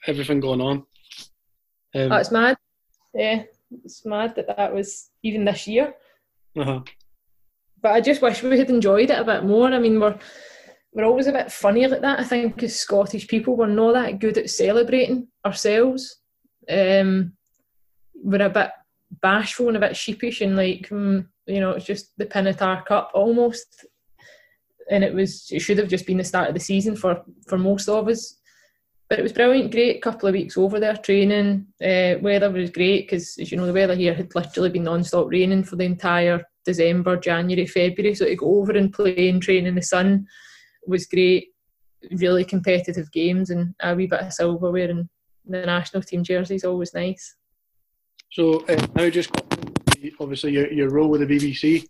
everything 0.07 0.39
going 0.39 0.61
on. 0.61 0.83
Um, 1.95 2.09
That's 2.09 2.31
mad. 2.31 2.57
Yeah, 3.13 3.43
it's 3.83 4.05
mad 4.05 4.35
that 4.35 4.47
that 4.55 4.73
was 4.73 5.09
even 5.23 5.45
this 5.45 5.67
year. 5.67 5.93
Uh-huh. 6.57 6.81
But 7.81 7.91
I 7.93 8.01
just 8.01 8.21
wish 8.21 8.43
we 8.43 8.57
had 8.57 8.69
enjoyed 8.69 9.09
it 9.09 9.19
a 9.19 9.23
bit 9.23 9.43
more. 9.43 9.67
I 9.67 9.79
mean, 9.79 9.99
we're 9.99 10.17
we're 10.93 11.05
always 11.05 11.27
a 11.27 11.31
bit 11.31 11.51
funny 11.51 11.87
like 11.87 12.01
that. 12.01 12.19
I 12.19 12.23
think 12.23 12.61
as 12.63 12.79
Scottish 12.79 13.27
people, 13.27 13.55
we're 13.55 13.67
not 13.67 13.93
that 13.93 14.19
good 14.19 14.37
at 14.37 14.49
celebrating 14.49 15.27
ourselves. 15.45 16.19
Um, 16.69 17.33
we're 18.23 18.41
a 18.41 18.49
bit 18.49 18.71
bashful 19.21 19.67
and 19.67 19.77
a 19.77 19.79
bit 19.79 19.95
sheepish 19.95 20.41
and 20.41 20.55
like, 20.55 20.89
mm, 20.89 21.25
you 21.45 21.59
know, 21.59 21.71
it's 21.71 21.85
just 21.85 22.17
the 22.17 22.25
Pinatar 22.25 22.85
Cup 22.85 23.11
almost 23.13 23.85
and 24.89 25.03
it 25.03 25.13
was 25.13 25.47
it 25.51 25.59
should 25.59 25.77
have 25.77 25.87
just 25.87 26.05
been 26.05 26.17
the 26.17 26.23
start 26.23 26.47
of 26.47 26.53
the 26.53 26.59
season 26.59 26.95
for 26.95 27.23
for 27.47 27.57
most 27.57 27.89
of 27.89 28.07
us. 28.07 28.37
But 29.09 29.19
it 29.19 29.23
was 29.23 29.33
brilliant, 29.33 29.71
great 29.71 30.01
couple 30.01 30.27
of 30.27 30.33
weeks 30.33 30.57
over 30.57 30.79
there 30.79 30.95
training. 30.95 31.67
Uh, 31.83 32.15
weather 32.21 32.49
was 32.49 32.71
great 32.71 33.05
because, 33.05 33.37
as 33.39 33.51
you 33.51 33.57
know, 33.57 33.67
the 33.67 33.73
weather 33.73 33.95
here 33.95 34.13
had 34.13 34.33
literally 34.33 34.69
been 34.69 34.85
non-stop 34.85 35.27
raining 35.29 35.63
for 35.63 35.75
the 35.75 35.83
entire 35.83 36.43
December, 36.65 37.17
January, 37.17 37.67
February. 37.67 38.15
So 38.15 38.25
to 38.25 38.35
go 38.35 38.59
over 38.59 38.71
and 38.71 38.91
play 38.91 39.29
and 39.29 39.41
train 39.41 39.67
in 39.67 39.75
the 39.75 39.81
sun 39.81 40.25
was 40.87 41.05
great. 41.05 41.49
Really 42.11 42.43
competitive 42.43 43.11
games 43.11 43.49
and 43.49 43.75
a 43.81 43.93
wee 43.93 44.07
bit 44.07 44.21
of 44.21 44.33
silverware 44.33 44.89
and 44.89 45.07
the 45.45 45.65
national 45.65 46.03
team 46.03 46.23
jersey 46.23 46.55
is 46.55 46.63
always 46.63 46.93
nice. 46.93 47.35
So 48.33 48.65
uh, 48.67 48.87
now 48.95 49.09
just 49.11 49.29
obviously 50.19 50.53
your, 50.53 50.71
your 50.73 50.89
role 50.89 51.09
with 51.09 51.21
the 51.21 51.27
BBC 51.27 51.87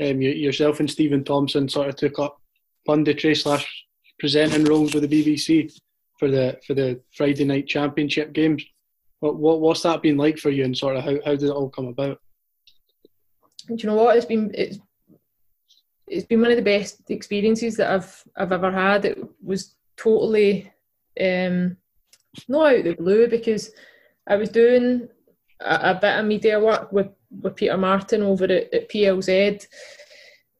um, 0.00 0.20
you, 0.20 0.30
yourself 0.30 0.80
and 0.80 0.90
Stephen 0.90 1.24
Thompson 1.24 1.66
sort 1.66 1.88
of 1.88 1.96
took 1.96 2.18
up 2.18 2.40
punditry 2.86 3.34
slash 3.34 3.86
presenting 4.18 4.64
roles 4.64 4.92
with 4.94 5.08
the 5.08 5.24
BBC 5.24 5.72
for 6.18 6.30
the 6.30 6.58
for 6.66 6.74
the 6.74 7.00
Friday 7.16 7.44
night 7.44 7.66
championship 7.66 8.34
games. 8.34 8.62
What, 9.20 9.36
what 9.36 9.60
what's 9.60 9.82
that 9.82 10.02
been 10.02 10.18
like 10.18 10.38
for 10.38 10.50
you, 10.50 10.64
and 10.64 10.76
sort 10.76 10.96
of 10.96 11.04
how, 11.04 11.16
how 11.24 11.32
did 11.32 11.44
it 11.44 11.50
all 11.50 11.70
come 11.70 11.88
about? 11.88 12.20
Do 13.66 13.74
you 13.76 13.88
know 13.88 13.96
what? 13.96 14.16
It's 14.16 14.26
been 14.26 14.50
it's 14.54 14.78
it's 16.06 16.26
been 16.26 16.42
one 16.42 16.50
of 16.50 16.56
the 16.56 16.62
best 16.62 17.10
experiences 17.10 17.76
that 17.76 17.90
I've 17.90 18.24
I've 18.36 18.52
ever 18.52 18.70
had. 18.70 19.06
It 19.06 19.18
was 19.42 19.74
totally 19.96 20.70
um, 21.18 21.78
not 22.46 22.72
out 22.72 22.78
of 22.78 22.84
the 22.84 22.94
blue 22.94 23.26
because 23.26 23.70
I 24.26 24.36
was 24.36 24.50
doing 24.50 25.08
a, 25.60 25.90
a 25.90 25.94
bit 25.94 26.18
of 26.18 26.26
media 26.26 26.60
work 26.60 26.92
with 26.92 27.08
with 27.42 27.56
Peter 27.56 27.76
Martin 27.76 28.22
over 28.22 28.44
at, 28.44 28.72
at 28.72 28.88
PLZ. 28.88 29.66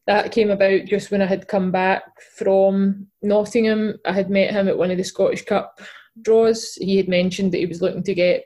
That 0.07 0.31
came 0.31 0.49
about 0.49 0.85
just 0.85 1.11
when 1.11 1.21
I 1.21 1.25
had 1.25 1.47
come 1.47 1.71
back 1.71 2.03
from 2.35 3.07
Nottingham. 3.21 3.95
I 4.05 4.11
had 4.11 4.29
met 4.29 4.51
him 4.51 4.67
at 4.67 4.77
one 4.77 4.91
of 4.91 4.97
the 4.97 5.03
Scottish 5.03 5.45
Cup 5.45 5.79
draws. 6.21 6.75
He 6.75 6.97
had 6.97 7.07
mentioned 7.07 7.51
that 7.51 7.59
he 7.59 7.65
was 7.65 7.81
looking 7.81 8.03
to 8.03 8.15
get 8.15 8.45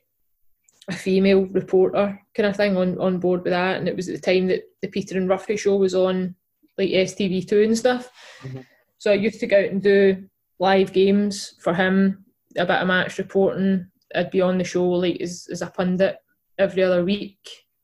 a 0.90 0.94
female 0.94 1.46
reporter 1.46 2.20
kind 2.36 2.50
of 2.50 2.58
thing 2.58 2.76
on, 2.76 3.00
on 3.00 3.20
board 3.20 3.44
with 3.44 3.52
that. 3.52 3.78
And 3.78 3.88
it 3.88 3.96
was 3.96 4.10
at 4.10 4.16
the 4.16 4.22
time 4.22 4.48
that 4.48 4.64
the 4.82 4.90
Peter 4.90 5.18
and 5.18 5.30
Ruffy 5.30 5.58
show 5.58 5.78
was 5.78 5.96
on 5.96 6.36
like 6.78 6.90
STV2 6.90 7.64
and 7.64 7.78
stuff. 7.78 8.12
Mm-hmm. 8.42 8.62
So 8.98 9.12
I 9.12 9.16
used 9.16 9.40
to 9.40 9.48
go 9.48 9.60
out 9.60 9.70
and 9.70 9.82
do 9.82 10.28
live 10.60 10.92
games 10.92 11.56
for 11.62 11.74
him, 11.74 12.26
a 12.58 12.66
bit 12.66 12.82
of 12.82 12.88
match 12.88 13.18
reporting. 13.18 13.88
I'd 14.14 14.32
be 14.32 14.42
on 14.42 14.58
the 14.58 14.64
show 14.64 14.86
like 14.86 15.22
as, 15.22 15.48
as 15.52 15.62
a 15.62 15.68
pundit 15.68 16.18
every 16.58 16.84
other 16.84 17.04
week. 17.04 17.38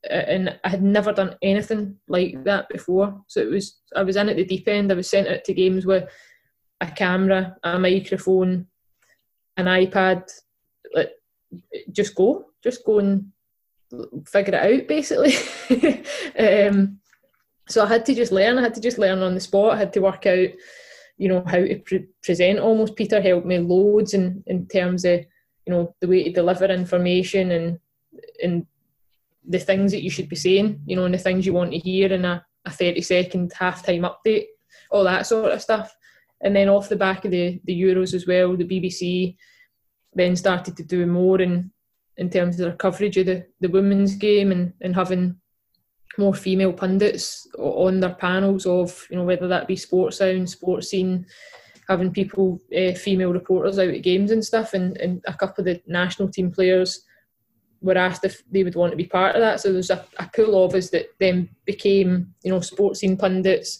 And 0.10 0.58
I 0.64 0.70
had 0.70 0.82
never 0.82 1.12
done 1.12 1.36
anything 1.42 1.98
like 2.08 2.44
that 2.46 2.70
before. 2.70 3.22
So 3.28 3.42
it 3.42 3.50
was 3.50 3.80
I 3.96 4.04
was 4.04 4.16
in 4.16 4.30
at 4.30 4.38
the 4.38 4.46
deep 4.46 4.68
end. 4.68 4.92
I 4.92 4.96
was 4.96 5.10
sent 5.10 5.28
out 5.28 5.44
to 5.44 5.54
games 5.54 5.86
with 5.86 6.10
a 6.82 6.88
camera, 6.88 7.58
a 7.64 7.78
microphone, 7.78 8.68
an 9.58 9.66
iPad. 9.66 10.24
Like, 10.94 11.12
just 11.92 12.16
go, 12.16 12.46
just 12.64 12.86
go 12.86 13.00
and 13.00 13.26
figure 14.26 14.56
it 14.56 14.82
out, 14.82 14.88
basically. 14.88 15.36
um, 16.40 17.00
so 17.68 17.84
I 17.84 17.88
had 17.88 18.06
to 18.06 18.16
just 18.16 18.32
learn. 18.32 18.58
I 18.58 18.62
had 18.62 18.74
to 18.76 18.82
just 18.82 18.98
learn 18.98 19.22
on 19.22 19.36
the 19.36 19.40
spot. 19.40 19.74
I 19.74 19.78
had 19.78 19.94
to 19.94 20.02
work 20.02 20.26
out, 20.26 20.50
you 21.18 21.28
know, 21.28 21.44
how 21.46 21.58
to 21.58 21.80
pre- 21.80 22.08
present. 22.24 22.60
Almost 22.60 22.96
Peter 22.96 23.22
helped 23.22 23.46
me 23.46 23.60
loads 23.60 24.14
in 24.14 24.44
in 24.48 24.68
terms 24.68 25.06
of 25.06 25.20
you 25.66 25.74
know 25.74 25.96
the 26.02 26.08
way 26.08 26.24
to 26.24 26.32
deliver 26.32 26.66
information 26.66 27.52
and 27.52 27.80
and 28.44 28.66
the 29.48 29.60
things 29.60 29.92
that 29.92 30.04
you 30.04 30.10
should 30.10 30.30
be 30.30 30.36
saying. 30.36 30.82
You 30.86 30.96
know, 30.96 31.06
and 31.06 31.14
the 31.14 31.20
things 31.20 31.46
you 31.46 31.54
want 31.54 31.72
to 31.72 31.78
hear 31.80 32.12
in 32.12 32.26
a, 32.26 32.46
a 32.66 32.72
thirty 32.72 33.02
second 33.02 33.54
halftime 33.54 34.10
update, 34.10 34.46
all 34.92 35.04
that 35.04 35.28
sort 35.28 35.52
of 35.52 35.62
stuff. 35.62 35.96
And 36.42 36.56
then 36.56 36.70
off 36.70 36.90
the 36.90 36.96
back 36.96 37.26
of 37.26 37.32
the 37.32 37.60
the 37.66 37.82
Euros 37.82 38.14
as 38.14 38.28
well, 38.28 38.56
the 38.56 38.66
BBC 38.66 39.36
then 40.14 40.36
started 40.36 40.76
to 40.78 40.84
do 40.84 41.06
more 41.06 41.42
in 41.42 41.72
in 42.18 42.30
terms 42.30 42.60
of 42.60 42.66
their 42.66 42.76
coverage 42.76 43.18
of 43.18 43.26
the, 43.28 43.46
the 43.62 43.70
women's 43.70 44.16
game 44.16 44.52
and, 44.52 44.74
and 44.82 44.94
having 44.94 45.38
more 46.18 46.34
female 46.34 46.74
pundits 46.74 47.48
on 47.58 48.02
their 48.02 48.14
panels 48.14 48.66
of 48.66 49.08
you 49.10 49.16
know 49.16 49.24
whether 49.24 49.48
that 49.48 49.68
be 49.68 49.76
Sportsound, 49.76 50.50
sports 50.50 50.90
scene, 50.90 51.26
having 51.88 52.12
people 52.12 52.62
uh, 52.78 52.94
female 52.94 53.32
reporters 53.32 53.80
out 53.80 53.88
at 53.88 54.04
games 54.04 54.32
and 54.32 54.44
stuff, 54.44 54.74
and, 54.74 54.98
and 54.98 55.24
a 55.28 55.34
couple 55.34 55.62
of 55.62 55.66
the 55.66 55.82
national 55.88 56.30
team 56.30 56.52
players 56.52 57.04
were 57.82 57.98
asked 57.98 58.26
if 58.26 58.44
they 58.52 58.64
would 58.64 58.76
want 58.76 58.92
to 58.92 58.98
be 58.98 59.06
part 59.06 59.36
of 59.36 59.42
that. 59.42 59.60
So 59.60 59.72
there's 59.72 59.90
a, 59.90 60.06
a 60.18 60.30
pool 60.36 60.64
of 60.64 60.74
us 60.74 60.90
that 60.90 61.08
then 61.20 61.50
became 61.66 62.34
you 62.44 62.52
know 62.52 62.60
Sportscene 62.60 63.20
pundits, 63.20 63.80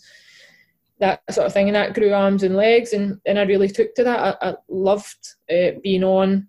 that 1.00 1.22
sort 1.32 1.48
of 1.48 1.54
thing, 1.54 1.68
and 1.68 1.76
that 1.76 1.94
grew 1.94 2.14
arms 2.14 2.44
and 2.44 2.56
legs, 2.56 2.94
and, 2.94 3.20
and 3.26 3.40
I 3.40 3.44
really 3.44 3.70
took 3.70 3.96
to 3.96 4.04
that. 4.04 4.38
I, 4.42 4.50
I 4.50 4.56
loved 4.68 5.36
uh, 5.52 5.80
being 5.84 6.04
on, 6.04 6.48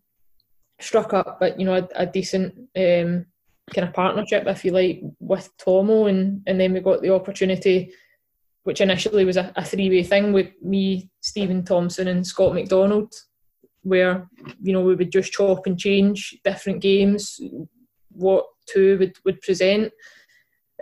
struck 0.81 1.13
up, 1.13 1.39
but 1.41 1.59
you 1.59 1.67
know 1.67 1.75
a, 1.75 1.89
a 1.95 2.07
decent. 2.07 2.55
Um, 2.77 3.27
kind 3.75 3.87
of 3.87 3.95
partnership, 3.95 4.47
if 4.47 4.65
you 4.65 4.73
like, 4.73 5.01
with 5.21 5.49
Tomo, 5.59 6.07
and 6.07 6.43
and 6.47 6.61
then 6.61 6.73
we 6.73 6.81
got 6.81 7.03
the 7.03 7.15
opportunity, 7.15 7.93
which 8.65 8.81
initially 8.81 9.25
was 9.25 9.37
a, 9.37 9.53
a 9.57 9.65
three 9.65 9.89
way 9.89 10.03
thing 10.03 10.33
with 10.33 10.49
me, 10.63 11.11
Stephen 11.21 11.65
Thompson, 11.65 12.09
and 12.09 12.27
Scott 12.27 12.55
McDonald, 12.55 13.15
where 13.83 14.29
you 14.63 14.73
know 14.73 14.81
we 14.81 14.95
would 14.95 15.13
just 15.13 15.33
chop 15.33 15.67
and 15.67 15.79
change 15.79 16.39
different 16.45 16.81
games, 16.81 17.41
what 18.11 18.47
two 18.67 18.99
would 18.99 19.17
would 19.25 19.41
present, 19.41 19.93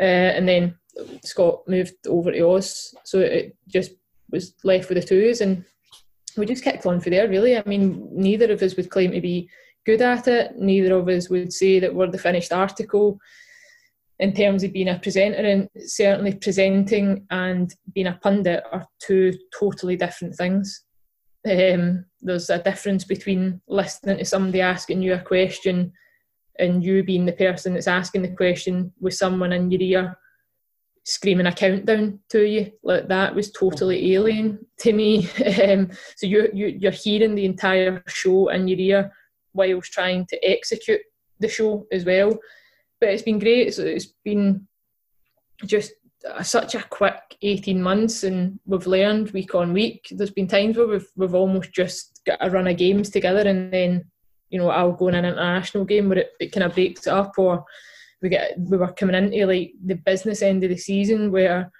uh, 0.01 0.05
and 0.36 0.49
then 0.49 0.76
Scott 1.24 1.62
moved 1.68 1.94
over 2.07 2.32
to 2.32 2.51
us, 2.51 2.94
so 3.05 3.20
it 3.20 3.57
just 3.68 3.92
was 4.30 4.55
left 4.64 4.88
with 4.88 5.01
the 5.01 5.07
twos, 5.07 5.40
and 5.40 5.64
we 6.36 6.46
just 6.46 6.64
kept 6.64 6.86
on 6.86 7.01
for 7.01 7.11
there. 7.11 7.28
Really, 7.28 7.57
I 7.57 7.62
mean, 7.66 8.09
neither 8.12 8.53
of 8.53 8.62
us 8.62 8.76
would 8.76 8.90
claim 8.90 9.12
to 9.12 9.20
be 9.20 9.49
good 9.86 10.03
at 10.03 10.28
it. 10.28 10.57
Neither 10.57 10.94
of 10.94 11.09
us 11.09 11.30
would 11.30 11.53
say 11.53 11.80
that 11.80 11.94
we're 11.94 12.11
the 12.11 12.18
finished 12.18 12.53
article 12.53 13.18
in 14.20 14.34
terms 14.34 14.64
of 14.64 14.72
being 14.72 14.88
a 14.88 14.99
presenter, 14.99 15.38
and 15.38 15.68
certainly 15.86 16.34
presenting 16.34 17.24
and 17.30 17.74
being 17.94 18.09
a 18.09 18.18
pundit 18.22 18.64
are 18.72 18.86
two 19.01 19.32
totally 19.59 19.96
different 19.96 20.34
things. 20.34 20.84
Um, 21.47 22.05
there's 22.20 22.51
a 22.51 22.62
difference 22.62 23.05
between 23.05 23.61
listening 23.68 24.18
to 24.18 24.24
somebody 24.24 24.61
asking 24.61 25.03
you 25.03 25.14
a 25.14 25.20
question 25.20 25.93
and 26.59 26.82
you 26.82 27.05
being 27.05 27.24
the 27.24 27.32
person 27.32 27.74
that's 27.74 27.86
asking 27.86 28.22
the 28.22 28.34
question 28.34 28.93
with 29.01 29.14
someone 29.14 29.53
in 29.53 29.70
your 29.70 29.80
ear 29.80 30.18
screaming 31.05 31.47
a 31.47 31.53
countdown 31.53 32.18
to 32.28 32.43
you 32.43 32.70
like 32.82 33.09
that 33.09 33.34
was 33.34 33.51
totally 33.53 34.14
alien 34.14 34.59
to 34.78 34.93
me 34.93 35.20
um, 35.64 35.89
so 36.16 36.26
you, 36.26 36.51
you 36.53 36.66
you're 36.66 36.91
hearing 36.91 37.34
the 37.34 37.47
entire 37.47 38.03
show 38.09 38.49
in 38.49 38.68
your 38.68 38.78
ear 38.78 39.12
whilst 39.55 39.93
trying 39.93 40.26
to 40.26 40.39
execute 40.45 41.01
the 41.41 41.49
show 41.49 41.86
as 41.93 42.05
well. 42.05 42.39
But 43.01 43.11
it's 43.11 43.22
been 43.22 43.39
great. 43.39 43.68
it's, 43.68 43.78
it's 43.78 44.12
been 44.24 44.66
just 45.64 45.93
such 46.42 46.74
a 46.74 46.82
quick 46.82 47.36
18 47.42 47.80
months 47.80 48.24
and 48.24 48.58
we've 48.66 48.86
learned 48.86 49.30
week 49.30 49.54
on 49.54 49.72
week. 49.72 50.08
There's 50.10 50.30
been 50.30 50.48
times 50.48 50.76
where 50.76 50.86
we've, 50.86 51.08
we've 51.16 51.34
almost 51.34 51.72
just 51.72 52.20
got 52.26 52.38
a 52.40 52.50
run 52.50 52.66
of 52.66 52.76
games 52.76 53.10
together 53.10 53.48
and 53.48 53.72
then, 53.72 54.04
you 54.50 54.58
know, 54.58 54.70
I'll 54.70 54.92
go 54.92 55.08
in 55.08 55.14
an 55.14 55.24
international 55.24 55.84
game 55.84 56.08
where 56.08 56.18
it, 56.18 56.30
it 56.40 56.52
kind 56.52 56.64
of 56.64 56.74
breaks 56.74 57.06
up 57.06 57.34
or 57.38 57.64
we 58.20 58.28
get 58.28 58.58
we 58.58 58.76
were 58.76 58.92
coming 58.92 59.14
into 59.14 59.46
like 59.46 59.72
the 59.84 59.94
business 59.94 60.42
end 60.42 60.64
of 60.64 60.70
the 60.70 60.76
season 60.76 61.30
where 61.30 61.70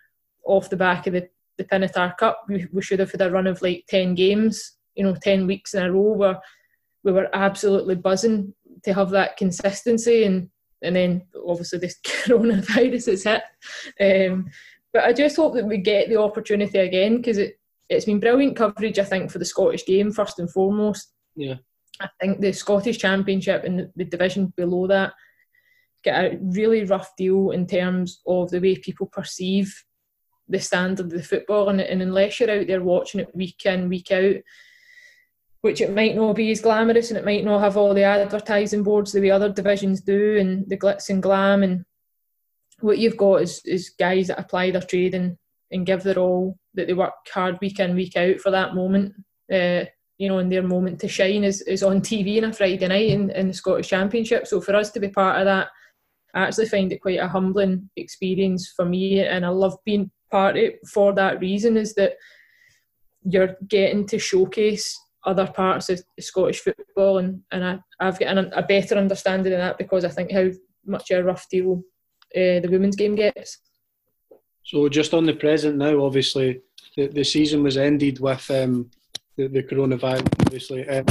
off 0.45 0.71
the 0.71 0.77
back 0.77 1.07
of 1.07 1.15
the, 1.15 1.29
the 1.57 1.65
Pinatar 1.65 2.17
Cup 2.17 2.45
we, 2.49 2.67
we 2.73 2.81
should 2.81 3.01
have 3.01 3.11
had 3.11 3.23
a 3.23 3.31
run 3.31 3.49
of 3.49 3.61
like 3.61 3.85
10 3.89 4.15
games, 4.15 4.77
you 4.95 5.05
know, 5.05 5.17
10 5.21 5.47
weeks 5.47 5.75
in 5.75 5.85
a 5.85 5.93
row 5.93 6.13
where 6.13 6.39
we 7.03 7.13
were 7.13 7.29
absolutely 7.33 7.97
buzzing 7.97 8.55
to 8.85 8.95
have 8.95 9.11
that 9.11 9.37
consistency 9.37 10.25
and 10.25 10.49
and 10.83 10.97
then 10.97 11.23
obviously 11.47 11.79
this 11.79 11.99
coronavirus 12.05 13.07
has 13.07 13.25
hit. 13.25 13.43
Um, 14.01 14.51
but 14.93 15.05
I 15.05 15.13
just 15.13 15.37
hope 15.37 15.55
that 15.55 15.67
we 15.67 15.79
get 15.79 16.09
the 16.09 16.21
opportunity 16.21 16.79
again 16.79 17.17
because 17.17 17.39
it, 17.39 17.59
it's 17.89 18.05
been 18.05 18.21
brilliant 18.21 18.57
coverage, 18.57 18.99
I 18.99 19.05
think, 19.05 19.31
for 19.31 19.39
the 19.39 19.45
Scottish 19.45 19.87
game, 19.87 20.13
first 20.13 20.39
and 20.39 20.51
foremost. 20.51 21.13
Yeah. 21.37 21.57
I 22.01 22.09
think 22.21 22.41
the 22.41 22.53
Scottish 22.53 22.99
Championship 22.99 23.65
and 23.65 23.91
the 23.97 24.05
division 24.05 24.53
below 24.57 24.87
that 24.87 25.13
get 26.05 26.25
a 26.25 26.39
really 26.41 26.85
rough 26.85 27.17
deal 27.17 27.51
in 27.51 27.67
terms 27.67 28.21
of 28.27 28.51
the 28.51 28.61
way 28.61 28.77
people 28.77 29.07
perceive 29.07 29.75
the 30.49 30.61
standard 30.61 31.07
of 31.07 31.11
the 31.11 31.23
football. 31.23 31.69
And, 31.69 31.81
and 31.81 32.01
unless 32.01 32.39
you're 32.39 32.51
out 32.51 32.67
there 32.67 32.83
watching 32.83 33.21
it 33.21 33.35
week 33.35 33.65
in, 33.65 33.89
week 33.89 34.11
out, 34.13 34.37
which 35.63 35.81
it 35.81 35.95
might 35.95 36.15
not 36.15 36.37
be 36.37 36.51
as 36.51 36.61
glamorous 36.61 37.11
and 37.11 37.19
it 37.19 37.25
might 37.25 37.45
not 37.45 37.61
have 37.61 37.77
all 37.77 37.95
the 37.95 38.03
advertising 38.03 38.83
boards 38.83 39.13
the 39.13 39.21
way 39.21 39.31
other 39.31 39.49
divisions 39.49 40.01
do 40.01 40.37
and 40.39 40.69
the 40.69 40.77
glitz 40.77 41.11
and 41.11 41.23
glam 41.23 41.63
and 41.63 41.85
what 42.81 42.99
you've 42.99 43.17
got 43.17 43.43
is, 43.43 43.61
is 43.65 43.91
guys 43.99 44.29
that 44.29 44.39
apply 44.39 44.71
their 44.71 44.81
trade 44.81 45.15
and, 45.15 45.37
and 45.73 45.87
give 45.87 46.03
their 46.05 46.19
all 46.19 46.57
that 46.75 46.87
they 46.87 46.93
work 46.93 47.13
hard 47.33 47.59
week 47.61 47.81
in 47.81 47.97
week 47.97 48.17
out 48.17 48.39
for 48.39 48.51
that 48.51 48.75
moment. 48.75 49.13
Uh, 49.53 49.85
you 50.19 50.29
know 50.29 50.39
and 50.39 50.51
their 50.51 50.63
moment 50.63 51.01
to 51.01 51.09
shine 51.09 51.45
is, 51.45 51.63
is 51.63 51.83
on 51.83 52.01
TV 52.01 52.39
on 52.39 52.51
a 52.51 52.53
Friday 52.53 52.87
night 52.87 53.11
in, 53.11 53.31
in 53.31 53.49
the 53.49 53.55
Scottish 53.55 53.89
Championship. 53.89 54.47
So 54.47 54.61
for 54.61 54.75
us 54.77 54.91
to 54.93 55.01
be 55.01 55.09
part 55.09 55.39
of 55.39 55.47
that 55.47 55.69
I 56.35 56.43
actually 56.43 56.67
find 56.67 56.93
it 56.93 57.01
quite 57.01 57.19
a 57.19 57.29
humbling 57.29 57.91
experience 57.97 58.73
for 58.75 58.85
me. 58.85 59.21
And 59.21 59.45
I 59.45 59.49
love 59.49 59.77
being 59.85 60.11
part 60.31 60.57
of 60.57 60.63
it 60.63 60.79
for 60.87 61.13
that 61.15 61.41
reason 61.41 61.77
is 61.77 61.95
that 61.95 62.15
you're 63.23 63.57
getting 63.67 64.07
to 64.09 64.19
showcase 64.19 64.99
other 65.25 65.47
parts 65.47 65.89
of 65.91 66.03
Scottish 66.21 66.61
football, 66.61 67.19
and, 67.19 67.43
and 67.51 67.65
I, 67.65 67.79
I've 68.01 68.19
got 68.19 68.37
an, 68.37 68.53
a 68.55 68.63
better 68.63 68.97
understanding 68.97 69.53
of 69.53 69.59
that 69.59 69.79
because 69.79 70.05
I 70.05 70.09
think 70.09 70.33
how 70.33 70.51
much 70.87 71.11
a 71.11 71.23
rough 71.23 71.49
deal 71.49 71.83
uh, 72.35 72.61
the 72.61 72.69
women's 72.71 72.97
game 72.97 73.15
gets. 73.15 73.59
So 74.65 74.89
just 74.89 75.15
on 75.15 75.25
the 75.25 75.35
present 75.35 75.77
now, 75.77 76.05
obviously 76.05 76.61
the, 76.97 77.09
the 77.09 77.25
season 77.25 77.63
was 77.63 77.77
ended 77.77 78.21
with 78.21 78.51
um, 78.51 78.91
the, 79.37 79.49
the 79.49 79.63
coronavirus. 79.63 80.29
Obviously, 80.41 80.89
um, 80.89 81.07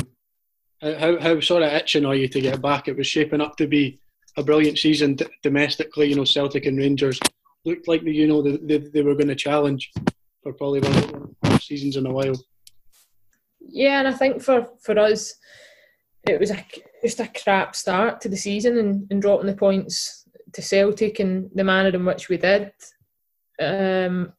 how 0.82 1.20
how 1.20 1.40
sort 1.40 1.64
of 1.64 1.74
itching 1.74 2.06
are 2.06 2.16
you 2.16 2.28
to 2.28 2.42
get 2.42 2.62
back? 2.62 2.88
It 2.88 2.98
was 2.98 3.08
shaping 3.08 3.42
up 3.42 3.58
to 3.58 3.68
be 3.68 4.00
a 4.38 4.44
brilliant 4.44 4.78
season 4.78 5.16
d- 5.16 5.26
domestically. 5.42 6.10
You 6.10 6.18
know, 6.18 6.24
Celtic 6.24 6.66
and 6.66 6.78
Rangers 6.78 7.20
looked 7.66 7.88
like 7.88 8.04
you 8.04 8.28
know 8.28 8.42
they, 8.42 8.58
they, 8.58 8.78
they 8.78 9.02
were 9.02 9.16
going 9.16 9.28
to 9.30 9.36
challenge 9.36 9.92
for 10.44 10.54
probably 10.54 10.82
one 10.82 10.96
of 10.96 11.36
the 11.42 11.60
seasons 11.60 11.96
in 11.96 12.06
a 12.06 12.12
while 12.12 12.36
yeah, 13.68 14.00
and 14.00 14.08
I 14.08 14.14
think 14.14 14.42
for 14.42 14.68
for 14.82 14.98
us, 14.98 15.36
it 16.28 16.40
was 16.40 16.52
a, 16.52 16.64
just 17.04 17.20
a 17.20 17.32
crap 17.44 17.76
start 17.76 18.22
to 18.22 18.30
the 18.30 18.38
season 18.38 18.78
and, 18.78 19.08
and 19.12 19.22
dropping 19.22 19.48
the 19.48 19.56
points 19.56 20.26
to 20.54 20.62
Celtic 20.62 21.20
and 21.20 21.50
the 21.54 21.64
manner 21.64 21.90
in 21.90 22.06
which 22.06 22.30
we 22.30 22.38
did. 22.38 22.72
Um, 23.60 24.34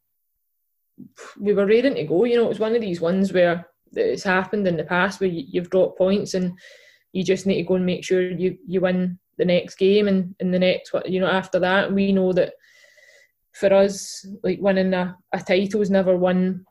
we 1.39 1.55
were 1.55 1.67
ready 1.67 1.95
to 1.95 2.05
go. 2.05 2.25
You 2.25 2.37
know, 2.37 2.47
it 2.47 2.51
was 2.51 2.59
one 2.59 2.75
of 2.75 2.81
these 2.81 3.01
ones 3.01 3.33
where 3.33 3.67
it's 3.95 4.23
happened 4.23 4.67
in 4.67 4.77
the 4.77 4.85
past 4.85 5.21
where 5.21 5.31
you, 5.31 5.61
have 5.61 5.71
dropped 5.71 5.99
points 5.99 6.35
and 6.35 6.53
you 7.13 7.25
just 7.25 7.47
need 7.47 7.57
to 7.57 7.69
go 7.69 7.75
and 7.75 7.87
make 7.87 8.05
sure 8.05 8.31
you, 8.31 8.57
you 8.67 8.81
win 8.81 9.19
the 9.39 9.45
next 9.45 9.77
game 9.77 10.09
and 10.09 10.35
in 10.41 10.51
the 10.51 10.59
next 10.59 10.93
you 11.07 11.21
know 11.21 11.29
after 11.29 11.59
that 11.61 11.93
we 11.93 12.13
know 12.13 12.33
that 12.33 12.55
for 13.53 13.73
us 13.73 14.27
like 14.43 14.59
winning 14.61 14.93
a, 14.93 15.17
a 15.33 15.41
title 15.41 15.81
is 15.81 15.91
never 15.91 16.17
won 16.17 16.65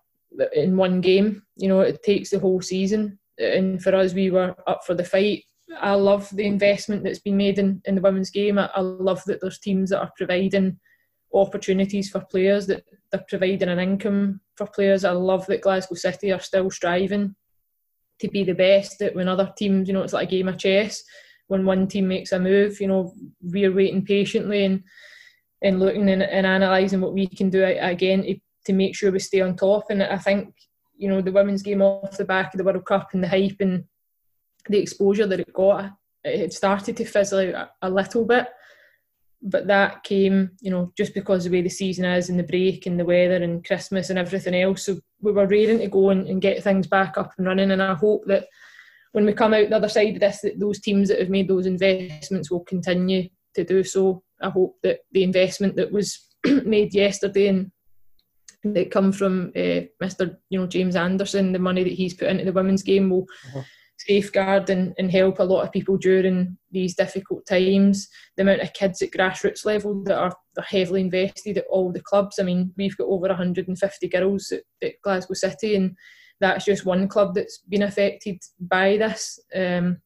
in 0.53 0.77
one 0.77 1.01
game. 1.01 1.43
You 1.55 1.69
know, 1.69 1.81
it 1.81 2.03
takes 2.03 2.29
the 2.29 2.39
whole 2.39 2.61
season. 2.61 3.19
And 3.37 3.81
for 3.81 3.95
us, 3.95 4.13
we 4.13 4.31
were 4.31 4.55
up 4.65 4.83
for 4.85 4.95
the 4.95 5.03
fight. 5.03 5.43
I 5.79 5.93
love 5.93 6.29
the 6.35 6.45
investment 6.45 7.03
that's 7.03 7.19
been 7.19 7.37
made 7.37 7.59
in, 7.59 7.81
in 7.85 7.95
the 7.95 8.01
women's 8.01 8.29
game. 8.29 8.57
I, 8.57 8.69
I 8.73 8.81
love 8.81 9.23
that 9.25 9.41
there's 9.41 9.59
teams 9.59 9.89
that 9.89 9.99
are 9.99 10.11
providing 10.17 10.79
opportunities 11.33 12.09
for 12.09 12.21
players, 12.21 12.67
that 12.67 12.83
they're 13.11 13.25
providing 13.27 13.69
an 13.69 13.79
income 13.79 14.41
for 14.55 14.67
players. 14.67 15.03
I 15.03 15.11
love 15.11 15.45
that 15.47 15.61
Glasgow 15.61 15.95
City 15.95 16.31
are 16.31 16.39
still 16.39 16.71
striving 16.71 17.35
to 18.19 18.27
be 18.29 18.43
the 18.43 18.53
best. 18.53 18.99
That 18.99 19.15
when 19.15 19.27
other 19.27 19.53
teams, 19.57 19.87
you 19.87 19.93
know, 19.93 20.03
it's 20.03 20.13
like 20.13 20.29
a 20.29 20.31
game 20.31 20.47
of 20.47 20.57
chess. 20.57 21.03
When 21.47 21.65
one 21.65 21.87
team 21.87 22.07
makes 22.07 22.31
a 22.31 22.39
move, 22.39 22.81
you 22.81 22.87
know, 22.87 23.13
we're 23.41 23.73
waiting 23.73 24.05
patiently 24.05 24.65
and 24.65 24.83
and 25.61 25.79
looking 25.79 26.09
and, 26.09 26.21
and 26.21 26.45
analysing 26.45 27.01
what 27.01 27.13
we 27.13 27.27
can 27.27 27.49
do 27.49 27.63
again 27.63 28.23
to, 28.23 28.39
to 28.67 28.73
make 28.73 28.95
sure 28.95 29.11
we 29.11 29.19
stay 29.19 29.41
on 29.41 29.55
top. 29.55 29.85
And 29.89 30.03
I 30.03 30.17
think, 30.17 30.53
you 30.95 31.09
know, 31.09 31.21
the 31.21 31.31
women's 31.31 31.63
game 31.63 31.81
off 31.81 32.17
the 32.17 32.25
back 32.25 32.53
of 32.53 32.57
the 32.57 32.63
World 32.63 32.85
Cup 32.85 33.09
and 33.13 33.23
the 33.23 33.27
hype 33.27 33.57
and 33.59 33.83
the 34.69 34.79
exposure 34.79 35.27
that 35.27 35.39
it 35.39 35.53
got, 35.53 35.91
it 36.23 36.53
started 36.53 36.95
to 36.97 37.05
fizzle 37.05 37.39
out 37.39 37.69
a, 37.81 37.87
a 37.87 37.89
little 37.89 38.25
bit 38.25 38.47
but 39.41 39.67
that 39.67 40.03
came, 40.03 40.51
you 40.61 40.71
know, 40.71 40.91
just 40.97 41.13
because 41.13 41.43
the 41.43 41.51
way 41.51 41.61
the 41.61 41.69
season 41.69 42.05
is 42.05 42.29
and 42.29 42.39
the 42.39 42.43
break 42.43 42.85
and 42.85 42.99
the 42.99 43.05
weather 43.05 43.35
and 43.35 43.65
Christmas 43.65 44.09
and 44.09 44.17
everything 44.17 44.55
else. 44.55 44.85
So 44.85 44.99
we 45.21 45.31
were 45.31 45.47
raring 45.47 45.79
to 45.79 45.87
go 45.87 46.09
and, 46.09 46.27
and 46.27 46.41
get 46.41 46.63
things 46.63 46.87
back 46.87 47.17
up 47.17 47.33
and 47.37 47.45
running. 47.45 47.71
And 47.71 47.81
I 47.81 47.93
hope 47.93 48.23
that 48.27 48.47
when 49.11 49.25
we 49.25 49.33
come 49.33 49.53
out 49.53 49.69
the 49.69 49.75
other 49.75 49.89
side 49.89 50.15
of 50.15 50.19
this, 50.19 50.41
that 50.41 50.59
those 50.59 50.79
teams 50.79 51.09
that 51.09 51.19
have 51.19 51.29
made 51.29 51.47
those 51.47 51.65
investments 51.65 52.49
will 52.49 52.61
continue 52.61 53.29
to 53.53 53.63
do 53.63 53.83
so. 53.83 54.23
I 54.41 54.49
hope 54.49 54.75
that 54.83 54.99
the 55.11 55.23
investment 55.23 55.75
that 55.75 55.91
was 55.91 56.27
made 56.45 56.93
yesterday 56.93 57.47
and 57.47 57.71
that 58.73 58.91
come 58.91 59.11
from 59.11 59.51
uh, 59.55 59.85
Mr. 60.01 60.37
You 60.49 60.59
know 60.59 60.67
James 60.67 60.95
Anderson, 60.95 61.51
the 61.51 61.59
money 61.59 61.83
that 61.83 61.93
he's 61.93 62.13
put 62.13 62.27
into 62.27 62.45
the 62.45 62.53
women's 62.53 62.83
game 62.83 63.09
will 63.09 63.25
uh-huh 63.47 63.63
safeguard 63.99 64.69
and, 64.69 64.93
and 64.97 65.11
help 65.11 65.39
a 65.39 65.43
lot 65.43 65.63
of 65.63 65.71
people 65.71 65.97
during 65.97 66.57
these 66.71 66.95
difficult 66.95 67.45
times. 67.45 68.07
The 68.35 68.43
amount 68.43 68.61
of 68.61 68.73
kids 68.73 69.01
at 69.01 69.11
grassroots 69.11 69.65
level 69.65 70.03
that 70.03 70.17
are, 70.17 70.35
heavily 70.65 71.01
invested 71.01 71.59
at 71.59 71.67
all 71.69 71.91
the 71.91 72.01
clubs. 72.01 72.39
I 72.39 72.43
mean, 72.43 72.73
we've 72.77 72.97
got 72.97 73.05
over 73.05 73.27
150 73.27 74.07
girls 74.07 74.51
at, 74.51 74.63
at 74.81 74.99
Glasgow 75.03 75.35
City, 75.35 75.75
and 75.75 75.95
that's 76.39 76.65
just 76.65 76.83
one 76.83 77.07
club 77.07 77.35
that's 77.35 77.59
been 77.69 77.83
affected 77.83 78.41
by 78.59 78.97
this. 78.97 79.39
Um, 79.55 79.97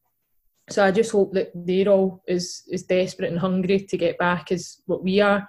so 0.70 0.84
I 0.84 0.91
just 0.91 1.14
hope 1.14 1.32
that 1.36 1.51
they're 1.55 1.88
all 1.88 2.22
as, 2.28 2.64
as 2.74 2.84
desperate 2.84 3.32
and 3.32 3.39
hungry 3.39 3.80
to 3.80 3.97
get 3.97 4.18
back 4.18 4.51
as 4.51 4.82
what 4.88 5.03
we 5.03 5.22
are 5.22 5.47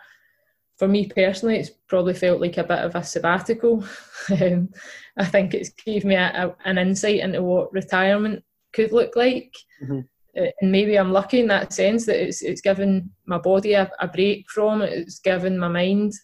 for 0.79 0.89
me 0.89 1.07
personally, 1.07 1.57
it's 1.59 1.71
probably 1.89 2.15
felt 2.15 2.41
like 2.41 2.57
a 2.57 2.65
bit 2.65 2.79
of 2.79 2.95
a 2.95 3.05
sabbatical. 3.05 3.85
um, 4.41 4.69
I 5.17 5.25
think 5.25 5.55
it's 5.55 5.71
gave 5.71 6.05
me 6.05 6.15
a, 6.15 6.29
a, 6.47 6.69
an 6.69 6.79
insight 6.79 7.21
into 7.21 7.43
what 7.43 7.73
retirement 7.73 8.43
could 8.73 8.93
look 8.93 9.17
like. 9.17 9.55
Mm-hmm. 9.83 10.01
Uh, 10.37 10.51
and 10.61 10.73
maybe 10.73 10.99
I'm 10.99 11.13
lucky 11.13 11.41
in 11.41 11.49
that 11.49 11.75
sense 11.75 12.07
that 12.07 12.23
it's 12.23 12.41
it's 12.41 12.63
given 12.63 13.11
my 13.27 13.37
body 13.39 13.75
a, 13.75 13.91
a, 14.01 14.09
break 14.09 14.49
from 14.49 14.81
it. 14.81 14.93
It's 14.93 15.19
given 15.19 15.59
my 15.59 15.69
mind 15.69 16.15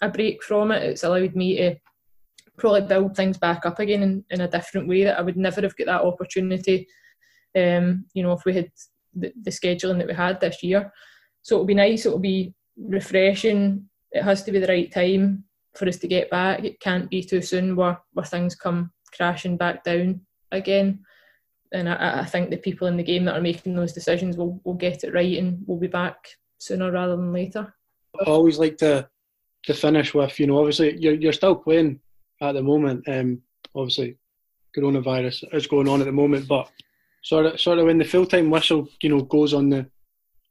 a 0.00 0.08
break 0.08 0.42
from 0.42 0.72
it. 0.72 0.82
It's 0.82 1.04
allowed 1.04 1.36
me 1.36 1.58
to 1.58 1.76
probably 2.56 2.82
build 2.82 3.14
things 3.14 3.36
back 3.36 3.66
up 3.66 3.78
again 3.78 4.02
in, 4.02 4.24
in 4.30 4.40
a 4.40 4.48
different 4.48 4.88
way 4.88 5.04
that 5.04 5.18
I 5.18 5.22
would 5.22 5.36
never 5.36 5.60
have 5.60 5.76
got 5.76 5.86
that 5.86 6.02
opportunity. 6.02 6.86
Um, 7.54 8.06
you 8.14 8.22
know, 8.22 8.32
if 8.32 8.46
we 8.46 8.54
had 8.54 8.70
the, 9.14 9.30
the 9.42 9.50
scheduling 9.50 9.98
that 9.98 10.06
we 10.06 10.14
had 10.14 10.40
this 10.40 10.62
year, 10.62 10.90
so 11.42 11.56
it'll 11.56 11.66
be 11.66 11.74
nice. 11.74 12.06
It'll 12.06 12.18
be 12.18 12.54
refreshing 12.78 13.89
it 14.12 14.22
has 14.22 14.42
to 14.44 14.52
be 14.52 14.58
the 14.58 14.66
right 14.66 14.92
time 14.92 15.44
for 15.74 15.86
us 15.88 15.96
to 15.98 16.08
get 16.08 16.30
back. 16.30 16.64
It 16.64 16.80
can't 16.80 17.08
be 17.08 17.22
too 17.22 17.42
soon 17.42 17.76
where, 17.76 17.98
where 18.12 18.26
things 18.26 18.54
come 18.54 18.92
crashing 19.14 19.56
back 19.56 19.84
down 19.84 20.20
again. 20.52 21.00
And 21.72 21.88
I, 21.88 22.20
I 22.20 22.24
think 22.24 22.50
the 22.50 22.56
people 22.56 22.88
in 22.88 22.96
the 22.96 23.02
game 23.02 23.24
that 23.26 23.36
are 23.36 23.42
making 23.42 23.74
those 23.74 23.92
decisions 23.92 24.36
will, 24.36 24.60
will 24.64 24.74
get 24.74 25.04
it 25.04 25.14
right 25.14 25.38
and 25.38 25.62
we'll 25.66 25.78
be 25.78 25.86
back 25.86 26.16
sooner 26.58 26.90
rather 26.90 27.16
than 27.16 27.32
later. 27.32 27.72
I 28.20 28.30
always 28.30 28.58
like 28.58 28.76
to 28.78 29.08
to 29.66 29.74
finish 29.74 30.14
with, 30.14 30.40
you 30.40 30.46
know, 30.46 30.58
obviously 30.58 30.96
you're 30.98 31.14
you're 31.14 31.32
still 31.32 31.54
playing 31.54 32.00
at 32.40 32.52
the 32.52 32.62
moment. 32.62 33.06
Um, 33.08 33.42
obviously, 33.74 34.16
coronavirus 34.76 35.54
is 35.54 35.66
going 35.66 35.88
on 35.88 36.00
at 36.00 36.06
the 36.06 36.12
moment, 36.12 36.48
but 36.48 36.70
sort 37.22 37.46
of 37.46 37.60
sort 37.60 37.78
of 37.78 37.86
when 37.86 37.98
the 37.98 38.04
full 38.04 38.26
time 38.26 38.50
whistle, 38.50 38.88
you 39.02 39.10
know, 39.10 39.22
goes 39.22 39.54
on 39.54 39.70
the 39.70 39.86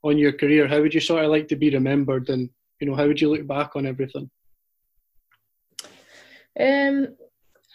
on 0.04 0.18
your 0.18 0.32
career, 0.32 0.68
how 0.68 0.80
would 0.82 0.94
you 0.94 1.02
sort 1.02 1.26
of 1.26 1.32
like 1.32 1.48
to 1.50 1.56
be 1.58 1.70
remembered 1.70 2.30
and 2.30 2.50
you 2.80 2.88
know, 2.88 2.96
how 2.96 3.08
would 3.08 3.20
you 3.20 3.30
look 3.30 3.46
back 3.46 3.76
on 3.76 3.86
everything? 3.86 4.30
Um, 6.60 7.16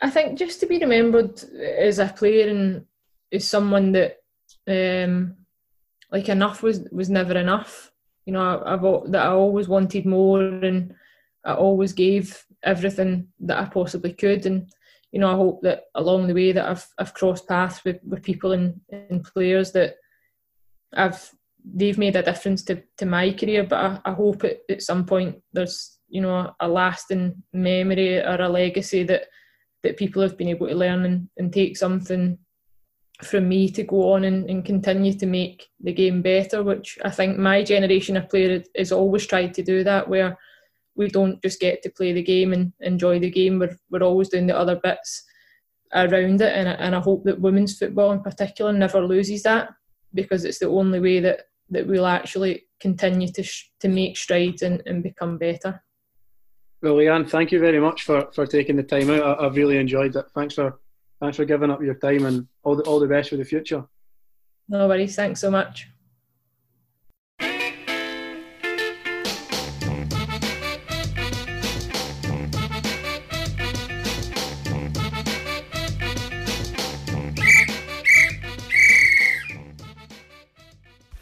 I 0.02 0.10
think 0.10 0.38
just 0.38 0.60
to 0.60 0.66
be 0.66 0.78
remembered 0.78 1.42
as 1.78 1.98
a 1.98 2.08
player 2.08 2.48
and 2.48 2.84
as 3.32 3.46
someone 3.46 3.92
that, 3.92 4.18
um, 4.66 5.36
like 6.10 6.28
enough 6.28 6.62
was 6.62 6.80
was 6.92 7.10
never 7.10 7.36
enough. 7.36 7.90
You 8.26 8.32
know, 8.32 8.40
I, 8.40 8.74
I've 8.74 9.12
that 9.12 9.26
I 9.26 9.30
always 9.30 9.68
wanted 9.68 10.06
more, 10.06 10.42
and 10.42 10.94
I 11.44 11.54
always 11.54 11.92
gave 11.92 12.44
everything 12.62 13.28
that 13.40 13.58
I 13.58 13.66
possibly 13.66 14.12
could. 14.12 14.46
And 14.46 14.70
you 15.12 15.20
know, 15.20 15.30
I 15.30 15.34
hope 15.34 15.62
that 15.62 15.84
along 15.94 16.26
the 16.26 16.34
way 16.34 16.52
that 16.52 16.68
I've 16.68 16.86
I've 16.98 17.14
crossed 17.14 17.48
paths 17.48 17.84
with, 17.84 17.98
with 18.06 18.22
people 18.22 18.52
and, 18.52 18.80
and 18.90 19.24
players 19.24 19.72
that 19.72 19.96
I've 20.92 21.30
they've 21.64 21.98
made 21.98 22.16
a 22.16 22.22
difference 22.22 22.62
to, 22.64 22.82
to 22.98 23.06
my 23.06 23.32
career, 23.32 23.64
but 23.64 23.78
I, 23.78 24.10
I 24.10 24.12
hope 24.12 24.44
at, 24.44 24.58
at 24.68 24.82
some 24.82 25.06
point 25.06 25.36
there's 25.52 25.98
you 26.08 26.20
know 26.20 26.54
a, 26.60 26.68
lasting 26.68 27.42
memory 27.52 28.18
or 28.18 28.40
a 28.40 28.48
legacy 28.48 29.02
that 29.04 29.24
that 29.82 29.96
people 29.96 30.22
have 30.22 30.36
been 30.36 30.48
able 30.48 30.68
to 30.68 30.74
learn 30.74 31.04
and, 31.04 31.28
and 31.36 31.52
take 31.52 31.76
something 31.76 32.38
from 33.22 33.48
me 33.48 33.68
to 33.70 33.82
go 33.84 34.12
on 34.12 34.24
and, 34.24 34.48
and 34.50 34.64
continue 34.64 35.12
to 35.12 35.26
make 35.26 35.68
the 35.80 35.92
game 35.92 36.22
better, 36.22 36.62
which 36.62 36.98
I 37.04 37.10
think 37.10 37.38
my 37.38 37.62
generation 37.62 38.16
of 38.16 38.28
player 38.28 38.62
has 38.76 38.92
always 38.92 39.26
tried 39.26 39.54
to 39.54 39.62
do 39.62 39.84
that, 39.84 40.08
where 40.08 40.38
we 40.96 41.08
don't 41.08 41.40
just 41.42 41.60
get 41.60 41.82
to 41.82 41.90
play 41.90 42.12
the 42.12 42.22
game 42.22 42.52
and 42.52 42.72
enjoy 42.80 43.18
the 43.18 43.30
game, 43.30 43.58
we're, 43.58 43.76
we're 43.90 44.02
always 44.02 44.28
doing 44.28 44.46
the 44.46 44.56
other 44.56 44.80
bits 44.82 45.24
around 45.94 46.40
it. 46.40 46.52
And, 46.54 46.68
and 46.68 46.94
I 46.94 47.00
hope 47.00 47.24
that 47.24 47.40
women's 47.40 47.78
football 47.78 48.12
in 48.12 48.20
particular 48.20 48.72
never 48.72 49.04
loses 49.04 49.42
that 49.42 49.70
because 50.12 50.44
it's 50.44 50.58
the 50.58 50.68
only 50.68 51.00
way 51.00 51.20
that 51.20 51.42
that 51.70 51.86
we'll 51.86 52.06
actually 52.06 52.66
continue 52.80 53.28
to 53.28 53.42
sh- 53.42 53.70
to 53.80 53.88
make 53.88 54.16
strides 54.16 54.62
and, 54.62 54.82
and 54.86 55.02
become 55.02 55.38
better. 55.38 55.82
Well, 56.82 56.96
Leanne, 56.96 57.28
thank 57.28 57.50
you 57.50 57.60
very 57.60 57.80
much 57.80 58.02
for, 58.02 58.30
for 58.32 58.46
taking 58.46 58.76
the 58.76 58.82
time 58.82 59.08
out. 59.10 59.40
I, 59.40 59.44
have 59.44 59.56
really 59.56 59.78
enjoyed 59.78 60.14
it. 60.16 60.26
Thanks 60.34 60.54
for 60.54 60.78
thanks 61.20 61.36
for 61.36 61.46
giving 61.46 61.70
up 61.70 61.80
your 61.80 61.94
time 61.94 62.26
and 62.26 62.46
all 62.62 62.76
the 62.76 62.82
all 62.84 63.00
the 63.00 63.06
best 63.06 63.30
for 63.30 63.36
the 63.36 63.44
future. 63.44 63.84
No 64.68 64.88
worries. 64.88 65.16
Thanks 65.16 65.40
so 65.40 65.50
much. 65.50 65.88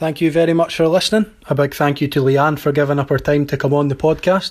Thank 0.03 0.20
you 0.20 0.32
very 0.32 0.53
much 0.53 0.74
for 0.74 0.88
listening. 0.88 1.32
A 1.46 1.55
big 1.55 1.76
thank 1.76 2.00
you 2.00 2.09
to 2.09 2.20
Leanne 2.20 2.59
for 2.59 2.72
giving 2.72 2.98
up 2.98 3.11
her 3.11 3.20
time 3.20 3.46
to 3.46 3.57
come 3.57 3.72
on 3.72 3.86
the 3.86 3.94
podcast. 3.94 4.50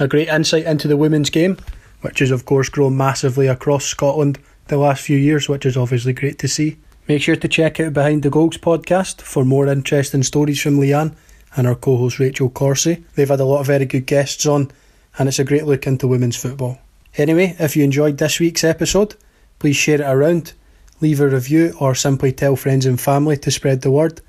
A 0.00 0.08
great 0.08 0.28
insight 0.28 0.64
into 0.64 0.88
the 0.88 0.96
women's 0.96 1.28
game, 1.28 1.58
which 2.00 2.20
has 2.20 2.30
of 2.30 2.46
course 2.46 2.70
grown 2.70 2.96
massively 2.96 3.46
across 3.46 3.84
Scotland 3.84 4.38
the 4.68 4.78
last 4.78 5.02
few 5.02 5.18
years, 5.18 5.50
which 5.50 5.66
is 5.66 5.76
obviously 5.76 6.14
great 6.14 6.38
to 6.38 6.48
see. 6.48 6.78
Make 7.08 7.20
sure 7.20 7.36
to 7.36 7.46
check 7.46 7.78
out 7.78 7.92
Behind 7.92 8.22
the 8.22 8.30
Goals 8.30 8.56
podcast 8.56 9.20
for 9.20 9.44
more 9.44 9.66
interesting 9.66 10.22
stories 10.22 10.62
from 10.62 10.78
Leanne 10.78 11.14
and 11.56 11.66
our 11.66 11.74
co 11.74 11.98
host 11.98 12.18
Rachel 12.18 12.48
Corsie. 12.48 13.04
They've 13.16 13.28
had 13.28 13.40
a 13.40 13.44
lot 13.44 13.60
of 13.60 13.66
very 13.66 13.84
good 13.84 14.06
guests 14.06 14.46
on, 14.46 14.70
and 15.18 15.28
it's 15.28 15.38
a 15.38 15.44
great 15.44 15.66
look 15.66 15.86
into 15.86 16.08
women's 16.08 16.38
football. 16.38 16.78
Anyway, 17.18 17.54
if 17.58 17.76
you 17.76 17.84
enjoyed 17.84 18.16
this 18.16 18.40
week's 18.40 18.64
episode, 18.64 19.14
please 19.58 19.76
share 19.76 20.00
it 20.00 20.10
around, 20.10 20.54
leave 21.02 21.20
a 21.20 21.28
review, 21.28 21.76
or 21.78 21.94
simply 21.94 22.32
tell 22.32 22.56
friends 22.56 22.86
and 22.86 22.98
family 22.98 23.36
to 23.36 23.50
spread 23.50 23.82
the 23.82 23.90
word. 23.90 24.22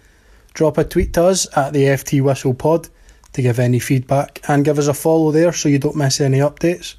Drop 0.58 0.80
a 0.80 0.84
tweet 0.84 1.14
to 1.14 1.24
us 1.26 1.48
at 1.56 1.72
the 1.74 1.84
FT 1.84 2.20
Whistle 2.20 2.56
Pod 2.56 2.90
to 3.34 3.44
give 3.44 3.60
any 3.60 3.78
feedback 3.78 4.42
and 4.48 4.66
give 4.66 4.80
us 4.80 4.88
a 4.88 4.94
follow 4.96 5.30
there 5.30 5.54
so 5.54 5.70
you 5.70 5.78
don't 5.78 5.96
miss 5.96 6.20
any 6.20 6.40
updates. 6.40 6.96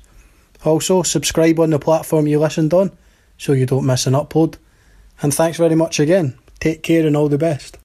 Also, 0.64 1.02
subscribe 1.02 1.58
on 1.58 1.70
the 1.70 1.80
platform 1.80 2.28
you 2.28 2.38
listened 2.38 2.72
on 2.72 2.96
so 3.36 3.54
you 3.54 3.66
don't 3.66 3.84
miss 3.84 4.06
an 4.06 4.12
upload. 4.12 4.58
And 5.22 5.34
thanks 5.34 5.58
very 5.58 5.74
much 5.74 5.98
again. 5.98 6.38
Take 6.60 6.84
care 6.84 7.04
and 7.04 7.16
all 7.16 7.28
the 7.28 7.36
best. 7.36 7.78